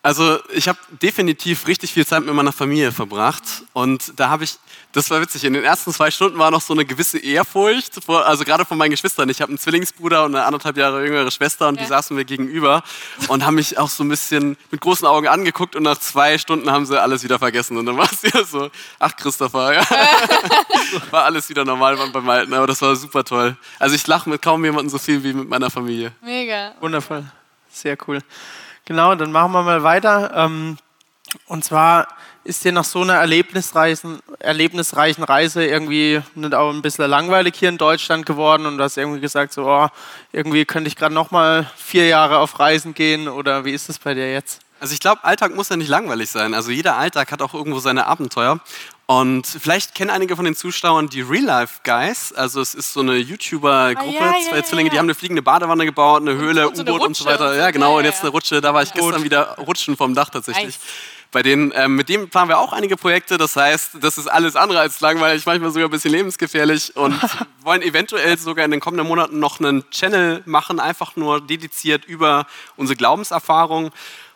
Also 0.05 0.37
ich 0.49 0.67
habe 0.67 0.77
definitiv 1.01 1.65
richtig 1.65 1.93
viel 1.93 2.05
Zeit 2.05 2.25
mit 2.25 2.35
meiner 2.35 2.51
Familie 2.51 2.91
verbracht 2.91 3.63
und 3.71 4.19
da 4.19 4.27
habe 4.27 4.43
ich, 4.43 4.57
das 4.91 5.09
war 5.09 5.21
witzig, 5.21 5.45
in 5.45 5.53
den 5.53 5.63
ersten 5.63 5.93
zwei 5.93 6.11
Stunden 6.11 6.37
war 6.37 6.51
noch 6.51 6.59
so 6.59 6.73
eine 6.73 6.83
gewisse 6.83 7.19
Ehrfurcht, 7.19 8.03
vor, 8.03 8.25
also 8.25 8.43
gerade 8.43 8.65
von 8.65 8.77
meinen 8.77 8.91
Geschwistern. 8.91 9.29
Ich 9.29 9.41
habe 9.41 9.51
einen 9.51 9.57
Zwillingsbruder 9.57 10.25
und 10.25 10.35
eine 10.35 10.43
anderthalb 10.43 10.75
Jahre 10.75 11.05
jüngere 11.05 11.31
Schwester 11.31 11.69
und 11.69 11.75
ja. 11.75 11.83
die 11.83 11.87
saßen 11.87 12.17
mir 12.17 12.25
gegenüber 12.25 12.83
und 13.29 13.45
haben 13.45 13.55
mich 13.55 13.77
auch 13.77 13.87
so 13.87 14.03
ein 14.03 14.09
bisschen 14.09 14.57
mit 14.71 14.81
großen 14.81 15.07
Augen 15.07 15.29
angeguckt 15.29 15.73
und 15.73 15.83
nach 15.83 15.97
zwei 15.97 16.37
Stunden 16.37 16.69
haben 16.69 16.85
sie 16.85 17.01
alles 17.01 17.23
wieder 17.23 17.39
vergessen 17.39 17.77
und 17.77 17.85
dann 17.85 17.95
war 17.95 18.11
es 18.11 18.23
ja 18.33 18.43
so, 18.43 18.69
ach 18.99 19.15
Christopher, 19.15 19.73
ja. 19.73 19.85
war 21.11 21.23
alles 21.23 21.47
wieder 21.47 21.63
normal 21.63 21.95
beim 22.11 22.29
Alten, 22.29 22.53
aber 22.53 22.67
das 22.67 22.81
war 22.81 22.93
super 22.97 23.23
toll. 23.23 23.55
Also 23.79 23.95
ich 23.95 24.05
lache 24.05 24.29
mit 24.29 24.41
kaum 24.41 24.65
jemandem 24.65 24.89
so 24.89 24.97
viel 24.97 25.23
wie 25.23 25.31
mit 25.31 25.47
meiner 25.47 25.69
Familie. 25.69 26.11
Mega. 26.21 26.73
Wundervoll, 26.81 27.23
sehr 27.71 27.97
cool. 28.05 28.19
Genau, 28.85 29.15
dann 29.15 29.31
machen 29.31 29.53
wir 29.53 29.63
mal 29.63 29.83
weiter. 29.83 30.31
Ähm, 30.35 30.77
und 31.47 31.63
zwar 31.63 32.07
ist 32.43 32.65
dir 32.65 32.73
nach 32.73 32.83
so 32.83 33.01
einer 33.01 33.13
erlebnisreichen, 33.13 34.19
erlebnisreichen 34.39 35.23
Reise 35.23 35.65
irgendwie 35.65 36.21
auch 36.51 36.69
ein 36.73 36.81
bisschen 36.81 37.09
langweilig 37.09 37.55
hier 37.55 37.69
in 37.69 37.77
Deutschland 37.77 38.25
geworden 38.25 38.65
und 38.65 38.77
du 38.77 38.83
hast 38.83 38.97
irgendwie 38.97 39.21
gesagt, 39.21 39.53
so, 39.53 39.65
oh, 39.65 39.87
irgendwie 40.33 40.65
könnte 40.65 40.89
ich 40.89 40.97
gerade 40.97 41.15
noch 41.15 41.31
mal 41.31 41.69
vier 41.77 42.07
Jahre 42.07 42.39
auf 42.39 42.59
Reisen 42.59 42.93
gehen 42.93 43.29
oder 43.29 43.63
wie 43.63 43.71
ist 43.71 43.87
das 43.87 43.99
bei 43.99 44.13
dir 44.13 44.31
jetzt? 44.31 44.61
Also 44.81 44.93
ich 44.93 44.99
glaube, 44.99 45.23
Alltag 45.23 45.55
muss 45.55 45.69
ja 45.69 45.77
nicht 45.77 45.87
langweilig 45.87 46.29
sein. 46.29 46.53
Also 46.53 46.69
jeder 46.69 46.97
Alltag 46.97 47.31
hat 47.31 47.41
auch 47.41 47.53
irgendwo 47.53 47.79
seine 47.79 48.05
Abenteuer. 48.05 48.59
Und 49.05 49.45
vielleicht 49.45 49.95
kennen 49.95 50.09
einige 50.09 50.35
von 50.35 50.45
den 50.45 50.55
Zuschauern 50.55 51.09
die 51.09 51.21
Real 51.21 51.43
Life 51.43 51.81
Guys. 51.83 52.31
Also 52.31 52.61
es 52.61 52.73
ist 52.73 52.93
so 52.93 53.01
eine 53.01 53.17
YouTuber-Gruppe, 53.17 54.17
ah, 54.19 54.33
ja, 54.37 54.49
zwei 54.49 54.57
ja, 54.57 54.63
Zwillinge, 54.63 54.87
ja, 54.87 54.93
die 54.93 54.99
haben 54.99 55.05
eine 55.07 55.15
fliegende 55.15 55.41
Badewanne 55.41 55.85
gebaut, 55.85 56.21
eine 56.21 56.35
Höhle, 56.35 56.69
U-Boot 56.69 57.01
und 57.01 57.15
so 57.15 57.25
weiter. 57.25 57.53
Ja, 57.55 57.71
genau. 57.71 57.97
Und 57.97 58.05
jetzt 58.05 58.21
eine 58.21 58.29
Rutsche. 58.29 58.61
Da 58.61 58.73
war 58.73 58.81
ich 58.81 58.93
gestern 58.93 59.23
wieder 59.23 59.57
rutschen 59.57 59.97
vom 59.97 60.15
Dach 60.15 60.29
tatsächlich. 60.29 60.65
Nice. 60.65 60.79
Bei 61.33 61.41
denen, 61.41 61.71
äh, 61.71 61.87
mit 61.87 62.09
dem 62.09 62.29
fahren 62.29 62.47
wir 62.47 62.59
auch 62.59 62.73
einige 62.73 62.95
Projekte. 62.95 63.37
Das 63.37 63.55
heißt, 63.55 63.97
das 63.99 64.17
ist 64.17 64.27
alles 64.27 64.55
andere 64.55 64.79
als 64.79 65.01
langweilig, 65.01 65.45
manchmal 65.45 65.71
sogar 65.71 65.89
ein 65.89 65.91
bisschen 65.91 66.11
lebensgefährlich 66.11 66.95
und 66.95 67.19
wollen 67.61 67.81
eventuell 67.81 68.37
sogar 68.37 68.63
in 68.63 68.71
den 68.71 68.79
kommenden 68.79 69.07
Monaten 69.07 69.39
noch 69.39 69.59
einen 69.59 69.89
Channel 69.89 70.43
machen, 70.45 70.79
einfach 70.79 71.15
nur 71.15 71.41
dediziert 71.41 72.05
über 72.05 72.45
unsere 72.77 72.95
Glaubenserfahrung. 72.95 73.91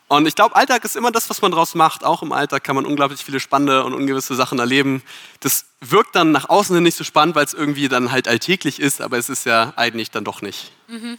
Und 0.09 0.25
ich 0.25 0.35
glaube, 0.35 0.55
Alltag 0.55 0.85
ist 0.85 0.95
immer 0.95 1.11
das, 1.11 1.29
was 1.29 1.41
man 1.41 1.51
daraus 1.51 1.75
macht. 1.75 2.05
Auch 2.05 2.21
im 2.21 2.31
Alltag 2.31 2.63
kann 2.63 2.75
man 2.75 2.85
unglaublich 2.85 3.23
viele 3.23 3.39
spannende 3.39 3.83
und 3.83 3.93
ungewisse 3.93 4.35
Sachen 4.35 4.57
erleben. 4.59 5.03
Das 5.41 5.65
wirkt 5.81 6.15
dann 6.15 6.31
nach 6.31 6.47
außen 6.47 6.73
hin 6.75 6.83
nicht 6.83 6.97
so 6.97 7.03
spannend, 7.03 7.35
weil 7.35 7.45
es 7.45 7.53
irgendwie 7.53 7.89
dann 7.89 8.11
halt 8.11 8.27
alltäglich 8.27 8.79
ist, 8.79 9.01
aber 9.01 9.17
es 9.17 9.27
ist 9.29 9.45
ja 9.45 9.73
eigentlich 9.75 10.09
dann 10.09 10.23
doch 10.23 10.41
nicht. 10.41 10.71
Mhm. 10.87 11.17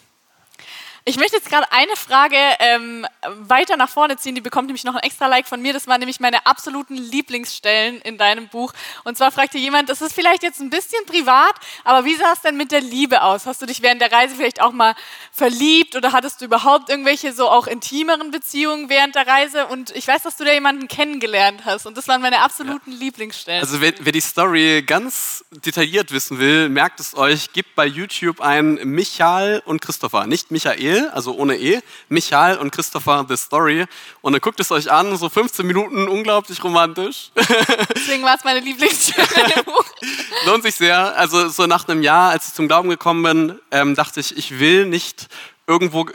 Ich 1.09 1.17
möchte 1.17 1.37
jetzt 1.37 1.49
gerade 1.49 1.73
eine 1.73 1.97
Frage 1.97 2.37
ähm, 2.59 3.07
weiter 3.39 3.79
nach 3.79 3.89
vorne 3.89 4.19
ziehen, 4.19 4.35
die 4.35 4.43
bekommt 4.43 4.67
nämlich 4.67 4.85
noch 4.85 4.95
ein 4.95 5.03
extra 5.03 5.27
Like 5.27 5.49
von 5.49 5.63
mir. 5.63 5.73
Das 5.73 5.87
waren 5.87 6.01
nämlich 6.01 6.21
meine 6.21 6.45
absoluten 6.45 6.97
Lieblingsstellen 6.97 8.03
in 8.03 8.19
deinem 8.19 8.49
Buch. 8.49 8.75
Und 9.05 9.17
zwar 9.17 9.33
fragte 9.33 9.57
jemand, 9.57 9.89
das 9.89 10.03
ist 10.03 10.13
vielleicht 10.13 10.43
jetzt 10.43 10.61
ein 10.61 10.69
bisschen 10.69 11.07
privat, 11.07 11.55
aber 11.85 12.05
wie 12.05 12.15
sah 12.15 12.35
es 12.35 12.43
denn 12.43 12.59
mit 12.59 12.73
der 12.73 12.83
Liebe 12.83 13.23
aus? 13.23 13.47
Hast 13.47 13.63
du 13.63 13.65
dich 13.65 13.81
während 13.81 14.03
der 14.03 14.13
Reise 14.13 14.35
vielleicht 14.35 14.61
auch 14.61 14.73
mal 14.73 14.95
verliebt 15.33 15.97
oder 15.97 16.13
hattest 16.13 16.43
du 16.43 16.45
überhaupt 16.45 16.91
irgendwelche 16.91 17.33
so 17.33 17.49
auch 17.49 17.69
intimeren 17.69 18.31
Beziehungen 18.31 18.91
während 18.91 19.15
der 19.15 19.27
Reise? 19.27 19.67
Und 19.69 19.97
ich 19.97 20.07
weiß, 20.07 20.25
dass 20.25 20.37
du 20.37 20.45
da 20.45 20.53
jemanden 20.53 20.89
kennengelernt 20.89 21.63
hast 21.65 21.87
und 21.87 21.97
das 21.97 22.07
waren 22.09 22.21
meine 22.21 22.43
absoluten 22.43 22.93
ja. 22.93 22.99
Lieblingsstellen. 22.99 23.63
Also 23.63 23.81
wer, 23.81 23.95
wer, 24.01 24.13
die 24.13 24.21
Story 24.21 24.83
ganz 24.87 25.43
detailliert 25.65 26.13
wissen 26.13 26.39
will, 26.39 26.69
merkt 26.69 27.01
es 27.01 27.17
euch, 27.17 27.55
gibt 27.55 27.75
bei 27.77 27.87
YouTube 27.87 28.43
ein 28.43 28.75
Michael 28.85 29.63
und 29.65 29.81
Christopher, 29.81 30.27
nicht 30.27 30.51
Michael 30.51 30.98
also 31.13 31.35
ohne 31.35 31.57
E, 31.57 31.81
Michael 32.09 32.59
und 32.59 32.71
Christopher 32.71 33.27
The 33.29 33.37
Story. 33.37 33.87
Und 34.21 34.33
dann 34.33 34.41
guckt 34.41 34.61
es 34.61 34.71
euch 34.71 34.91
an, 34.91 35.17
so 35.17 35.29
15 35.29 35.67
Minuten, 35.67 36.09
unglaublich 36.09 36.63
romantisch. 36.63 37.31
Deswegen 37.95 38.23
war 38.25 38.37
es 38.37 38.45
meine 38.45 38.61
Lieblingsstelle 38.61 39.65
Lohnt 40.47 40.63
sich 40.63 40.75
sehr. 40.75 41.17
Also 41.17 41.49
so 41.49 41.67
nach 41.67 41.89
einem 41.89 42.03
Jahr, 42.03 42.31
als 42.31 42.49
ich 42.49 42.55
zum 42.55 42.69
Glauben 42.69 42.89
gekommen 42.89 43.23
bin, 43.23 43.59
ähm, 43.71 43.95
dachte 43.95 44.21
ich, 44.21 44.37
ich 44.37 44.59
will 44.59 44.87
nicht 44.87 45.29
irgendwo 45.67 46.07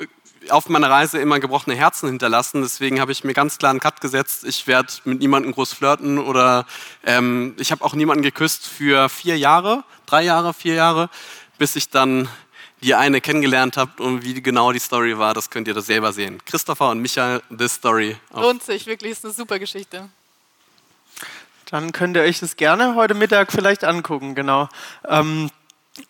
auf 0.50 0.70
meiner 0.70 0.90
Reise 0.90 1.20
immer 1.20 1.40
gebrochene 1.40 1.76
Herzen 1.76 2.10
hinterlassen. 2.10 2.62
Deswegen 2.62 3.00
habe 3.00 3.12
ich 3.12 3.24
mir 3.24 3.34
ganz 3.34 3.58
klar 3.58 3.72
einen 3.72 3.80
Cut 3.80 4.02
gesetzt. 4.02 4.44
Ich 4.44 4.68
werde 4.68 4.92
mit 5.06 5.20
niemandem 5.20 5.54
groß 5.54 5.74
flirten 5.74 6.18
oder 6.18 6.66
ähm, 7.06 7.56
ich 7.58 7.72
habe 7.72 7.84
auch 7.84 7.94
niemanden 7.94 8.24
geküsst 8.24 8.68
für 8.68 9.10
vier 9.10 9.38
Jahre, 9.38 9.84
drei 10.06 10.24
Jahre, 10.24 10.54
vier 10.54 10.76
Jahre, 10.76 11.10
bis 11.58 11.76
ich 11.76 11.90
dann 11.90 12.28
die 12.84 12.96
eine 12.96 13.22
kennengelernt 13.22 13.78
habt 13.78 14.02
und 14.02 14.24
wie 14.24 14.42
genau 14.42 14.72
die 14.72 14.80
Story 14.80 15.18
war, 15.18 15.34
das 15.34 15.50
könnt 15.50 15.68
ihr 15.68 15.74
das 15.74 15.86
selber 15.86 16.12
sehen. 16.12 16.42
Christopher 16.46 16.90
und 16.90 17.00
Michael, 17.00 17.42
This 17.58 17.76
Story. 17.76 18.18
Lohnt 18.34 18.62
sich, 18.62 18.86
wirklich, 18.86 19.14
ist 19.14 19.24
eine 19.24 19.34
super 19.34 19.58
Geschichte. 19.58 20.10
Dann 21.70 21.94
könnt 21.94 22.18
ihr 22.18 22.24
euch 22.24 22.40
das 22.40 22.58
gerne 22.58 22.96
heute 22.96 23.14
Mittag 23.14 23.52
vielleicht 23.52 23.84
angucken, 23.84 24.36
genau. 24.36 24.70
Ähm, 25.08 25.50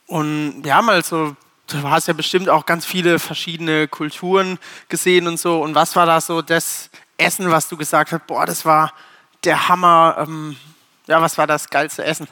und 0.08 0.64
ja, 0.66 0.82
mal 0.82 1.04
so, 1.04 1.36
du 1.68 1.90
hast 1.90 2.08
ja 2.08 2.14
bestimmt 2.14 2.50
auch 2.50 2.66
ganz 2.66 2.86
viele 2.86 3.20
verschiedene 3.20 3.88
Kulturen 3.88 4.58
gesehen 4.90 5.28
und 5.28 5.40
so. 5.40 5.62
Und 5.62 5.76
was 5.76 5.96
war 5.96 6.06
da 6.06 6.20
so 6.22 6.42
das 6.42 6.90
Essen, 7.18 7.52
was 7.52 7.70
du 7.70 7.78
gesagt 7.78 8.12
hast, 8.12 8.26
boah, 8.26 8.46
das 8.46 8.66
war 8.66 8.94
der 9.44 9.70
Hammer. 9.70 10.18
Ähm, 10.20 10.58
ja, 11.08 11.22
was 11.22 11.38
war 11.38 11.48
das 11.48 11.70
geilste 11.70 12.04
Essen? 12.04 12.28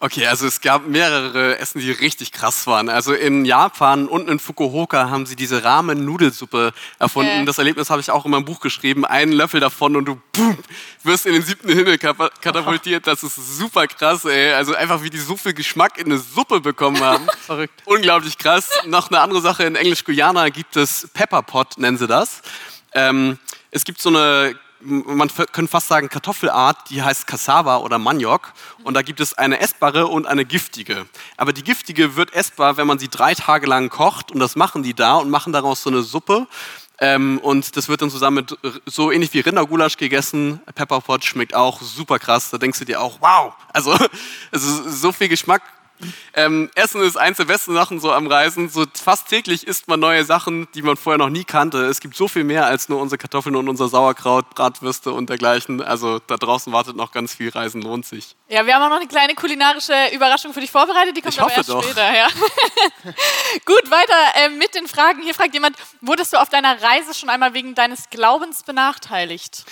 Okay, 0.00 0.28
also 0.28 0.46
es 0.46 0.60
gab 0.60 0.86
mehrere 0.86 1.58
Essen, 1.58 1.80
die 1.80 1.90
richtig 1.90 2.30
krass 2.30 2.68
waren. 2.68 2.88
Also 2.88 3.14
in 3.14 3.44
Japan 3.44 4.06
und 4.06 4.30
in 4.30 4.38
Fukuoka 4.38 5.10
haben 5.10 5.26
sie 5.26 5.34
diese 5.34 5.64
Ramen-Nudelsuppe 5.64 6.72
erfunden. 7.00 7.42
Äh. 7.42 7.44
Das 7.44 7.58
Erlebnis 7.58 7.90
habe 7.90 8.00
ich 8.00 8.08
auch 8.12 8.24
in 8.24 8.30
meinem 8.30 8.44
Buch 8.44 8.60
geschrieben. 8.60 9.04
Einen 9.04 9.32
Löffel 9.32 9.58
davon 9.58 9.96
und 9.96 10.04
du 10.04 10.20
boom, 10.32 10.56
wirst 11.02 11.26
in 11.26 11.32
den 11.32 11.42
siebten 11.42 11.68
Himmel 11.68 11.98
katapultiert. 11.98 13.08
Das 13.08 13.24
ist 13.24 13.58
super 13.58 13.88
krass, 13.88 14.24
ey. 14.24 14.52
Also 14.52 14.72
einfach 14.76 15.02
wie 15.02 15.10
die 15.10 15.18
so 15.18 15.36
viel 15.36 15.52
Geschmack 15.52 15.98
in 15.98 16.06
eine 16.06 16.18
Suppe 16.18 16.60
bekommen 16.60 17.00
haben. 17.00 17.26
Verrückt. 17.46 17.82
Unglaublich 17.84 18.38
krass. 18.38 18.70
Noch 18.86 19.10
eine 19.10 19.18
andere 19.20 19.40
Sache, 19.40 19.64
in 19.64 19.74
Englisch-Guyana 19.74 20.50
gibt 20.50 20.76
es 20.76 21.08
Pepperpot, 21.12 21.76
nennen 21.76 21.98
sie 21.98 22.06
das. 22.06 22.42
Ähm, 22.92 23.36
es 23.72 23.82
gibt 23.82 24.00
so 24.00 24.10
eine 24.10 24.54
man 24.80 25.28
könnte 25.52 25.70
fast 25.70 25.88
sagen 25.88 26.08
Kartoffelart, 26.08 26.90
die 26.90 27.02
heißt 27.02 27.26
Cassava 27.26 27.78
oder 27.78 27.98
Maniok. 27.98 28.52
Und 28.84 28.94
da 28.94 29.02
gibt 29.02 29.20
es 29.20 29.34
eine 29.34 29.60
essbare 29.60 30.06
und 30.06 30.26
eine 30.26 30.44
giftige. 30.44 31.06
Aber 31.36 31.52
die 31.52 31.64
giftige 31.64 32.16
wird 32.16 32.32
essbar, 32.32 32.76
wenn 32.76 32.86
man 32.86 32.98
sie 32.98 33.08
drei 33.08 33.34
Tage 33.34 33.66
lang 33.66 33.88
kocht. 33.88 34.30
Und 34.30 34.40
das 34.40 34.56
machen 34.56 34.82
die 34.82 34.94
da 34.94 35.16
und 35.16 35.30
machen 35.30 35.52
daraus 35.52 35.82
so 35.82 35.90
eine 35.90 36.02
Suppe. 36.02 36.46
Ähm, 37.00 37.38
und 37.38 37.76
das 37.76 37.88
wird 37.88 38.02
dann 38.02 38.10
zusammen 38.10 38.36
mit 38.36 38.58
so 38.86 39.12
ähnlich 39.12 39.32
wie 39.32 39.40
Rindergulasch 39.40 39.96
gegessen. 39.96 40.60
Pepperpot 40.74 41.24
schmeckt 41.24 41.54
auch 41.54 41.80
super 41.80 42.18
krass. 42.18 42.50
Da 42.50 42.58
denkst 42.58 42.78
du 42.80 42.84
dir 42.84 43.00
auch, 43.00 43.20
wow, 43.20 43.54
also, 43.72 43.92
also 44.52 44.90
so 44.90 45.12
viel 45.12 45.28
Geschmack 45.28 45.62
ähm, 46.34 46.70
Essen 46.74 47.00
ist 47.02 47.16
eins 47.16 47.36
der 47.36 47.44
besten 47.44 47.74
Sachen 47.74 48.00
so 48.00 48.12
am 48.12 48.26
Reisen. 48.26 48.68
So 48.68 48.84
fast 48.94 49.28
täglich 49.28 49.66
isst 49.66 49.88
man 49.88 50.00
neue 50.00 50.24
Sachen, 50.24 50.68
die 50.74 50.82
man 50.82 50.96
vorher 50.96 51.18
noch 51.18 51.30
nie 51.30 51.44
kannte. 51.44 51.84
Es 51.86 52.00
gibt 52.00 52.16
so 52.16 52.28
viel 52.28 52.44
mehr 52.44 52.66
als 52.66 52.88
nur 52.88 53.00
unsere 53.00 53.18
Kartoffeln 53.18 53.56
und 53.56 53.68
unser 53.68 53.88
Sauerkraut, 53.88 54.50
Bratwürste 54.50 55.12
und 55.12 55.28
dergleichen. 55.28 55.82
Also 55.82 56.20
da 56.20 56.36
draußen 56.36 56.72
wartet 56.72 56.96
noch 56.96 57.12
ganz 57.12 57.34
viel. 57.34 57.48
Reisen 57.50 57.82
lohnt 57.82 58.06
sich. 58.06 58.36
Ja, 58.48 58.66
wir 58.66 58.74
haben 58.74 58.82
auch 58.82 58.90
noch 58.90 59.00
eine 59.00 59.08
kleine 59.08 59.34
kulinarische 59.34 59.94
Überraschung 60.12 60.52
für 60.52 60.60
dich 60.60 60.70
vorbereitet. 60.70 61.16
Die 61.16 61.22
kommt 61.22 61.34
ich 61.34 61.40
aber 61.40 61.52
erst 61.52 61.68
doch. 61.68 61.82
später. 61.82 62.14
Ja. 62.14 62.28
Gut, 63.64 63.90
weiter 63.90 64.44
äh, 64.44 64.48
mit 64.50 64.74
den 64.74 64.86
Fragen. 64.86 65.22
Hier 65.22 65.34
fragt 65.34 65.54
jemand, 65.54 65.76
wurdest 66.00 66.32
du 66.32 66.40
auf 66.40 66.48
deiner 66.48 66.80
Reise 66.80 67.14
schon 67.14 67.28
einmal 67.28 67.54
wegen 67.54 67.74
deines 67.74 68.10
Glaubens 68.10 68.62
benachteiligt? 68.62 69.64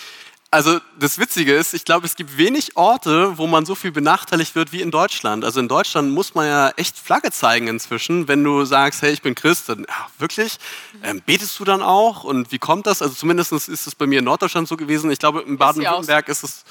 Also 0.51 0.79
das 0.99 1.19
Witzige 1.19 1.55
ist, 1.55 1.75
ich 1.75 1.85
glaube, 1.85 2.07
es 2.07 2.15
gibt 2.15 2.39
wenig 2.39 2.77
Orte, 2.77 3.37
wo 3.37 3.47
man 3.47 3.67
so 3.67 3.75
viel 3.75 3.91
benachteiligt 3.91 4.55
wird 4.55 4.73
wie 4.73 4.81
in 4.81 4.91
Deutschland. 4.91 5.45
Also 5.45 5.61
in 5.61 5.69
Deutschland 5.69 6.13
muss 6.13 6.35
man 6.35 6.47
ja 6.47 6.71
echt 6.77 6.97
Flagge 6.99 7.33
zeigen 7.33 7.67
inzwischen, 7.67 8.29
wenn 8.29 8.45
du 8.45 8.65
sagst, 8.65 9.03
hey, 9.03 9.13
ich 9.13 9.23
bin 9.23 9.35
Christ, 9.35 9.69
dann 9.69 9.81
ja, 9.89 10.07
wirklich, 10.19 10.59
ähm, 11.03 11.21
betest 11.27 11.59
du 11.59 11.65
dann 11.65 11.83
auch? 11.83 12.25
Und 12.25 12.53
wie 12.53 12.59
kommt 12.59 12.87
das? 12.87 13.03
Also 13.03 13.15
zumindest 13.15 13.53
ist 13.53 13.69
es 13.69 13.95
bei 13.95 14.07
mir 14.07 14.21
in 14.21 14.25
Norddeutschland 14.25 14.69
so 14.69 14.77
gewesen. 14.77 15.11
Ich 15.11 15.19
glaube, 15.19 15.43
in 15.43 15.59
Baden-Württemberg 15.59 16.29
ist 16.29 16.45
es 16.45 16.65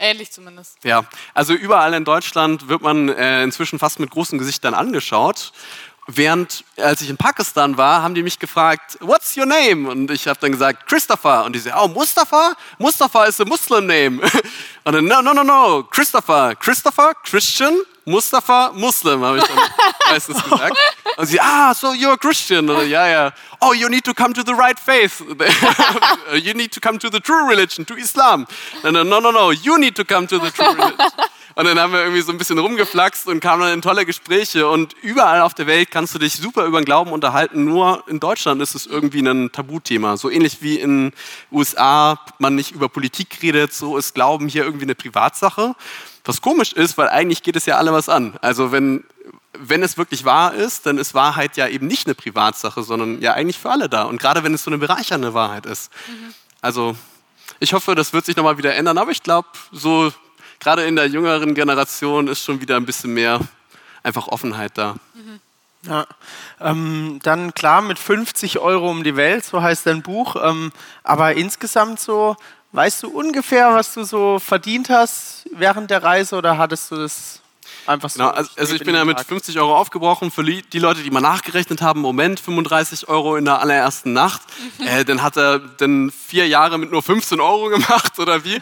Ähnlich 0.00 0.30
zumindest. 0.30 0.76
Ja, 0.84 1.04
also 1.34 1.54
überall 1.54 1.92
in 1.94 2.04
Deutschland 2.04 2.68
wird 2.68 2.82
man 2.82 3.08
äh, 3.08 3.42
inzwischen 3.42 3.80
fast 3.80 3.98
mit 3.98 4.10
großen 4.10 4.38
Gesichtern 4.38 4.74
angeschaut. 4.74 5.52
Während, 6.10 6.64
als 6.78 7.02
ich 7.02 7.10
in 7.10 7.18
Pakistan 7.18 7.76
war, 7.76 8.02
haben 8.02 8.14
die 8.14 8.22
mich 8.22 8.38
gefragt, 8.38 8.96
what's 9.00 9.36
your 9.36 9.44
name? 9.44 9.90
Und 9.90 10.10
ich 10.10 10.26
habe 10.26 10.40
dann 10.40 10.52
gesagt, 10.52 10.86
Christopher. 10.86 11.44
Und 11.44 11.52
die 11.52 11.58
sagen, 11.58 11.76
oh, 11.78 11.88
Mustafa? 11.88 12.54
Mustafa 12.78 13.24
is 13.24 13.38
a 13.42 13.44
Muslim 13.44 13.86
name. 13.86 14.22
Und 14.84 14.94
dann, 14.94 15.04
no, 15.04 15.20
no, 15.20 15.34
no, 15.34 15.44
no, 15.44 15.82
Christopher. 15.82 16.54
Christopher, 16.56 17.12
Christian, 17.24 17.82
Mustafa, 18.06 18.72
Muslim, 18.72 19.22
habe 19.22 19.36
ich 19.36 19.44
dann 19.44 19.58
meistens 20.10 20.42
gesagt. 20.42 20.78
Und 21.18 21.26
sie, 21.26 21.38
ah, 21.42 21.74
so 21.74 21.88
you're 21.88 22.14
a 22.14 22.16
Christian. 22.16 22.70
Und 22.70 22.88
ja, 22.88 23.06
ja. 23.06 23.32
Oh, 23.60 23.74
you 23.74 23.90
need 23.90 24.04
to 24.04 24.14
come 24.14 24.32
to 24.32 24.42
the 24.42 24.54
right 24.54 24.78
faith. 24.78 25.20
you 26.32 26.54
need 26.54 26.72
to 26.72 26.80
come 26.80 26.98
to 26.98 27.10
the 27.10 27.20
true 27.20 27.46
religion, 27.46 27.84
to 27.84 27.94
Islam. 27.96 28.46
Und 28.82 28.94
dann, 28.94 29.06
no, 29.10 29.20
no, 29.20 29.30
no, 29.30 29.50
you 29.50 29.76
need 29.76 29.94
to 29.94 30.06
come 30.06 30.26
to 30.26 30.38
the 30.38 30.50
true 30.50 30.74
religion. 30.74 30.96
Und 31.58 31.64
dann 31.64 31.80
haben 31.80 31.92
wir 31.92 32.02
irgendwie 32.02 32.20
so 32.20 32.30
ein 32.30 32.38
bisschen 32.38 32.56
rumgeflaxt 32.56 33.26
und 33.26 33.40
kamen 33.40 33.62
dann 33.62 33.72
in 33.72 33.82
tolle 33.82 34.06
Gespräche. 34.06 34.68
Und 34.68 34.94
überall 35.02 35.40
auf 35.40 35.54
der 35.54 35.66
Welt 35.66 35.90
kannst 35.90 36.14
du 36.14 36.20
dich 36.20 36.34
super 36.34 36.64
über 36.66 36.80
den 36.80 36.84
Glauben 36.84 37.10
unterhalten. 37.10 37.64
Nur 37.64 38.04
in 38.06 38.20
Deutschland 38.20 38.62
ist 38.62 38.76
es 38.76 38.86
irgendwie 38.86 39.28
ein 39.28 39.50
Tabuthema. 39.50 40.16
So 40.16 40.30
ähnlich 40.30 40.62
wie 40.62 40.76
in 40.76 41.12
USA 41.50 42.16
man 42.38 42.54
nicht 42.54 42.70
über 42.70 42.88
Politik 42.88 43.42
redet, 43.42 43.74
so 43.74 43.96
ist 43.96 44.14
Glauben 44.14 44.46
hier 44.46 44.62
irgendwie 44.62 44.84
eine 44.84 44.94
Privatsache. 44.94 45.74
Was 46.24 46.40
komisch 46.40 46.74
ist, 46.74 46.96
weil 46.96 47.08
eigentlich 47.08 47.42
geht 47.42 47.56
es 47.56 47.66
ja 47.66 47.76
alle 47.76 47.92
was 47.92 48.08
an. 48.08 48.38
Also 48.40 48.70
wenn, 48.70 49.02
wenn 49.58 49.82
es 49.82 49.98
wirklich 49.98 50.24
wahr 50.24 50.54
ist, 50.54 50.86
dann 50.86 50.96
ist 50.96 51.12
Wahrheit 51.12 51.56
ja 51.56 51.66
eben 51.66 51.88
nicht 51.88 52.06
eine 52.06 52.14
Privatsache, 52.14 52.84
sondern 52.84 53.20
ja 53.20 53.32
eigentlich 53.32 53.58
für 53.58 53.70
alle 53.70 53.88
da. 53.88 54.04
Und 54.04 54.20
gerade 54.20 54.44
wenn 54.44 54.54
es 54.54 54.62
so 54.62 54.70
eine 54.70 54.78
bereichernde 54.78 55.34
Wahrheit 55.34 55.66
ist. 55.66 55.90
Mhm. 56.06 56.34
Also 56.60 56.94
ich 57.58 57.72
hoffe, 57.72 57.96
das 57.96 58.12
wird 58.12 58.26
sich 58.26 58.36
nochmal 58.36 58.58
wieder 58.58 58.76
ändern. 58.76 58.96
Aber 58.96 59.10
ich 59.10 59.24
glaube, 59.24 59.48
so 59.72 60.12
gerade 60.60 60.84
in 60.84 60.96
der 60.96 61.06
jüngeren 61.06 61.54
Generation 61.54 62.28
ist 62.28 62.44
schon 62.44 62.60
wieder 62.60 62.76
ein 62.76 62.86
bisschen 62.86 63.14
mehr 63.14 63.40
einfach 64.02 64.28
Offenheit 64.28 64.72
da. 64.76 64.96
Mhm. 65.14 65.40
Ja, 65.82 66.06
ähm, 66.60 67.20
dann 67.22 67.54
klar 67.54 67.82
mit 67.82 67.98
50 67.98 68.58
Euro 68.58 68.90
um 68.90 69.04
die 69.04 69.16
Welt, 69.16 69.44
so 69.44 69.62
heißt 69.62 69.86
dein 69.86 70.02
Buch. 70.02 70.36
Ähm, 70.42 70.72
aber 71.04 71.34
insgesamt 71.34 72.00
so, 72.00 72.36
weißt 72.72 73.04
du 73.04 73.08
ungefähr, 73.08 73.72
was 73.74 73.94
du 73.94 74.02
so 74.02 74.38
verdient 74.38 74.90
hast 74.90 75.48
während 75.52 75.90
der 75.90 76.02
Reise 76.02 76.36
oder 76.36 76.58
hattest 76.58 76.90
du 76.90 76.96
das 76.96 77.40
Einfach 77.88 78.10
so. 78.10 78.18
Genau, 78.18 78.30
also, 78.30 78.50
also 78.56 78.74
ich 78.74 78.84
bin 78.84 78.94
ja 78.94 79.04
mit 79.06 79.18
50 79.18 79.58
Euro 79.58 79.74
aufgebrochen. 79.74 80.30
Für 80.30 80.44
die 80.44 80.78
Leute, 80.78 81.02
die 81.02 81.10
mal 81.10 81.22
nachgerechnet 81.22 81.80
haben, 81.80 82.02
Moment, 82.02 82.38
35 82.38 83.08
Euro 83.08 83.36
in 83.36 83.46
der 83.46 83.60
allerersten 83.60 84.12
Nacht. 84.12 84.42
Äh, 84.78 85.04
dann 85.04 85.22
hat 85.22 85.36
er 85.36 85.58
dann 85.58 86.10
vier 86.10 86.46
Jahre 86.46 86.78
mit 86.78 86.90
nur 86.90 87.02
15 87.02 87.40
Euro 87.40 87.68
gemacht 87.68 88.18
oder 88.18 88.44
wie? 88.44 88.60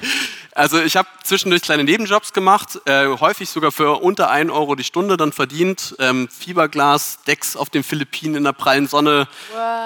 Also 0.52 0.80
ich 0.80 0.96
habe 0.96 1.06
zwischendurch 1.22 1.62
kleine 1.62 1.84
Nebenjobs 1.84 2.32
gemacht, 2.32 2.80
äh, 2.86 3.06
häufig 3.06 3.50
sogar 3.50 3.70
für 3.70 4.00
unter 4.00 4.30
1 4.30 4.50
Euro 4.50 4.74
die 4.74 4.82
Stunde 4.82 5.16
dann 5.16 5.32
verdient. 5.32 5.94
Ähm, 5.98 6.28
Fiberglas, 6.28 7.18
Decks 7.26 7.54
auf 7.54 7.68
den 7.70 7.84
Philippinen 7.84 8.36
in 8.36 8.44
der 8.44 8.54
prallen 8.54 8.88
Sonne 8.88 9.28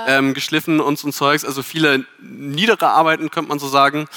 ähm, 0.07 0.35
geschliffen 0.35 0.81
und 0.81 0.99
so 0.99 1.11
Zeugs. 1.11 1.45
Also 1.45 1.63
viele 1.63 2.05
niedere 2.21 2.89
Arbeiten, 2.89 3.31
könnte 3.31 3.49
man 3.49 3.59
so 3.59 3.69
sagen. 3.69 4.09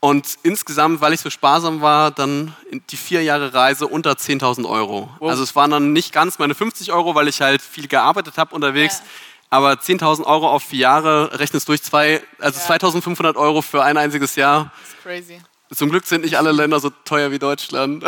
Und 0.00 0.38
insgesamt, 0.44 1.00
weil 1.00 1.12
ich 1.12 1.20
so 1.20 1.28
sparsam 1.28 1.80
war, 1.80 2.12
dann 2.12 2.54
die 2.90 2.96
vier 2.96 3.22
Jahre 3.22 3.52
Reise 3.52 3.88
unter 3.88 4.12
10.000 4.12 4.68
Euro. 4.68 5.10
Wow. 5.18 5.30
Also 5.30 5.42
es 5.42 5.56
waren 5.56 5.72
dann 5.72 5.92
nicht 5.92 6.12
ganz 6.12 6.38
meine 6.38 6.54
50 6.54 6.92
Euro, 6.92 7.16
weil 7.16 7.26
ich 7.26 7.40
halt 7.40 7.60
viel 7.60 7.88
gearbeitet 7.88 8.38
habe 8.38 8.54
unterwegs. 8.54 8.98
Ja. 8.98 9.04
Aber 9.50 9.72
10.000 9.72 10.24
Euro 10.24 10.48
auf 10.48 10.62
vier 10.62 10.80
Jahre, 10.80 11.40
rechnest 11.40 11.68
durch 11.68 11.82
zwei, 11.82 12.22
also 12.38 12.60
ja. 12.60 12.76
2.500 12.76 13.34
Euro 13.36 13.62
für 13.62 13.82
ein 13.82 13.96
einziges 13.96 14.36
Jahr. 14.36 14.70
Das 14.78 14.88
ist 14.90 15.02
crazy. 15.02 15.42
Zum 15.74 15.90
Glück 15.90 16.06
sind 16.06 16.24
nicht 16.24 16.38
alle 16.38 16.52
Länder 16.52 16.80
so 16.80 16.90
teuer 17.04 17.30
wie 17.30 17.38
Deutschland. 17.38 18.04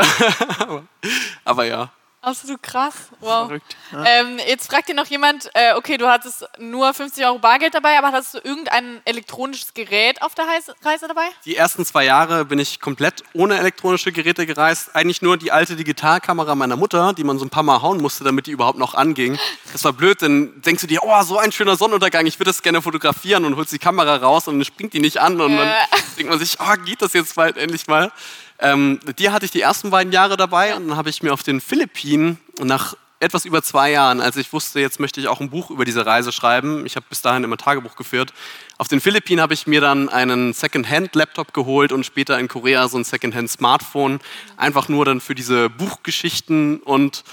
aber, 0.58 0.84
aber 1.44 1.64
ja. 1.64 1.90
Absolut 2.22 2.62
krass. 2.62 2.94
Wow. 3.20 3.46
Verrückt. 3.46 3.76
Ja. 3.92 4.04
Ähm, 4.04 4.38
jetzt 4.46 4.66
fragt 4.66 4.90
dir 4.90 4.94
noch 4.94 5.06
jemand, 5.06 5.48
äh, 5.54 5.72
okay, 5.74 5.96
du 5.96 6.06
hattest 6.06 6.46
nur 6.58 6.92
50 6.92 7.24
Euro 7.24 7.38
Bargeld 7.38 7.72
dabei, 7.72 7.96
aber 7.96 8.12
hattest 8.12 8.34
du 8.34 8.38
irgendein 8.44 9.00
elektronisches 9.06 9.72
Gerät 9.72 10.20
auf 10.20 10.34
der 10.34 10.44
Reise 10.46 11.08
dabei? 11.08 11.26
Die 11.46 11.56
ersten 11.56 11.84
zwei 11.86 12.04
Jahre 12.04 12.44
bin 12.44 12.58
ich 12.58 12.78
komplett 12.78 13.24
ohne 13.32 13.58
elektronische 13.58 14.12
Geräte 14.12 14.44
gereist. 14.44 14.94
Eigentlich 14.94 15.22
nur 15.22 15.38
die 15.38 15.50
alte 15.50 15.76
Digitalkamera 15.76 16.54
meiner 16.54 16.76
Mutter, 16.76 17.14
die 17.14 17.24
man 17.24 17.38
so 17.38 17.46
ein 17.46 17.50
paar 17.50 17.62
Mal 17.62 17.80
hauen 17.80 18.02
musste, 18.02 18.22
damit 18.22 18.46
die 18.46 18.50
überhaupt 18.50 18.78
noch 18.78 18.94
anging. 18.94 19.38
Das 19.72 19.82
war 19.84 19.94
blöd, 19.94 20.20
dann 20.20 20.60
denkst 20.60 20.82
du 20.82 20.86
dir, 20.86 21.00
oh, 21.02 21.22
so 21.22 21.38
ein 21.38 21.52
schöner 21.52 21.76
Sonnenuntergang, 21.76 22.26
ich 22.26 22.38
würde 22.38 22.50
das 22.50 22.62
gerne 22.62 22.82
fotografieren 22.82 23.46
und 23.46 23.56
holst 23.56 23.72
die 23.72 23.78
Kamera 23.78 24.16
raus 24.16 24.46
und 24.46 24.58
dann 24.58 24.64
springt 24.66 24.92
die 24.92 25.00
nicht 25.00 25.18
an 25.18 25.40
und 25.40 25.52
äh. 25.52 25.56
dann 25.56 25.74
denkt 26.18 26.30
man 26.30 26.38
sich, 26.38 26.58
oh, 26.60 26.84
geht 26.84 27.00
das 27.00 27.14
jetzt 27.14 27.34
bald 27.34 27.56
endlich 27.56 27.86
mal? 27.86 28.12
Ähm, 28.60 29.00
die 29.18 29.30
hatte 29.30 29.44
ich 29.44 29.50
die 29.50 29.60
ersten 29.60 29.90
beiden 29.90 30.12
Jahre 30.12 30.36
dabei 30.36 30.76
und 30.76 30.88
dann 30.88 30.96
habe 30.96 31.10
ich 31.10 31.22
mir 31.22 31.32
auf 31.32 31.42
den 31.42 31.60
Philippinen 31.60 32.38
nach 32.62 32.94
etwas 33.20 33.44
über 33.44 33.62
zwei 33.62 33.90
Jahren, 33.90 34.20
als 34.20 34.36
ich 34.38 34.50
wusste, 34.52 34.80
jetzt 34.80 34.98
möchte 34.98 35.20
ich 35.20 35.28
auch 35.28 35.40
ein 35.40 35.50
Buch 35.50 35.70
über 35.70 35.84
diese 35.84 36.06
Reise 36.06 36.32
schreiben. 36.32 36.86
Ich 36.86 36.96
habe 36.96 37.04
bis 37.08 37.20
dahin 37.20 37.44
immer 37.44 37.58
Tagebuch 37.58 37.94
geführt. 37.94 38.32
Auf 38.78 38.88
den 38.88 39.00
Philippinen 39.00 39.42
habe 39.42 39.52
ich 39.52 39.66
mir 39.66 39.82
dann 39.82 40.08
einen 40.08 40.54
Secondhand-Laptop 40.54 41.52
geholt 41.52 41.92
und 41.92 42.06
später 42.06 42.38
in 42.38 42.48
Korea 42.48 42.88
so 42.88 42.96
ein 42.96 43.04
Secondhand-Smartphone. 43.04 44.20
Einfach 44.56 44.88
nur 44.88 45.04
dann 45.04 45.20
für 45.20 45.34
diese 45.34 45.68
Buchgeschichten 45.68 46.78
und 46.80 47.24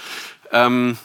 ähm, 0.52 0.98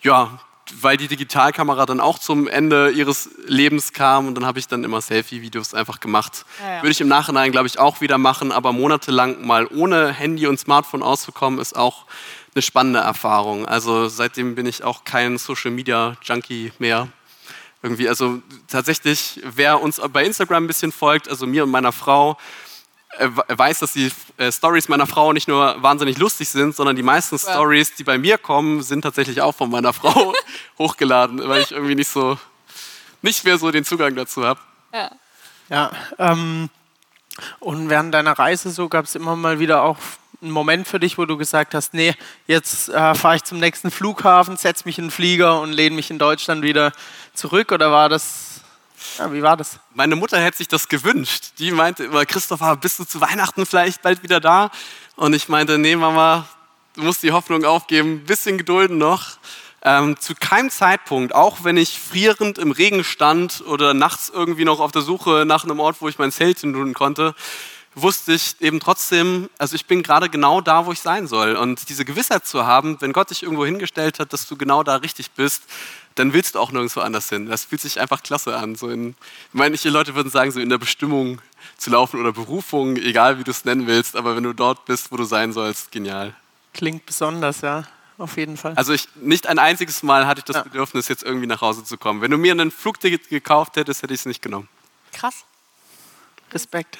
ja, 0.00 0.40
weil 0.80 0.96
die 0.96 1.08
Digitalkamera 1.08 1.86
dann 1.86 2.00
auch 2.00 2.18
zum 2.18 2.48
Ende 2.48 2.90
ihres 2.90 3.30
Lebens 3.46 3.92
kam 3.92 4.26
und 4.26 4.34
dann 4.34 4.46
habe 4.46 4.58
ich 4.58 4.68
dann 4.68 4.84
immer 4.84 5.00
Selfie-Videos 5.00 5.74
einfach 5.74 6.00
gemacht. 6.00 6.44
Ja, 6.60 6.76
ja. 6.76 6.82
Würde 6.82 6.90
ich 6.90 7.00
im 7.00 7.08
Nachhinein, 7.08 7.52
glaube 7.52 7.66
ich, 7.66 7.78
auch 7.78 8.00
wieder 8.00 8.18
machen, 8.18 8.52
aber 8.52 8.72
monatelang 8.72 9.46
mal 9.46 9.66
ohne 9.66 10.12
Handy 10.12 10.46
und 10.46 10.58
Smartphone 10.58 11.02
auszukommen, 11.02 11.60
ist 11.60 11.76
auch 11.76 12.06
eine 12.54 12.62
spannende 12.62 13.00
Erfahrung. 13.00 13.66
Also 13.66 14.08
seitdem 14.08 14.54
bin 14.54 14.66
ich 14.66 14.84
auch 14.84 15.04
kein 15.04 15.38
Social-Media-Junkie 15.38 16.72
mehr. 16.78 17.08
Irgendwie, 17.82 18.08
also 18.08 18.40
tatsächlich, 18.66 19.42
wer 19.44 19.82
uns 19.82 20.00
bei 20.12 20.24
Instagram 20.24 20.64
ein 20.64 20.66
bisschen 20.66 20.92
folgt, 20.92 21.28
also 21.28 21.46
mir 21.46 21.64
und 21.64 21.70
meiner 21.70 21.92
Frau, 21.92 22.38
weiß, 23.18 23.80
dass 23.80 23.92
die 23.92 24.10
äh, 24.36 24.50
Stories 24.50 24.88
meiner 24.88 25.06
Frau 25.06 25.32
nicht 25.32 25.48
nur 25.48 25.82
wahnsinnig 25.82 26.18
lustig 26.18 26.48
sind, 26.48 26.74
sondern 26.74 26.96
die 26.96 27.02
meisten 27.02 27.36
ja. 27.36 27.52
Stories, 27.52 27.94
die 27.94 28.04
bei 28.04 28.18
mir 28.18 28.38
kommen, 28.38 28.82
sind 28.82 29.02
tatsächlich 29.02 29.40
auch 29.40 29.54
von 29.54 29.70
meiner 29.70 29.92
Frau 29.92 30.34
hochgeladen, 30.78 31.46
weil 31.48 31.62
ich 31.62 31.72
irgendwie 31.72 31.94
nicht 31.94 32.08
so 32.08 32.38
nicht 33.22 33.44
mehr 33.44 33.58
so 33.58 33.70
den 33.70 33.84
Zugang 33.84 34.14
dazu 34.14 34.44
habe. 34.44 34.60
Ja. 34.92 35.10
Ja. 35.70 35.90
Ähm, 36.18 36.68
und 37.58 37.88
während 37.88 38.12
deiner 38.14 38.38
Reise 38.38 38.70
so 38.70 38.88
gab 38.88 39.06
es 39.06 39.14
immer 39.14 39.34
mal 39.34 39.58
wieder 39.58 39.82
auch 39.82 39.96
einen 40.42 40.52
Moment 40.52 40.86
für 40.86 41.00
dich, 41.00 41.16
wo 41.18 41.24
du 41.24 41.36
gesagt 41.36 41.74
hast, 41.74 41.94
nee, 41.94 42.14
jetzt 42.46 42.90
äh, 42.90 43.14
fahre 43.14 43.36
ich 43.36 43.44
zum 43.44 43.58
nächsten 43.58 43.90
Flughafen, 43.90 44.56
setze 44.56 44.84
mich 44.84 44.98
in 44.98 45.06
den 45.06 45.10
Flieger 45.10 45.60
und 45.60 45.72
lehne 45.72 45.96
mich 45.96 46.10
in 46.10 46.18
Deutschland 46.18 46.62
wieder 46.62 46.92
zurück? 47.32 47.72
Oder 47.72 47.90
war 47.90 48.08
das 48.08 48.53
ja, 49.18 49.32
wie 49.32 49.42
war 49.42 49.56
das? 49.56 49.78
Meine 49.94 50.16
Mutter 50.16 50.40
hätte 50.40 50.58
sich 50.58 50.68
das 50.68 50.88
gewünscht. 50.88 51.52
Die 51.58 51.70
meinte 51.70 52.04
immer, 52.04 52.24
Christopher, 52.26 52.76
bist 52.76 52.98
du 52.98 53.04
zu 53.04 53.20
Weihnachten 53.20 53.66
vielleicht 53.66 54.02
bald 54.02 54.22
wieder 54.22 54.40
da? 54.40 54.70
Und 55.16 55.34
ich 55.34 55.48
meinte, 55.48 55.78
nee, 55.78 55.96
Mama, 55.96 56.48
du 56.94 57.02
musst 57.02 57.22
die 57.22 57.32
Hoffnung 57.32 57.64
aufgeben, 57.64 58.24
bisschen 58.24 58.58
gedulden 58.58 58.98
noch. 58.98 59.38
Ähm, 59.82 60.18
zu 60.18 60.34
keinem 60.34 60.70
Zeitpunkt, 60.70 61.34
auch 61.34 61.62
wenn 61.62 61.76
ich 61.76 61.98
frierend 61.98 62.56
im 62.56 62.72
Regen 62.72 63.04
stand 63.04 63.62
oder 63.66 63.92
nachts 63.92 64.30
irgendwie 64.30 64.64
noch 64.64 64.80
auf 64.80 64.92
der 64.92 65.02
Suche 65.02 65.44
nach 65.46 65.64
einem 65.64 65.78
Ort, 65.78 65.96
wo 66.00 66.08
ich 66.08 66.18
mein 66.18 66.32
Zelt 66.32 66.60
tun 66.60 66.94
konnte, 66.94 67.34
wusste 67.94 68.32
ich 68.32 68.56
eben 68.60 68.80
trotzdem, 68.80 69.48
also 69.58 69.74
ich 69.74 69.86
bin 69.86 70.02
gerade 70.02 70.28
genau 70.28 70.60
da, 70.60 70.86
wo 70.86 70.92
ich 70.92 71.00
sein 71.00 71.26
soll. 71.26 71.56
Und 71.56 71.88
diese 71.88 72.04
Gewissheit 72.04 72.46
zu 72.46 72.66
haben, 72.66 73.00
wenn 73.00 73.12
Gott 73.12 73.30
dich 73.30 73.42
irgendwo 73.42 73.64
hingestellt 73.64 74.18
hat, 74.18 74.32
dass 74.32 74.46
du 74.46 74.56
genau 74.56 74.82
da 74.82 74.96
richtig 74.96 75.30
bist, 75.32 75.62
dann 76.14 76.32
willst 76.32 76.54
du 76.54 76.60
auch 76.60 76.70
nirgendwo 76.72 77.00
anders 77.00 77.28
hin. 77.28 77.46
Das 77.46 77.64
fühlt 77.64 77.80
sich 77.80 78.00
einfach 78.00 78.22
klasse 78.22 78.56
an. 78.56 78.76
So 78.76 78.88
in, 78.88 79.14
manche 79.52 79.90
Leute 79.90 80.14
würden 80.14 80.30
sagen, 80.30 80.50
so 80.50 80.60
in 80.60 80.68
der 80.68 80.78
Bestimmung 80.78 81.40
zu 81.76 81.90
laufen 81.90 82.20
oder 82.20 82.32
Berufung, 82.32 82.96
egal 82.96 83.38
wie 83.38 83.44
du 83.44 83.50
es 83.50 83.64
nennen 83.64 83.86
willst, 83.86 84.16
aber 84.16 84.36
wenn 84.36 84.44
du 84.44 84.52
dort 84.52 84.84
bist, 84.84 85.10
wo 85.10 85.16
du 85.16 85.24
sein 85.24 85.52
sollst, 85.52 85.90
genial. 85.90 86.34
Klingt 86.72 87.06
besonders, 87.06 87.60
ja. 87.62 87.84
Auf 88.16 88.36
jeden 88.36 88.56
Fall. 88.56 88.74
Also 88.76 88.92
ich, 88.92 89.08
nicht 89.16 89.48
ein 89.48 89.58
einziges 89.58 90.04
Mal 90.04 90.26
hatte 90.26 90.38
ich 90.38 90.44
das 90.44 90.56
ja. 90.56 90.62
Bedürfnis, 90.62 91.08
jetzt 91.08 91.24
irgendwie 91.24 91.48
nach 91.48 91.60
Hause 91.60 91.82
zu 91.82 91.98
kommen. 91.98 92.20
Wenn 92.20 92.30
du 92.30 92.38
mir 92.38 92.54
ein 92.54 92.70
Flugticket 92.70 93.28
gekauft 93.28 93.76
hättest, 93.76 94.02
hätte 94.02 94.14
ich 94.14 94.20
es 94.20 94.26
nicht 94.26 94.40
genommen. 94.40 94.68
Krass. 95.12 95.44
Respekt. 96.52 96.98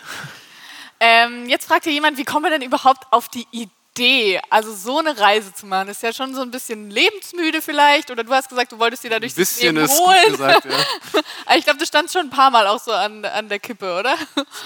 Ähm, 1.06 1.48
jetzt 1.48 1.66
fragt 1.66 1.84
hier 1.84 1.92
jemand, 1.92 2.16
wie 2.16 2.24
kommen 2.24 2.44
wir 2.44 2.50
denn 2.50 2.62
überhaupt 2.62 3.04
auf 3.10 3.28
die 3.28 3.46
Idee? 3.50 3.70
Idee, 3.96 4.40
also 4.50 4.74
so 4.74 4.98
eine 4.98 5.16
Reise 5.16 5.54
zu 5.54 5.66
machen, 5.66 5.88
ist 5.88 6.02
ja 6.02 6.12
schon 6.12 6.34
so 6.34 6.42
ein 6.42 6.50
bisschen 6.50 6.90
lebensmüde 6.90 7.62
vielleicht. 7.62 8.10
Oder 8.10 8.24
du 8.24 8.32
hast 8.32 8.48
gesagt, 8.48 8.72
du 8.72 8.78
wolltest 8.80 9.04
dir 9.04 9.10
dadurch 9.10 9.32
ein 9.32 9.36
bisschen 9.36 9.76
das 9.76 9.92
Leben 9.92 10.04
holen. 10.04 10.32
Gesagt, 10.32 10.64
ja. 10.64 11.54
ich 11.56 11.62
glaube, 11.62 11.78
du 11.78 11.86
standst 11.86 12.12
schon 12.12 12.26
ein 12.26 12.30
paar 12.30 12.50
Mal 12.50 12.66
auch 12.66 12.80
so 12.80 12.90
an, 12.90 13.24
an 13.24 13.48
der 13.48 13.60
Kippe, 13.60 13.96
oder? 13.96 14.16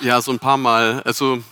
Ja, 0.01 0.23
so 0.23 0.33
ein 0.33 0.39
paar 0.39 0.57
Mal. 0.57 1.03
Also 1.05 1.43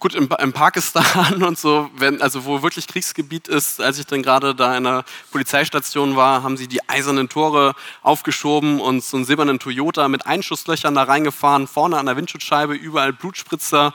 gut, 0.00 0.14
in, 0.14 0.28
in, 0.40 0.52
Pakistan 0.52 1.42
und 1.44 1.58
so, 1.58 1.90
wenn, 1.94 2.20
also 2.22 2.46
wo 2.46 2.62
wirklich 2.62 2.88
Kriegsgebiet 2.88 3.48
ist, 3.48 3.80
als 3.80 3.98
ich 3.98 4.06
dann 4.06 4.22
gerade 4.22 4.54
da 4.54 4.76
in 4.76 4.86
einer 4.86 5.04
Polizeistation 5.30 6.16
war, 6.16 6.42
haben 6.42 6.56
sie 6.56 6.66
die 6.66 6.88
eisernen 6.88 7.28
Tore 7.28 7.74
aufgeschoben 8.02 8.80
und 8.80 9.04
so 9.04 9.18
einen 9.18 9.26
silbernen 9.26 9.58
Toyota 9.58 10.08
mit 10.08 10.26
Einschusslöchern 10.26 10.94
da 10.94 11.04
reingefahren, 11.04 11.68
vorne 11.68 11.98
an 11.98 12.06
der 12.06 12.16
Windschutzscheibe, 12.16 12.74
überall 12.74 13.12
Blutspritzer. 13.12 13.94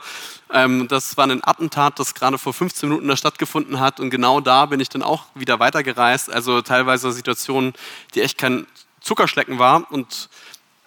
Ähm, 0.52 0.86
das 0.88 1.16
war 1.16 1.26
ein 1.26 1.42
Attentat, 1.44 1.98
das 1.98 2.14
gerade 2.14 2.38
vor 2.38 2.54
15 2.54 2.88
Minuten 2.88 3.08
da 3.08 3.16
stattgefunden 3.16 3.80
hat 3.80 3.98
und 3.98 4.10
genau 4.10 4.40
da 4.40 4.66
bin 4.66 4.78
ich 4.78 4.88
dann 4.88 5.02
auch 5.02 5.24
wieder 5.34 5.58
weitergereist. 5.58 6.32
Also 6.32 6.62
teilweise 6.62 7.10
Situationen, 7.10 7.74
die 8.14 8.22
echt 8.22 8.38
kein 8.38 8.66
Zuckerschlecken 9.00 9.58
war 9.58 9.90
und 9.90 10.28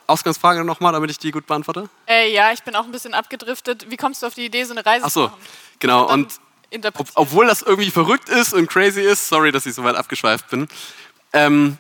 Ausgangsfrage 0.10 0.64
nochmal, 0.64 0.94
damit 0.94 1.12
ich 1.12 1.18
die 1.18 1.32
gut 1.32 1.46
beantworte? 1.48 1.90
Äh, 2.08 2.34
ja, 2.34 2.52
ich 2.52 2.64
bin 2.64 2.76
auch 2.76 2.84
ein 2.84 2.92
bisschen 2.92 3.14
abgedriftet. 3.14 3.90
Wie 3.90 3.98
kommst 3.98 4.22
du 4.22 4.28
auf 4.28 4.34
die 4.34 4.46
Idee, 4.46 4.64
so 4.64 4.74
eine 4.74 4.86
Reise 4.86 5.06
Ach 5.06 5.10
so, 5.10 5.26
zu 5.26 5.32
machen? 5.32 5.42
genau. 5.80 6.12
Und 6.12 6.40
ob, 6.94 7.08
obwohl 7.16 7.48
das 7.48 7.62
irgendwie 7.62 7.90
verrückt 7.90 8.30
ist 8.30 8.54
und 8.54 8.68
crazy 8.68 9.02
ist, 9.02 9.28
sorry, 9.28 9.52
dass 9.52 9.66
ich 9.66 9.74
so 9.74 9.84
weit 9.84 9.96
abgeschweift 9.96 10.50
bin, 10.50 10.68
ähm, 11.34 11.78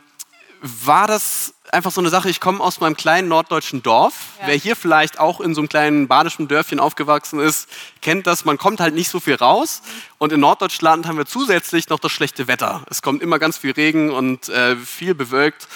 war 0.61 1.07
das 1.07 1.53
einfach 1.71 1.91
so 1.91 2.01
eine 2.01 2.09
Sache, 2.09 2.29
ich 2.29 2.39
komme 2.39 2.61
aus 2.61 2.79
meinem 2.79 2.97
kleinen 2.97 3.27
norddeutschen 3.27 3.81
Dorf. 3.81 4.13
Ja. 4.39 4.47
Wer 4.47 4.55
hier 4.55 4.75
vielleicht 4.75 5.19
auch 5.19 5.39
in 5.39 5.53
so 5.53 5.61
einem 5.61 5.69
kleinen 5.69 6.07
badischen 6.07 6.47
Dörfchen 6.47 6.79
aufgewachsen 6.79 7.39
ist, 7.39 7.69
kennt 8.01 8.27
das, 8.27 8.45
man 8.45 8.57
kommt 8.57 8.79
halt 8.79 8.93
nicht 8.93 9.09
so 9.09 9.19
viel 9.19 9.35
raus. 9.35 9.81
Und 10.17 10.33
in 10.33 10.39
Norddeutschland 10.39 11.07
haben 11.07 11.17
wir 11.17 11.25
zusätzlich 11.25 11.89
noch 11.89 11.99
das 11.99 12.11
schlechte 12.11 12.47
Wetter. 12.47 12.83
Es 12.89 13.01
kommt 13.01 13.21
immer 13.21 13.39
ganz 13.39 13.57
viel 13.57 13.71
Regen 13.71 14.11
und 14.11 14.49
äh, 14.49 14.75
viel 14.75 15.15
bewölkt. 15.15 15.67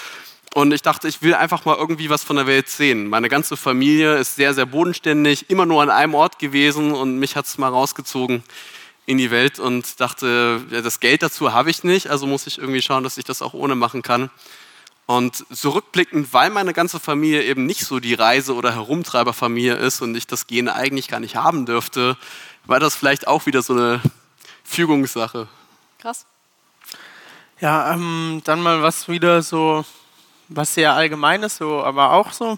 Und 0.54 0.72
ich 0.72 0.84
dachte, 0.84 1.08
ich 1.08 1.24
will 1.24 1.34
einfach 1.34 1.66
mal 1.66 1.76
irgendwie 1.76 2.12
was 2.12 2.24
von 2.24 2.36
der 2.36 2.46
Welt 2.46 2.70
sehen. 2.70 3.10
Meine 3.10 3.28
ganze 3.28 3.58
Familie 3.58 4.18
ist 4.18 4.36
sehr, 4.36 4.54
sehr 4.54 4.68
bodenständig, 4.68 5.50
immer 5.50 5.66
nur 5.66 5.82
an 5.82 5.90
einem 5.90 6.14
Ort 6.14 6.38
gewesen 6.38 6.92
und 6.94 7.18
mich 7.18 7.36
hat 7.36 7.46
es 7.46 7.58
mal 7.58 7.70
rausgezogen 7.70 8.44
in 9.08 9.18
die 9.18 9.32
Welt 9.32 9.58
und 9.58 10.00
dachte, 10.00 10.62
ja, 10.70 10.82
das 10.82 11.00
Geld 11.00 11.24
dazu 11.24 11.54
habe 11.54 11.72
ich 11.72 11.84
nicht, 11.84 12.08
also 12.08 12.28
muss 12.28 12.46
ich 12.46 12.60
irgendwie 12.60 12.84
schauen, 12.84 13.04
dass 13.04 13.18
ich 13.18 13.26
das 13.26 13.42
auch 13.42 13.54
ohne 13.54 13.74
machen 13.76 14.04
kann. 14.04 14.30
Und 15.08 15.44
zurückblickend, 15.52 16.32
weil 16.34 16.52
meine 16.52 16.72
ganze 16.72 17.00
Familie 17.00 17.44
eben 17.44 17.66
nicht 17.66 17.86
so 17.86 18.00
die 18.00 18.14
Reise- 18.14 18.56
oder 18.56 18.74
Herumtreiberfamilie 18.74 19.76
ist 19.76 20.02
und 20.02 20.16
ich 20.16 20.28
das 20.28 20.46
Gen 20.46 20.70
eigentlich 20.70 21.08
gar 21.08 21.20
nicht 21.20 21.36
haben 21.36 21.66
dürfte, 21.66 22.16
war 22.66 22.80
das 22.80 22.96
vielleicht 22.96 23.28
auch 23.28 23.48
wieder 23.48 23.64
so 23.64 23.74
eine 23.74 24.02
Fügungssache. 24.64 25.48
Krass. 26.00 26.26
Ja, 27.60 27.94
ähm, 27.94 28.42
dann 28.46 28.62
mal 28.62 28.82
was 28.82 29.10
wieder 29.10 29.42
so, 29.42 29.84
was 30.56 30.74
sehr 30.74 30.94
allgemeines, 30.94 31.58
so, 31.58 31.84
aber 31.84 32.12
auch 32.12 32.32
so. 32.32 32.58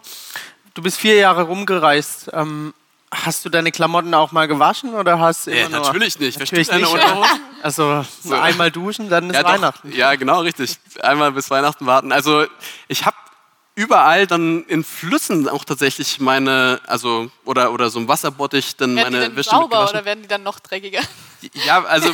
Du 0.74 0.82
bist 0.82 0.98
vier 0.98 1.16
Jahre 1.16 1.44
rumgereist. 1.44 2.30
Ähm, 2.34 2.74
hast 3.12 3.46
du 3.46 3.50
deine 3.50 3.72
Klamotten 3.72 4.14
auch 4.14 4.32
mal 4.32 4.48
gewaschen 4.48 4.94
oder 4.94 5.20
hast 5.20 5.48
du 5.48 5.52
Äh, 5.52 5.62
immer 5.62 5.78
nur, 5.78 5.86
natürlich 5.88 6.20
nicht. 6.20 6.40
Natürlich 6.40 6.72
nicht. 6.72 6.88
Also 7.62 8.06
So. 8.22 8.36
einmal 8.36 8.70
duschen, 8.70 9.10
dann 9.10 9.30
ist 9.32 9.36
ja, 9.36 9.42
doch. 9.42 9.50
Weihnachten. 9.54 9.92
Ja, 9.92 10.14
genau, 10.16 10.42
richtig. 10.42 10.78
Einmal 11.02 11.32
bis 11.32 11.50
Weihnachten 11.50 11.88
warten. 11.88 12.12
Also 12.12 12.46
ich 12.88 13.08
habe 13.08 13.16
überall 13.74 14.28
dann 14.28 14.64
in 14.66 14.84
Flüssen 14.84 15.50
auch 15.50 15.66
tatsächlich 15.66 16.20
meine, 16.20 16.80
also 16.86 17.32
oder, 17.44 17.72
oder 17.72 17.90
so 17.90 17.98
ein 18.00 18.08
Wasserbottich 18.08 18.76
dann 18.76 18.96
Werden 18.96 19.08
die 19.08 19.12
meine 19.14 19.28
denn 19.30 19.36
Wäsche 19.36 19.50
sauber 19.50 19.90
oder 19.90 20.06
werden 20.06 20.22
die 20.22 20.28
dann 20.28 20.44
noch 20.44 20.60
dreckiger? 20.60 21.02
Ja, 21.66 21.84
also 21.86 22.10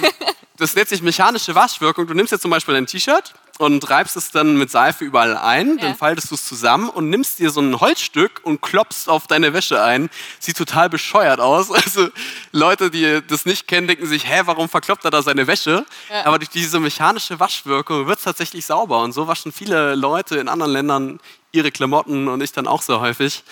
das 0.58 0.74
nennt 0.74 0.88
sich 0.88 1.02
mechanische 1.02 1.54
Waschwirkung. 1.54 2.08
Du 2.08 2.14
nimmst 2.14 2.32
jetzt 2.32 2.42
zum 2.44 2.52
Beispiel 2.52 2.76
ein 2.76 2.88
T-Shirt 2.88 3.34
und 3.62 3.88
reibst 3.92 4.18
es 4.18 4.32
dann 4.32 4.58
mit 4.58 4.72
Seife 4.72 5.06
überall 5.06 5.38
ein, 5.38 5.78
Ja. 5.78 5.84
dann 5.86 5.96
faltest 5.96 6.32
du 6.32 6.36
es 6.36 6.48
zusammen 6.48 6.90
und 6.90 7.12
nimmst 7.12 7.38
dir 7.38 7.52
so 7.52 7.62
ein 7.62 7.80
Holzstück 7.80 8.42
und 8.44 8.60
klopfst 8.60 9.08
auf 9.08 9.28
deine 9.28 9.54
Wäsche 9.54 9.84
ein. 9.84 10.10
Sieht 10.40 10.58
total 10.58 10.90
bescheuert 10.90 11.40
aus. 11.40 11.70
Also 11.92 12.10
Leute, 12.52 12.90
die 12.90 13.22
das 13.28 13.46
nicht 13.46 13.68
kennen, 13.68 13.86
denken 13.88 14.08
sich, 14.08 14.28
hä, 14.28 14.42
warum 14.46 14.68
verkloppt 14.68 15.06
er 15.06 15.12
da 15.12 15.22
seine 15.22 15.46
Wäsche? 15.46 15.86
Ja. 16.10 16.26
Aber 16.26 16.40
durch 16.40 16.50
diese 16.50 16.80
mechanische 16.80 17.40
Waschwirkung 17.40 18.08
wird 18.08 18.18
es 18.18 18.24
tatsächlich 18.24 18.66
sauber. 18.66 19.04
Und 19.04 19.12
so 19.12 19.28
waschen 19.28 19.52
viele 19.52 19.94
Leute 19.94 20.38
in 20.38 20.50
anderen 20.50 20.72
Ländern 20.74 21.20
ihre 21.52 21.70
Klamotten 21.72 22.28
und 22.30 22.42
ich 22.42 22.54
dann 22.54 22.66
auch 22.66 22.82
so 22.82 23.00
häufig. 23.00 23.44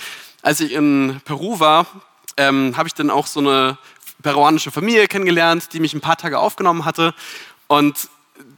Als 0.41 0.59
ich 0.59 0.71
in 0.71 1.21
Peru 1.25 1.59
war, 1.59 1.85
ähm, 2.37 2.75
habe 2.77 2.87
ich 2.87 2.95
dann 2.95 3.11
auch 3.11 3.27
so 3.27 3.41
eine 3.41 3.77
peruanische 4.23 4.71
Familie 4.71 5.07
kennengelernt, 5.07 5.69
die 5.73 5.79
mich 5.79 5.93
ein 5.93 6.01
paar 6.01 6.17
Tage 6.17 6.39
aufgenommen 6.39 6.85
hatte. 6.85 7.13
Und 7.67 8.09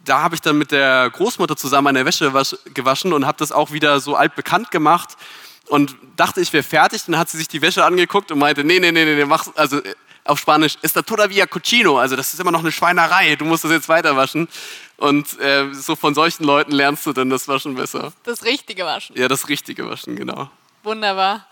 da 0.06 0.22
habe 0.22 0.36
ich 0.36 0.42
dann 0.42 0.58
mit 0.58 0.72
der 0.72 1.10
Großmutter 1.10 1.56
zusammen 1.56 1.86
meine 1.86 2.06
Wäsche 2.06 2.34
wasch- 2.34 2.58
gewaschen 2.74 3.14
und 3.14 3.26
habe 3.26 3.38
das 3.38 3.52
auch 3.52 3.72
wieder 3.72 4.00
so 4.00 4.16
altbekannt 4.16 4.72
gemacht 4.72 5.18
und 5.68 5.96
dachte, 6.16 6.42
ich 6.42 6.52
wäre 6.54 6.64
fertig. 6.64 7.04
Dann 7.06 7.18
hat 7.18 7.30
sie 7.30 7.38
sich 7.38 7.48
die 7.48 7.62
Wäsche 7.62 7.86
angeguckt 7.86 8.32
und 8.32 8.40
meinte, 8.40 8.64
nee, 8.64 8.80
nee, 8.80 8.92
nee, 8.92 9.06
nee, 9.06 9.16
nee 9.16 9.26
mach, 9.26 9.48
also 9.56 9.78
äh, 9.80 9.94
auf 10.24 10.40
Spanisch, 10.40 10.78
está 10.84 11.02
todavía 11.02 11.48
cochino, 11.48 11.98
also 11.98 12.16
das 12.16 12.32
ist 12.34 12.40
immer 12.40 12.52
noch 12.52 12.60
eine 12.60 12.72
Schweinerei, 12.72 13.36
du 13.36 13.46
musst 13.46 13.64
das 13.64 13.72
jetzt 13.72 13.90
weiter 13.90 14.16
waschen. 14.16 14.48
Und 14.98 15.40
äh, 15.40 15.74
so 15.74 15.96
von 15.96 16.14
solchen 16.14 16.44
Leuten 16.44 16.72
lernst 16.72 17.08
du 17.08 17.14
dann 17.14 17.32
das 17.32 17.48
Waschen 17.48 17.74
besser. 17.74 18.14
Das 18.24 18.44
richtige 18.44 18.86
Waschen. 18.86 19.18
Ja, 19.18 19.28
das 19.28 19.48
richtige 19.50 19.90
Waschen, 19.90 20.16
genau. 20.16 20.52
Wunderbar. 20.84 21.48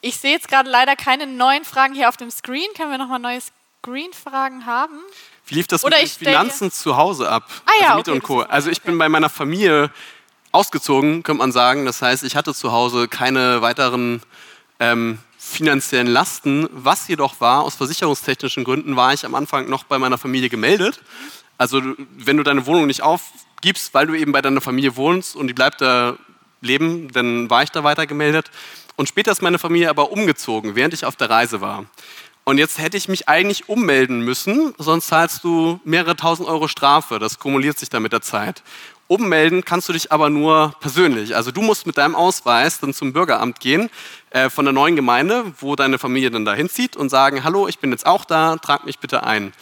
Ich 0.00 0.16
sehe 0.16 0.32
jetzt 0.32 0.48
gerade 0.48 0.70
leider 0.70 0.96
keine 0.96 1.26
neuen 1.26 1.64
Fragen 1.64 1.94
hier 1.94 2.08
auf 2.08 2.16
dem 2.16 2.30
Screen. 2.30 2.68
Können 2.74 2.90
wir 2.90 2.98
nochmal 2.98 3.18
neue 3.18 3.40
Screen-Fragen 3.82 4.64
haben? 4.64 4.98
Wie 5.46 5.54
lief 5.56 5.66
das 5.66 5.84
Oder 5.84 6.00
mit 6.00 6.20
den 6.20 6.26
Finanzen 6.26 6.70
zu 6.70 6.96
Hause 6.96 7.28
ab? 7.28 7.48
Ah 7.66 7.70
ja, 7.80 7.86
also 7.88 7.96
Miete 7.98 8.10
okay, 8.10 8.18
und 8.18 8.22
Co. 8.22 8.40
Also 8.40 8.70
ich 8.70 8.78
okay. 8.78 8.90
bin 8.90 8.98
bei 8.98 9.08
meiner 9.08 9.28
Familie 9.28 9.90
ausgezogen, 10.52 11.22
könnte 11.22 11.38
man 11.38 11.52
sagen. 11.52 11.84
Das 11.84 12.00
heißt, 12.00 12.24
ich 12.24 12.36
hatte 12.36 12.54
zu 12.54 12.72
Hause 12.72 13.08
keine 13.08 13.60
weiteren 13.60 14.22
ähm, 14.80 15.18
finanziellen 15.36 16.06
Lasten. 16.06 16.68
Was 16.72 17.08
jedoch 17.08 17.40
war, 17.40 17.62
aus 17.62 17.74
versicherungstechnischen 17.74 18.64
Gründen, 18.64 18.96
war 18.96 19.12
ich 19.12 19.26
am 19.26 19.34
Anfang 19.34 19.68
noch 19.68 19.84
bei 19.84 19.98
meiner 19.98 20.16
Familie 20.16 20.48
gemeldet. 20.48 21.00
Also 21.58 21.82
wenn 22.16 22.36
du 22.36 22.42
deine 22.42 22.66
Wohnung 22.66 22.86
nicht 22.86 23.02
aufgibst, 23.02 23.94
weil 23.94 24.06
du 24.06 24.14
eben 24.14 24.32
bei 24.32 24.42
deiner 24.42 24.60
Familie 24.60 24.96
wohnst 24.96 25.36
und 25.36 25.48
die 25.48 25.54
bleibt 25.54 25.80
da 25.80 26.16
leben, 26.60 27.12
dann 27.12 27.50
war 27.50 27.62
ich 27.62 27.70
da 27.70 27.84
weiter 27.84 28.06
gemeldet. 28.06 28.50
Und 28.96 29.08
später 29.08 29.32
ist 29.32 29.42
meine 29.42 29.58
Familie 29.58 29.90
aber 29.90 30.10
umgezogen, 30.12 30.74
während 30.76 30.94
ich 30.94 31.04
auf 31.04 31.16
der 31.16 31.30
Reise 31.30 31.60
war. 31.60 31.84
Und 32.44 32.58
jetzt 32.58 32.78
hätte 32.78 32.98
ich 32.98 33.08
mich 33.08 33.26
eigentlich 33.26 33.70
ummelden 33.70 34.20
müssen, 34.20 34.74
sonst 34.76 35.08
zahlst 35.08 35.44
du 35.44 35.80
mehrere 35.84 36.14
tausend 36.14 36.46
Euro 36.46 36.68
Strafe. 36.68 37.18
Das 37.18 37.38
kumuliert 37.38 37.78
sich 37.78 37.88
dann 37.88 38.02
mit 38.02 38.12
der 38.12 38.20
Zeit. 38.20 38.62
Ummelden 39.06 39.64
kannst 39.64 39.88
du 39.88 39.94
dich 39.94 40.12
aber 40.12 40.28
nur 40.28 40.74
persönlich. 40.80 41.36
Also 41.36 41.50
du 41.50 41.62
musst 41.62 41.86
mit 41.86 41.96
deinem 41.96 42.14
Ausweis 42.14 42.80
dann 42.80 42.92
zum 42.92 43.12
Bürgeramt 43.14 43.60
gehen 43.60 43.90
äh, 44.30 44.50
von 44.50 44.64
der 44.64 44.72
neuen 44.72 44.96
Gemeinde, 44.96 45.52
wo 45.58 45.74
deine 45.74 45.98
Familie 45.98 46.30
dann 46.30 46.44
dahin 46.44 46.68
zieht 46.68 46.96
und 46.96 47.08
sagen, 47.08 47.44
hallo, 47.44 47.66
ich 47.66 47.78
bin 47.78 47.90
jetzt 47.92 48.06
auch 48.06 48.24
da, 48.24 48.56
trag 48.56 48.84
mich 48.84 48.98
bitte 48.98 49.24
ein. 49.24 49.52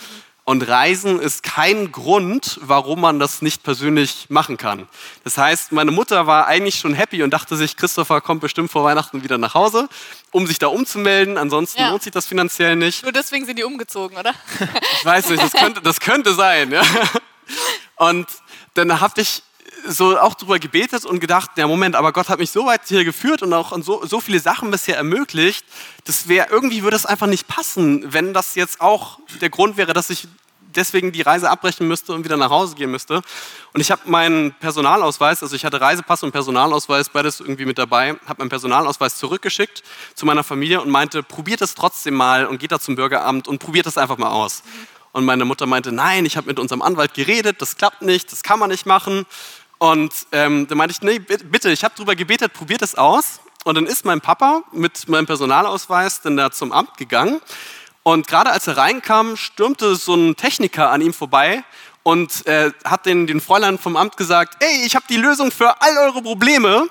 Und 0.45 0.67
Reisen 0.67 1.21
ist 1.21 1.45
kein 1.45 1.93
Grund, 1.93 2.59
warum 2.63 3.01
man 3.01 3.21
das 3.21 3.43
nicht 3.43 3.63
persönlich 3.63 4.27
machen 4.29 4.57
kann. 4.57 4.89
Das 5.23 5.39
heißt, 5.39 5.71
meine 5.71 5.93
Mutter 5.93 6.27
war 6.27 6.47
eigentlich 6.49 6.81
schon 6.81 6.95
happy 6.95 7.23
und 7.23 7.31
dachte 7.31 7.55
sich, 7.57 7.77
Christopher 7.77 8.21
kommt 8.21 8.41
bestimmt 8.41 8.71
vor 8.73 8.83
Weihnachten 8.83 9.23
wieder 9.23 9.39
nach 9.39 9.55
Hause, 9.55 9.89
um 10.33 10.49
sich 10.49 10.59
da 10.59 10.67
umzumelden. 10.67 11.39
Ansonsten 11.39 11.81
Ja. 11.81 11.91
lohnt 11.91 12.03
sich 12.03 12.13
das 12.13 12.27
finanziell 12.27 12.75
nicht. 12.75 13.05
Nur 13.05 13.13
deswegen 13.13 13.47
sind 13.47 13.57
die 13.57 13.63
umgezogen, 13.65 14.17
oder? 14.19 14.33
Ich 14.99 15.05
weiß 15.05 15.29
nicht, 15.31 15.43
das 15.43 15.53
könnte, 15.53 15.81
das 15.81 16.01
könnte 16.01 16.35
sein. 16.35 16.73
Ja. 16.73 16.83
Und 17.97 18.27
dann 18.75 19.01
habe 19.01 19.21
ich 19.21 19.45
so 19.87 20.19
auch 20.19 20.35
drüber 20.35 20.59
gebetet 20.59 21.05
und 21.05 21.21
gedacht, 21.21 21.53
ja 21.57 21.67
Moment, 21.67 21.97
aber 21.97 22.13
Gott 22.13 22.29
hat 22.29 22.39
mich 22.39 22.51
so 22.51 22.67
weit 22.67 22.83
hier 22.87 23.05
geführt 23.05 23.43
und 23.43 23.53
auch 23.53 23.77
so, 23.83 24.05
so 24.07 24.21
viele 24.21 24.41
Sachen 24.41 24.71
bisher 24.71 24.97
ermöglicht, 24.97 25.65
das 26.05 26.29
wäre 26.29 26.49
irgendwie 26.51 26.83
würde 26.83 26.97
es 26.97 27.07
einfach 27.07 27.27
nicht 27.27 27.49
passen, 27.49 28.13
wenn 28.13 28.35
das 28.35 28.55
jetzt 28.55 28.81
auch 28.81 29.19
der 29.41 29.51
Grund 29.51 29.77
wäre, 29.77 29.93
dass 29.93 30.11
ich 30.11 30.29
deswegen 30.75 31.13
die 31.13 31.23
Reise 31.23 31.51
abbrechen 31.51 31.87
müsste 31.87 32.13
und 32.13 32.25
wieder 32.25 32.37
nach 32.37 32.51
Hause 32.51 32.75
gehen 32.75 32.91
müsste. 32.91 33.23
Und 33.73 33.81
ich 33.81 33.91
habe 33.91 34.03
meinen 34.07 34.53
Personalausweis, 34.55 35.43
also 35.43 35.55
ich 35.55 35.65
hatte 35.65 35.81
Reisepass 35.81 36.23
und 36.23 36.33
Personalausweis, 36.33 37.11
beides 37.11 37.41
irgendwie 37.41 37.67
mit 37.67 37.79
dabei, 37.79 38.17
habe 38.27 38.39
meinen 38.39 38.49
Personalausweis 38.49 39.17
zurückgeschickt 39.17 39.83
zu 40.15 40.27
meiner 40.27 40.45
Familie 40.45 40.81
und 40.81 40.91
meinte, 40.91 41.23
probiert 41.23 41.61
es 41.63 41.75
trotzdem 41.75 42.15
mal 42.15 42.47
und 42.47 42.59
geht 42.59 42.73
da 42.73 42.81
zum 42.81 42.97
Bürgeramt 42.97 43.49
und 43.49 43.59
probiert 43.59 43.87
es 43.87 43.99
einfach 43.99 44.19
mal 44.19 44.31
aus. 44.31 44.63
Und 45.13 45.27
meine 45.27 45.45
Mutter 45.45 45.67
meinte, 45.67 45.93
nein, 45.93 46.25
ich 46.25 46.39
habe 46.39 46.47
mit 46.47 46.59
unserem 46.59 46.81
Anwalt 46.81 47.13
geredet, 47.13 47.61
das 47.61 47.77
klappt 47.77 48.01
nicht, 48.01 48.33
das 48.33 48.43
kann 48.43 48.59
man 48.59 48.71
nicht 48.71 48.87
machen. 48.87 49.27
Und 49.83 50.13
ähm, 50.31 50.69
dann 50.69 50.79
meinte 50.79 50.93
ich, 50.95 51.03
nee, 51.03 51.19
bi- 51.19 51.39
bitte, 51.43 51.69
ich 51.73 51.83
habe 51.83 51.93
drüber 51.97 52.15
gebetet, 52.15 52.53
probiert 52.53 52.83
es 52.83 52.95
aus. 52.95 53.41
Und 53.65 53.75
dann 53.75 53.87
ist 53.87 54.05
mein 54.05 54.21
Papa 54.21 54.63
mit 54.71 55.09
meinem 55.09 55.27
Personalausweis 55.27 56.21
dann 56.21 56.37
da 56.37 56.53
zum 56.53 56.71
Amt 56.71 56.97
gegangen. 56.99 57.41
Und 58.05 58.29
gerade 58.29 58.53
als 58.53 58.69
er 58.69 58.77
reinkam, 58.77 59.37
stürmte 59.37 59.97
so 59.97 60.15
ein 60.15 60.37
Techniker 60.37 60.91
an 60.91 61.01
ihm 61.01 61.13
vorbei 61.13 61.65
und 62.05 62.47
äh, 62.47 62.71
hat 62.85 63.07
den, 63.07 63.27
den 63.27 63.41
Fräulein 63.41 63.77
vom 63.77 63.97
Amt 63.97 64.17
gesagt, 64.17 64.63
ey, 64.63 64.87
ich 64.87 64.95
habe 64.95 65.07
die 65.09 65.17
Lösung 65.17 65.51
für 65.51 65.81
all 65.83 65.99
eure 65.99 66.23
Probleme. 66.23 66.87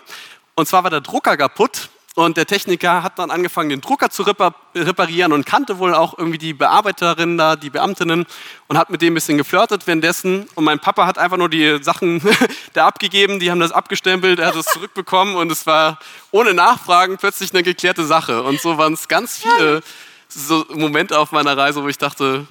Und 0.56 0.68
zwar 0.68 0.84
war 0.84 0.90
der 0.90 1.00
Drucker 1.00 1.38
kaputt 1.38 1.88
und 2.16 2.36
der 2.36 2.46
Techniker 2.46 3.04
hat 3.04 3.20
dann 3.20 3.32
angefangen, 3.32 3.70
den 3.70 3.80
Drucker 3.80 4.10
zu 4.10 4.24
repar 4.24 4.54
reparieren 4.76 5.32
und 5.32 5.46
kannte 5.46 5.80
wohl 5.80 5.94
auch 5.94 6.18
irgendwie 6.18 6.38
die 6.38 6.54
Bearbeiterin 6.54 7.38
da, 7.38 7.56
die 7.56 7.70
Beamtinnen 7.70 8.26
und 8.68 8.78
hat 8.78 8.90
mit 8.90 9.02
dem 9.02 9.14
ein 9.14 9.16
bisschen 9.16 9.38
geflirtet 9.38 9.88
währenddessen. 9.88 10.48
Und 10.56 10.66
mein 10.66 10.80
Papa 10.80 11.06
hat 11.06 11.18
einfach 11.18 11.38
nur 11.38 11.48
die 11.48 11.82
Sachen 11.82 12.22
da 12.74 12.88
abgegeben, 12.88 13.40
die 13.40 13.50
haben 13.50 13.62
das 13.62 13.72
abgestempelt, 13.72 14.40
er 14.40 14.48
hat 14.48 14.56
es 14.56 14.66
zurückbekommen 14.66 15.36
und 15.36 15.52
es 15.52 15.66
war 15.66 16.00
ohne 16.32 16.54
Nachfragen 16.54 17.18
plötzlich 17.18 17.54
eine 17.54 17.64
geklärte 17.64 18.06
Sache. 18.06 18.44
Und 18.44 18.60
so 18.60 18.78
waren 18.78 18.94
es 18.94 19.08
ganz 19.08 19.38
viele 19.38 19.82
so 20.28 20.66
Momente 20.70 21.18
auf 21.18 21.32
meiner 21.32 21.56
Reise, 21.58 21.82
wo 21.82 21.88
ich 21.88 21.98
dachte, 21.98 22.46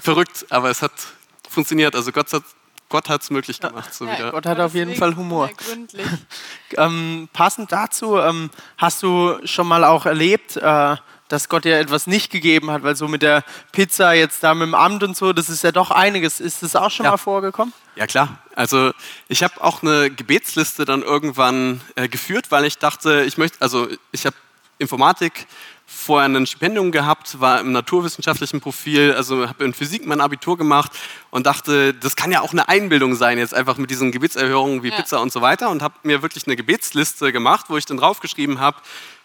verrückt, 0.00 0.46
aber 0.48 0.70
es 0.70 0.80
hat 0.80 0.92
funktioniert. 1.50 1.94
Also 1.94 2.12
Gott 2.12 2.30
hat 2.92 3.04
Gott 3.04 3.08
hat's 3.08 3.30
möglich 3.30 3.58
gemacht. 3.60 3.92
So 3.94 4.04
Ja, 4.06 4.18
wieder. 4.18 4.30
Gott 4.32 4.46
hat 4.46 4.60
auf 4.60 4.74
jeden 4.74 4.94
Fall 4.94 5.16
Humor. 5.16 5.50
Ähm, 6.76 7.28
passend 7.34 7.70
dazu, 7.70 8.18
ähm, 8.18 8.48
hast 8.78 9.02
du 9.02 9.36
schon 9.44 9.66
mal 9.68 9.84
auch 9.84 10.06
erlebt, 10.06 10.56
äh, 10.56 10.96
dass 11.28 11.48
Gott 11.50 11.64
dir 11.64 11.78
etwas 11.78 12.06
nicht 12.06 12.30
gegeben 12.30 12.70
hat, 12.70 12.82
weil 12.82 12.96
so 12.96 13.08
mit 13.08 13.20
der 13.22 13.44
Pizza 13.72 14.12
jetzt 14.14 14.42
da 14.42 14.54
mit 14.54 14.66
dem 14.68 14.74
Amt 14.74 15.02
und 15.02 15.14
so, 15.16 15.32
das 15.34 15.48
ist 15.50 15.64
ja 15.64 15.72
doch 15.72 15.90
einiges. 15.90 16.40
Ist 16.40 16.62
das 16.62 16.74
auch 16.76 16.90
schon 16.90 17.04
Ja. 17.04 17.10
mal 17.12 17.16
vorgekommen? 17.18 17.72
Ja 17.96 18.06
klar. 18.06 18.38
Also 18.54 18.92
ich 19.28 19.42
habe 19.42 19.62
auch 19.62 19.82
eine 19.82 20.10
Gebetsliste 20.10 20.84
dann 20.86 21.02
irgendwann 21.02 21.80
äh, 21.96 22.08
geführt, 22.08 22.50
weil 22.50 22.64
ich 22.64 22.78
dachte, 22.78 23.22
ich 23.26 23.36
möchte, 23.38 23.60
also 23.60 23.88
ich 24.12 24.24
habe 24.26 24.36
Informatik 24.78 25.46
vorher 25.86 26.28
ein 26.28 26.46
Stipendium 26.46 26.90
gehabt, 26.92 27.40
war 27.40 27.60
im 27.60 27.72
naturwissenschaftlichen 27.72 28.60
Profil, 28.60 29.12
also 29.12 29.48
habe 29.48 29.64
in 29.64 29.74
Physik 29.74 30.06
mein 30.06 30.20
Abitur 30.20 30.56
gemacht 30.56 30.92
und 31.30 31.46
dachte, 31.46 31.94
das 31.94 32.16
kann 32.16 32.32
ja 32.32 32.40
auch 32.40 32.52
eine 32.52 32.68
Einbildung 32.68 33.14
sein, 33.14 33.38
jetzt 33.38 33.54
einfach 33.54 33.76
mit 33.76 33.90
diesen 33.90 34.12
Gebetserhörungen 34.12 34.82
wie 34.82 34.88
ja. 34.88 34.96
Pizza 34.96 35.20
und 35.20 35.32
so 35.32 35.42
weiter 35.42 35.70
und 35.70 35.82
habe 35.82 35.94
mir 36.02 36.22
wirklich 36.22 36.46
eine 36.46 36.56
Gebetsliste 36.56 37.32
gemacht, 37.32 37.66
wo 37.68 37.76
ich 37.76 37.86
dann 37.86 37.98
draufgeschrieben 37.98 38.58
habe, 38.58 38.78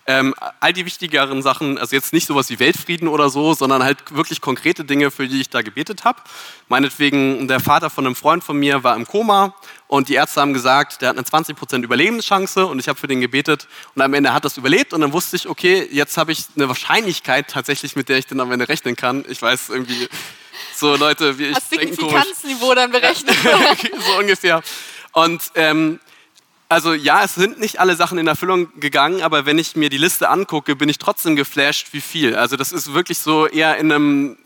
ähm, 0.07 0.33
all 0.61 0.71
die 0.71 0.85
wichtigeren 0.85 1.41
Sachen, 1.41 1.77
also 1.77 1.93
jetzt 1.95 2.13
nicht 2.13 2.27
sowas 2.27 2.49
wie 2.49 2.59
Weltfrieden 2.59 3.09
oder 3.09 3.29
so, 3.29 3.53
sondern 3.53 3.83
halt 3.83 4.15
wirklich 4.15 4.39
konkrete 4.39 4.85
Dinge, 4.85 5.11
für 5.11 5.27
die 5.27 5.41
ich 5.41 5.49
da 5.49 5.61
gebetet 5.61 6.05
habe. 6.05 6.21
Meinetwegen, 6.69 7.49
der 7.49 7.59
Vater 7.59 7.89
von 7.89 8.05
einem 8.05 8.15
Freund 8.15 8.41
von 8.41 8.57
mir 8.57 8.83
war 8.85 8.95
im 8.95 9.05
Koma 9.05 9.53
und 9.87 10.07
die 10.07 10.13
Ärzte 10.13 10.39
haben 10.39 10.53
gesagt, 10.53 11.01
der 11.01 11.09
hat 11.09 11.17
eine 11.17 11.27
20% 11.27 11.83
Überlebenschance 11.83 12.65
und 12.65 12.79
ich 12.79 12.87
habe 12.87 12.97
für 12.97 13.07
den 13.07 13.19
gebetet 13.19 13.67
und 13.95 14.01
am 14.01 14.13
Ende 14.13 14.33
hat 14.33 14.45
das 14.45 14.55
überlebt 14.55 14.93
und 14.93 15.01
dann 15.01 15.11
wusste 15.11 15.35
ich, 15.35 15.49
okay, 15.49 15.87
jetzt 15.91 16.17
habe 16.17 16.31
ich 16.31 16.45
eine 16.55 16.69
Wahrscheinlichkeit 16.69 17.49
tatsächlich, 17.49 17.97
mit 17.97 18.07
der 18.07 18.17
ich 18.17 18.27
dann 18.27 18.39
am 18.39 18.51
Ende 18.51 18.69
rechnen 18.69 18.95
kann. 18.95 19.25
Ich 19.27 19.41
weiß 19.41 19.69
irgendwie, 19.69 20.07
so 20.73 20.95
Leute, 20.95 21.37
wie 21.37 21.47
ich 21.47 21.55
Hast 21.55 21.69
Signifikanzniveau 21.69 22.73
dann 22.73 22.91
berechnet. 22.91 23.35
so 24.07 24.19
ungefähr. 24.19 24.61
Und 25.11 25.41
ähm, 25.55 25.99
also 26.69 26.93
ja, 26.93 27.23
es 27.23 27.35
sind 27.35 27.59
nicht 27.59 27.79
alle 27.79 27.95
Sachen 27.95 28.17
in 28.17 28.27
Erfüllung 28.27 28.67
gegangen, 28.79 29.21
aber 29.21 29.45
wenn 29.45 29.57
ich 29.57 29.75
mir 29.75 29.89
die 29.89 29.97
Liste 29.97 30.29
angucke, 30.29 30.75
bin 30.75 30.89
ich 30.89 30.97
trotzdem 30.97 31.35
geflasht, 31.35 31.93
wie 31.93 32.01
viel. 32.01 32.35
Also 32.35 32.57
das 32.57 32.71
ist 32.71 32.93
wirklich 32.93 33.19
so 33.19 33.47
eher 33.47 33.77
in 33.77 33.91
einem 33.91 34.37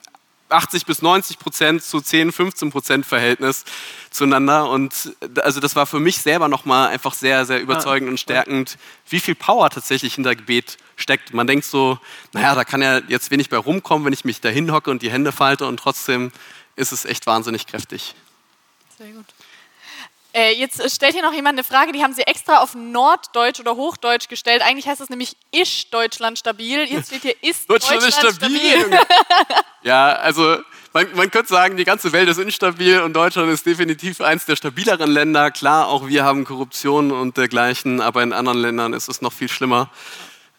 80 0.49 0.85
bis 0.85 1.01
90 1.01 1.39
Prozent 1.39 1.83
zu 1.83 2.01
10, 2.01 2.31
15 2.31 2.71
Prozent 2.71 3.05
Verhältnis 3.05 3.63
zueinander. 4.11 4.69
Und 4.69 5.15
also 5.41 5.59
das 5.59 5.75
war 5.75 5.85
für 5.85 5.99
mich 5.99 6.17
selber 6.19 6.47
nochmal 6.47 6.89
einfach 6.89 7.13
sehr, 7.13 7.45
sehr 7.45 7.61
überzeugend 7.61 8.09
und 8.09 8.19
stärkend, 8.19 8.77
wie 9.09 9.19
viel 9.19 9.35
Power 9.35 9.69
tatsächlich 9.69 10.15
hinter 10.15 10.35
Gebet 10.35 10.77
steckt. 10.97 11.33
Man 11.33 11.47
denkt 11.47 11.65
so, 11.65 11.97
naja, 12.33 12.53
da 12.53 12.63
kann 12.65 12.81
ja 12.81 12.99
jetzt 13.07 13.31
wenig 13.31 13.49
bei 13.49 13.57
rumkommen, 13.57 14.05
wenn 14.05 14.13
ich 14.13 14.25
mich 14.25 14.41
da 14.41 14.49
hinhocke 14.49 14.91
und 14.91 15.01
die 15.01 15.11
Hände 15.11 15.31
falte 15.31 15.65
und 15.65 15.77
trotzdem 15.77 16.31
ist 16.75 16.91
es 16.91 17.05
echt 17.05 17.25
wahnsinnig 17.27 17.67
kräftig. 17.67 18.13
Sehr 18.97 19.11
gut. 19.11 19.25
Äh, 20.33 20.53
jetzt 20.53 20.89
stellt 20.93 21.13
hier 21.13 21.21
noch 21.21 21.33
jemand 21.33 21.57
eine 21.57 21.63
Frage, 21.63 21.91
die 21.91 22.03
haben 22.03 22.13
sie 22.13 22.21
extra 22.21 22.59
auf 22.59 22.73
Norddeutsch 22.73 23.59
oder 23.59 23.75
Hochdeutsch 23.75 24.29
gestellt. 24.29 24.61
Eigentlich 24.61 24.87
heißt 24.87 25.01
das 25.01 25.09
nämlich 25.09 25.35
Ist 25.51 25.93
Deutschland 25.93 26.39
stabil. 26.39 26.85
Jetzt 26.85 27.07
steht 27.07 27.23
hier 27.23 27.35
Ist 27.41 27.69
Deutschland, 27.69 28.01
Deutschland 28.01 28.35
stabil. 28.35 28.79
stabil. 28.79 28.99
ja, 29.83 30.13
also 30.13 30.57
man, 30.93 31.07
man, 31.15 31.31
könnte 31.31 31.49
sagen, 31.49 31.75
die 31.75 31.83
ganze 31.83 32.13
Welt 32.13 32.29
ist 32.29 32.37
instabil 32.37 33.01
und 33.01 33.13
Deutschland 33.13 33.51
ist 33.51 33.65
definitiv 33.65 34.21
eins 34.21 34.45
der 34.45 34.55
stabileren 34.55 35.11
Länder. 35.11 35.51
Klar, 35.51 35.87
auch 35.87 36.07
wir 36.07 36.23
haben 36.23 36.45
Korruption 36.45 37.11
und 37.11 37.37
dergleichen, 37.37 37.99
aber 38.01 38.23
in 38.23 38.31
anderen 38.31 38.59
Ländern 38.59 38.93
ist 38.93 39.09
es 39.09 39.21
noch 39.21 39.33
viel 39.33 39.49
schlimmer. 39.49 39.89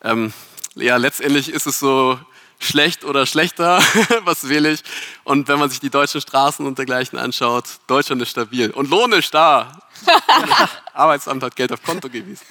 Ähm, 0.03 0.33
ja, 0.75 0.97
letztendlich 0.97 1.51
ist 1.51 1.67
es 1.67 1.79
so, 1.79 2.19
schlecht 2.65 3.05
oder 3.05 3.27
schlechter, 3.27 3.81
was 4.25 4.49
wähle 4.49 4.71
ich? 4.73 4.83
Und 5.25 5.49
wenn 5.49 5.59
man 5.59 5.71
sich 5.71 5.81
die 5.81 5.91
deutschen 5.91 6.21
Straßen 6.21 6.67
und 6.67 6.79
dergleichen 6.79 7.19
anschaut, 7.19 7.65
Deutschland 7.87 8.23
ist 8.23 8.31
stabil. 8.31 8.71
Und 8.71 8.91
Lohn 8.91 9.13
ist 9.13 9.33
da. 9.35 9.73
Arbeitsamt 10.95 11.43
hat 11.43 11.57
Geld 11.57 11.73
auf 11.73 11.83
Konto 11.83 12.09
gewiesen. 12.09 12.47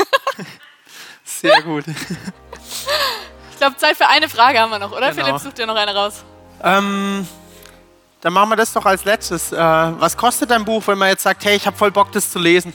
Sehr 1.24 1.62
gut. 1.62 1.86
Ich 1.88 3.58
glaube, 3.58 3.78
Zeit 3.78 3.98
für 3.98 4.08
eine 4.08 4.28
Frage 4.28 4.60
haben 4.60 4.72
wir 4.72 4.80
noch, 4.80 4.92
oder? 4.92 5.12
Genau. 5.12 5.26
Philipp, 5.26 5.42
sucht 5.42 5.58
dir 5.58 5.66
noch 5.66 5.76
eine 5.76 5.94
raus. 5.94 6.24
Ähm, 6.64 7.28
dann 8.22 8.34
machen 8.34 8.50
wir 8.50 8.56
das 8.56 8.74
doch 8.74 8.86
als 8.86 9.06
letztes. 9.06 9.52
Äh, 9.52 9.58
was 9.58 10.16
kostet 10.18 10.52
dein 10.52 10.66
Buch, 10.66 10.84
wenn 10.88 10.98
man 10.98 11.10
jetzt 11.10 11.24
sagt, 11.24 11.44
hey, 11.46 11.56
ich 11.56 11.66
habe 11.66 11.78
voll 11.78 11.92
Bock, 11.92 12.12
das 12.12 12.30
zu 12.32 12.40
lesen? 12.40 12.74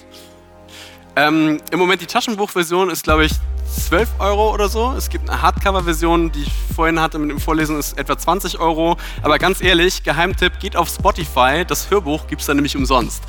Ähm, 1.14 1.60
Im 1.70 1.78
Moment 1.78 2.00
die 2.02 2.06
Taschenbuchversion 2.06 2.90
ist, 2.90 3.04
glaube 3.04 3.24
ich, 3.24 3.32
12 3.76 4.08
Euro 4.18 4.52
oder 4.52 4.68
so. 4.68 4.92
Es 4.92 5.08
gibt 5.08 5.28
eine 5.28 5.42
Hardcover-Version, 5.42 6.32
die 6.32 6.42
ich 6.42 6.52
vorhin 6.74 7.00
hatte 7.00 7.18
mit 7.18 7.30
dem 7.30 7.40
Vorlesen, 7.40 7.78
ist 7.78 7.98
etwa 7.98 8.18
20 8.18 8.58
Euro. 8.58 8.96
Aber 9.22 9.38
ganz 9.38 9.62
ehrlich, 9.62 10.02
Geheimtipp, 10.02 10.58
geht 10.58 10.76
auf 10.76 10.88
Spotify. 10.88 11.64
Das 11.66 11.90
Hörbuch 11.90 12.26
gibt 12.26 12.40
es 12.40 12.46
dann 12.46 12.56
nämlich 12.56 12.76
umsonst. 12.76 13.22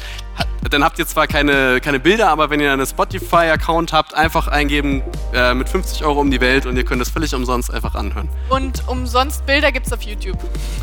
Dann 0.70 0.84
habt 0.84 1.00
ihr 1.00 1.08
zwar 1.08 1.28
keine, 1.28 1.80
keine 1.82 2.00
Bilder, 2.00 2.30
aber 2.30 2.50
wenn 2.50 2.60
ihr 2.60 2.72
einen 2.72 2.86
Spotify-Account 2.86 3.93
habt, 3.93 4.14
einfach 4.14 4.48
eingeben 4.48 5.04
äh, 5.34 5.54
mit 5.54 5.70
50 5.70 6.04
Euro 6.04 6.22
um 6.22 6.32
die 6.32 6.41
Welt 6.41 6.66
und 6.66 6.76
ihr 6.76 6.84
könnt 6.84 7.02
es 7.02 7.10
völlig 7.10 7.34
umsonst 7.34 7.74
einfach 7.74 7.95
anhören. 7.95 8.30
Und 8.50 8.88
umsonst 8.88 9.45
Bilder 9.45 9.72
gibt 9.72 9.88
es 9.88 9.93
auf 9.93 10.02
YouTube? 10.02 10.38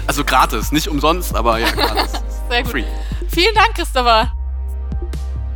Also 0.07 0.25
gratis, 0.25 0.73
nicht 0.73 0.89
umsonst, 0.89 1.35
aber 1.35 1.59
ja, 1.59 1.71
gratis. 1.71 2.13
Sehr 2.49 2.63
gut. 2.63 2.73
Free. 2.73 2.85
Vielen 3.29 3.55
Dank, 3.55 3.75
Christopher. 3.75 4.33